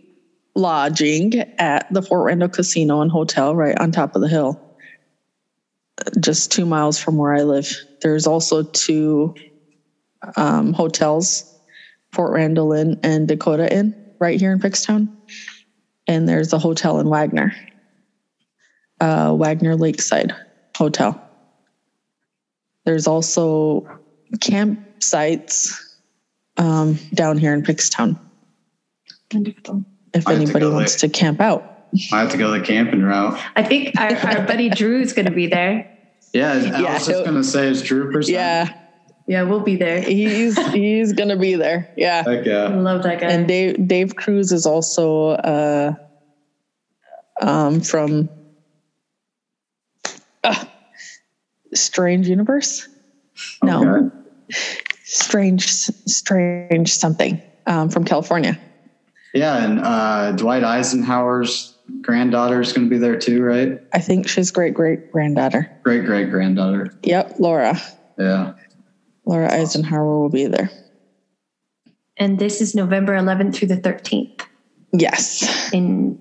lodging 0.55 1.33
at 1.57 1.91
the 1.91 2.01
Fort 2.01 2.25
Randall 2.25 2.49
Casino 2.49 3.01
and 3.01 3.11
Hotel 3.11 3.55
right 3.55 3.77
on 3.79 3.91
top 3.91 4.15
of 4.15 4.21
the 4.21 4.27
hill, 4.27 4.59
just 6.19 6.51
two 6.51 6.65
miles 6.65 6.99
from 6.99 7.17
where 7.17 7.33
I 7.33 7.43
live. 7.43 7.71
There's 8.01 8.27
also 8.27 8.63
two 8.63 9.35
um, 10.35 10.73
hotels, 10.73 11.43
Fort 12.11 12.33
Randall 12.33 12.73
Inn 12.73 12.99
and 13.03 13.27
Dakota 13.27 13.71
Inn, 13.73 13.95
right 14.19 14.39
here 14.39 14.51
in 14.51 14.59
Pickstown. 14.59 15.15
And 16.07 16.27
there's 16.27 16.53
a 16.53 16.59
hotel 16.59 16.99
in 16.99 17.07
Wagner, 17.09 17.53
uh, 18.99 19.33
Wagner 19.37 19.75
Lakeside 19.75 20.33
Hotel. 20.75 21.21
There's 22.85 23.05
also 23.05 23.87
campsites 24.37 25.71
um, 26.57 26.97
down 27.13 27.37
here 27.37 27.53
in 27.53 27.61
Pickstown 27.61 28.19
Wonderful. 29.33 29.85
If 30.19 30.27
I 30.27 30.31
have 30.33 30.39
to 30.41 30.43
anybody 30.45 30.67
wants 30.67 31.01
there. 31.01 31.09
to 31.09 31.17
camp 31.17 31.41
out. 31.41 31.65
I 32.13 32.19
have 32.19 32.31
to 32.31 32.37
go 32.37 32.51
the 32.51 32.61
camping 32.61 33.01
route. 33.01 33.39
I 33.55 33.63
think 33.63 33.99
our, 33.99 34.15
our 34.15 34.41
buddy 34.47 34.69
Drew 34.69 35.01
is 35.01 35.13
going 35.13 35.25
to 35.25 35.31
be 35.31 35.47
there. 35.47 35.85
Yeah. 36.33 36.51
I 36.53 36.81
Yeah, 36.81 36.93
was 36.93 37.07
just 37.07 37.23
going 37.25 37.35
to 37.35 37.43
say, 37.43 37.67
is 37.69 37.81
Drew 37.81 38.11
percent? 38.11 38.33
Yeah, 38.35 38.69
Yeah, 39.25 39.43
we'll 39.43 39.61
be 39.61 39.75
there. 39.75 39.99
he's 40.01 40.55
he's 40.73 41.13
gonna 41.13 41.37
be 41.37 41.55
there. 41.55 41.89
Yeah, 41.97 42.23
Heck 42.23 42.47
I 42.47 42.67
love 42.75 43.01
that 43.03 43.19
guy. 43.19 43.27
and 43.27 43.47
Dave 43.47 43.87
Dave 43.87 44.15
Cruz 44.15 44.51
is 44.51 44.65
also 44.67 45.29
uh, 45.29 45.93
um, 47.41 47.81
from 47.81 48.29
uh, 50.43 50.65
Strange 51.73 52.27
Universe. 52.27 52.87
No, 53.63 53.83
Okay. 53.85 54.15
Strange 55.03 55.65
Strange 56.07 56.91
something 56.93 57.41
um, 57.65 57.89
from 57.89 58.03
California. 58.03 58.59
Yeah. 59.33 59.63
And 59.63 59.79
uh, 59.79 60.31
Dwight 60.33 60.63
Eisenhower's 60.63 61.77
granddaughter 62.01 62.61
is 62.61 62.73
going 62.73 62.87
to 62.87 62.89
be 62.89 62.97
there 62.99 63.17
too, 63.17 63.41
right? 63.43 63.79
I 63.93 63.99
think 63.99 64.27
she's 64.27 64.51
great 64.51 64.73
great 64.73 65.11
granddaughter. 65.11 65.69
Great 65.83 66.05
great 66.05 66.29
granddaughter. 66.29 66.93
Yep, 67.03 67.35
Laura. 67.39 67.79
Yeah. 68.17 68.53
Laura 69.25 69.51
Eisenhower 69.53 70.19
will 70.19 70.29
be 70.29 70.47
there. 70.47 70.69
and 72.17 72.39
this 72.39 72.61
is 72.61 72.73
November 72.75 73.13
11th 73.13 73.55
through 73.55 73.67
the 73.69 73.77
13th 73.77 74.41
Yes, 74.91 75.71
in 75.71 76.17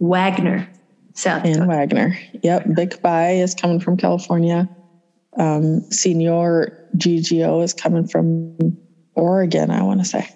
Wagner, 0.00 0.68
South 1.14 1.44
in 1.44 1.52
Dakota. 1.52 1.68
Wagner. 1.68 2.18
Yep, 2.42 2.66
Big 2.74 3.00
Buy 3.02 3.30
is 3.34 3.54
coming 3.54 3.78
from 3.78 3.96
California. 3.96 4.68
Um, 5.36 5.82
Senior 5.92 6.88
GGO 6.96 7.62
is 7.62 7.72
coming 7.74 8.08
from 8.08 8.76
Oregon. 9.14 9.70
I 9.70 9.82
want 9.82 10.00
to 10.00 10.04
say. 10.06 10.28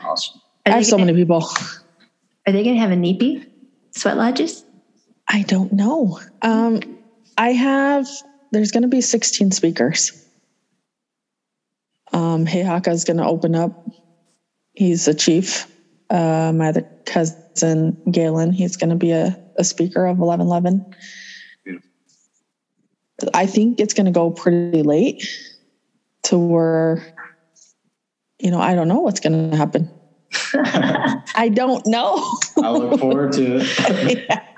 Awesome. 0.00 0.39
I 0.66 0.70
have 0.70 0.86
so 0.86 0.96
gonna- 0.96 1.06
many 1.06 1.18
people. 1.18 1.46
Are 2.46 2.52
they 2.52 2.62
going 2.62 2.74
to 2.74 2.80
have 2.80 2.90
a 2.90 2.94
Inipi? 2.96 3.44
Sweat 3.92 4.16
lodges? 4.16 4.64
I 5.28 5.42
don't 5.42 5.72
know. 5.72 6.18
Um, 6.42 6.80
I 7.36 7.52
have. 7.52 8.06
There's 8.52 8.72
going 8.72 8.82
to 8.82 8.88
be 8.88 9.00
16 9.00 9.52
speakers. 9.52 10.12
Um, 12.12 12.46
Heihaka 12.46 12.88
is 12.88 13.04
going 13.04 13.18
to 13.18 13.24
open 13.26 13.54
up. 13.54 13.72
He's 14.74 15.06
a 15.06 15.14
chief. 15.14 15.68
Uh, 16.08 16.52
my 16.54 16.68
other 16.68 16.84
cousin 17.06 17.96
Galen, 18.10 18.52
he's 18.52 18.76
going 18.76 18.90
to 18.90 18.96
be 18.96 19.12
a, 19.12 19.38
a 19.56 19.62
speaker 19.62 20.06
of 20.06 20.18
1111. 20.18 20.84
Beautiful. 21.64 21.88
I 23.34 23.46
think 23.46 23.78
it's 23.80 23.94
going 23.94 24.06
to 24.06 24.12
go 24.12 24.30
pretty 24.30 24.82
late 24.82 25.28
to 26.24 26.38
where, 26.38 27.04
you 28.40 28.50
know, 28.50 28.60
I 28.60 28.74
don't 28.74 28.88
know 28.88 29.00
what's 29.00 29.20
going 29.20 29.50
to 29.50 29.56
happen. 29.56 29.88
I 30.54 31.50
don't 31.52 31.84
know. 31.86 32.38
I 32.62 32.70
look 32.70 33.00
forward 33.00 33.32
to 33.32 33.58
it. 33.60 34.26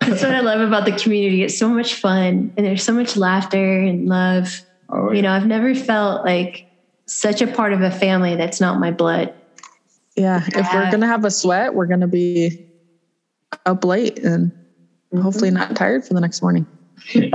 That's 0.00 0.22
what 0.22 0.34
I 0.34 0.40
love 0.40 0.60
about 0.60 0.84
the 0.84 0.92
community. 0.92 1.42
It's 1.42 1.58
so 1.58 1.68
much 1.68 1.94
fun 1.94 2.52
and 2.56 2.66
there's 2.66 2.82
so 2.82 2.92
much 2.92 3.16
laughter 3.16 3.80
and 3.80 4.06
love. 4.06 4.62
Oh, 4.90 5.12
You 5.12 5.22
know, 5.22 5.30
I've 5.32 5.46
never 5.46 5.74
felt 5.74 6.24
like 6.24 6.66
such 7.06 7.40
a 7.40 7.46
part 7.46 7.72
of 7.72 7.80
a 7.80 7.90
family 7.90 8.36
that's 8.36 8.60
not 8.60 8.78
my 8.78 8.90
blood. 8.90 9.32
Yeah, 10.16 10.44
if 10.46 10.66
we're 10.72 10.90
gonna 10.90 11.06
have 11.06 11.24
a 11.24 11.30
sweat, 11.30 11.74
we're 11.74 11.86
gonna 11.86 12.06
be 12.06 12.58
up 13.66 13.84
late 13.84 14.18
and 14.18 14.52
hopefully 15.12 15.50
not 15.50 15.74
tired 15.74 16.04
for 16.04 16.14
the 16.14 16.20
next 16.20 16.42
morning. 16.42 16.66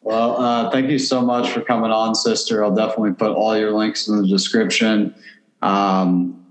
Well, 0.00 0.40
uh, 0.40 0.70
thank 0.70 0.88
you 0.88 0.98
so 0.98 1.20
much 1.20 1.50
for 1.50 1.60
coming 1.60 1.90
on, 1.90 2.14
sister. 2.14 2.64
I'll 2.64 2.74
definitely 2.74 3.12
put 3.12 3.32
all 3.32 3.54
your 3.58 3.72
links 3.72 4.08
in 4.08 4.16
the 4.16 4.26
description. 4.26 5.14
Um, 5.62 6.44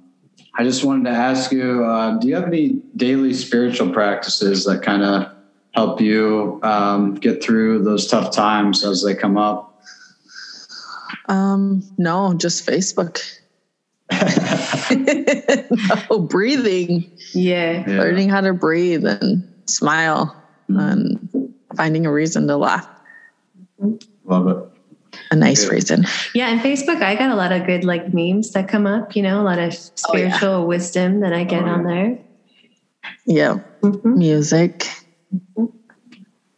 I 0.55 0.63
just 0.63 0.83
wanted 0.83 1.09
to 1.09 1.15
ask 1.15 1.51
you 1.51 1.85
uh, 1.85 2.17
do 2.17 2.27
you 2.27 2.35
have 2.35 2.45
any 2.45 2.81
daily 2.95 3.33
spiritual 3.33 3.91
practices 3.91 4.65
that 4.65 4.81
kind 4.81 5.03
of 5.03 5.31
help 5.73 6.01
you 6.01 6.59
um, 6.63 7.15
get 7.15 7.43
through 7.43 7.83
those 7.83 8.07
tough 8.07 8.33
times 8.33 8.83
as 8.83 9.03
they 9.03 9.13
come 9.13 9.37
up? 9.37 9.79
Um, 11.29 11.83
no, 11.97 12.33
just 12.33 12.65
Facebook. 12.65 13.19
no, 16.09 16.19
breathing, 16.19 17.09
Yeah. 17.33 17.83
Yeah. 17.87 17.99
learning 17.99 18.29
how 18.29 18.41
to 18.41 18.53
breathe 18.53 19.05
and 19.05 19.43
smile 19.67 20.35
and 20.69 21.53
finding 21.75 22.05
a 22.05 22.11
reason 22.11 22.47
to 22.47 22.57
laugh. 22.57 22.87
Love 24.25 24.47
it. 24.47 24.76
A 25.31 25.35
nice 25.35 25.63
Yeah. 25.65 25.69
reason. 25.71 26.05
Yeah. 26.33 26.49
And 26.49 26.59
Facebook, 26.61 27.01
I 27.01 27.15
got 27.15 27.29
a 27.31 27.35
lot 27.35 27.51
of 27.51 27.65
good 27.65 27.83
like 27.83 28.13
memes 28.13 28.51
that 28.51 28.67
come 28.67 28.87
up, 28.87 29.15
you 29.15 29.21
know, 29.21 29.41
a 29.41 29.43
lot 29.43 29.59
of 29.59 29.73
Oh, 30.09 30.17
yeah. 30.17 30.29
spiritual 30.31 30.67
wisdom 30.67 31.19
that 31.21 31.33
I 31.33 31.43
get 31.43 31.63
Oh, 31.63 31.67
on 31.69 31.83
there. 31.83 32.17
Yeah, 33.25 33.59
Mhm. 33.83 34.17
music. 34.17 34.87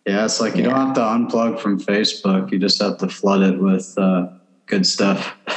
Yeah, 0.05 0.25
it's 0.25 0.39
like 0.39 0.55
you 0.55 0.63
don't 0.63 0.75
have 0.75 0.93
to 0.95 1.01
unplug 1.01 1.59
from 1.59 1.79
Facebook. 1.79 2.51
You 2.51 2.57
just 2.59 2.81
have 2.81 2.97
to 2.99 3.07
flood 3.09 3.41
it 3.43 3.59
with 3.59 3.91
uh, 3.97 4.27
good 4.67 4.85
stuff. 4.85 5.35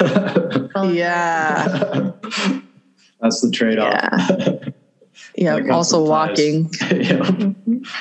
Yeah, 0.83 2.13
That's 3.21 3.41
the 3.41 3.51
trade 3.53 3.79
off. 3.79 3.93
yeah, 3.93 4.55
yeah. 5.37 5.55
Like 5.55 5.71
also 5.71 6.03
walking. 6.05 6.71
yeah, 6.91 7.53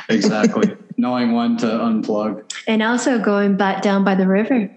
exactly. 0.09 0.75
Knowing 0.97 1.33
when 1.33 1.57
to 1.57 1.65
unplug. 1.67 2.43
And 2.67 2.81
also 2.81 3.19
going 3.19 3.55
back 3.57 3.81
down 3.81 4.03
by 4.03 4.15
the 4.15 4.27
river. 4.27 4.69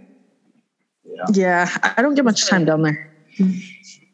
Yeah, 1.32 1.68
I 1.82 2.02
don't 2.02 2.14
get 2.14 2.24
much 2.24 2.48
time 2.48 2.64
down 2.64 2.82
there, 2.82 3.10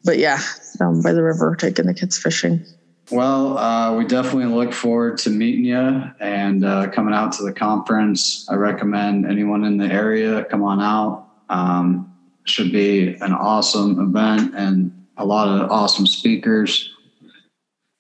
but 0.05 0.19
yeah, 0.19 0.41
down 0.79 1.03
by 1.03 1.13
the 1.13 1.23
river, 1.23 1.57
taking 1.57 1.87
the 1.87 1.95
kids 1.95 2.19
fishing. 2.19 2.65
Well, 3.11 3.59
uh, 3.59 3.97
we 3.97 4.05
definitely 4.05 4.47
look 4.55 4.73
forward 4.73 5.19
to 5.19 5.31
meeting 5.31 5.65
you 5.65 6.05
and 6.21 6.65
uh, 6.65 6.91
coming 6.91 7.13
out 7.13 7.33
to 7.33 7.43
the 7.43 7.53
conference. 7.53 8.47
I 8.49 8.55
recommend 8.55 9.27
anyone 9.27 9.65
in 9.65 9.79
the 9.79 9.87
area 9.87 10.45
come 10.45 10.63
on 10.63 10.81
out. 10.81 11.27
Um, 11.49 12.15
should 12.45 12.73
be 12.73 13.17
an 13.17 13.33
awesome 13.33 14.01
event 14.01 14.55
and 14.57 15.07
a 15.17 15.25
lot 15.25 15.49
of 15.49 15.71
awesome 15.71 16.07
speakers. 16.07 16.91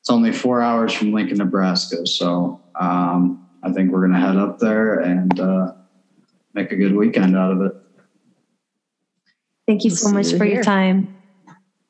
It's 0.01 0.11
only 0.11 0.32
four 0.32 0.62
hours 0.62 0.92
from 0.92 1.12
Lincoln, 1.12 1.38
Nebraska, 1.38 2.07
so 2.07 2.61
um, 2.74 3.46
I 3.62 3.72
think 3.72 3.90
we're 3.90 4.07
going 4.07 4.18
to 4.18 4.26
head 4.26 4.36
up 4.36 4.59
there 4.59 5.01
and 5.01 5.38
uh, 5.38 5.72
make 6.55 6.72
a 6.72 6.76
good 6.76 6.96
weekend 6.96 7.36
out 7.36 7.53
of 7.53 7.62
it. 7.62 7.74
Thank 9.71 9.85
you 9.85 9.91
We'll 9.91 9.97
so 9.99 10.11
much 10.11 10.33
you 10.33 10.39
for 10.39 10.45
your 10.47 10.64
time. 10.64 11.09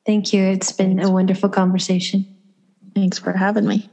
Thank 0.05 0.33
you. 0.33 0.43
It's 0.43 0.71
been 0.71 0.99
a 0.99 1.11
wonderful 1.11 1.49
conversation. 1.49 2.27
Thanks 2.93 3.17
for 3.17 3.33
having 3.33 3.67
me. 3.67 3.89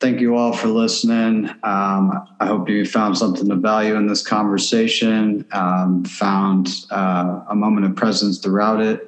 thank 0.00 0.20
you 0.20 0.36
all 0.36 0.54
for 0.54 0.68
listening. 0.68 1.50
Um, 1.62 2.18
I 2.40 2.46
hope 2.46 2.70
you 2.70 2.86
found 2.86 3.18
something 3.18 3.50
of 3.50 3.60
value 3.60 3.94
in 3.96 4.06
this 4.06 4.26
conversation, 4.26 5.44
um, 5.52 6.02
found 6.06 6.70
uh, 6.90 7.40
a 7.50 7.54
moment 7.54 7.84
of 7.84 7.94
presence 7.94 8.38
throughout 8.38 8.80
it. 8.80 9.00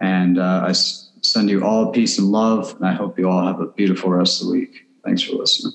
And 0.00 0.40
uh, 0.40 0.62
I 0.66 0.70
s- 0.70 1.08
send 1.22 1.48
you 1.48 1.64
all 1.64 1.92
peace 1.92 2.18
and 2.18 2.26
love. 2.26 2.74
And 2.74 2.88
I 2.88 2.92
hope 2.94 3.20
you 3.20 3.28
all 3.28 3.46
have 3.46 3.60
a 3.60 3.68
beautiful 3.68 4.10
rest 4.10 4.40
of 4.40 4.48
the 4.48 4.52
week. 4.52 4.84
Thanks 5.04 5.22
for 5.22 5.36
listening. 5.36 5.74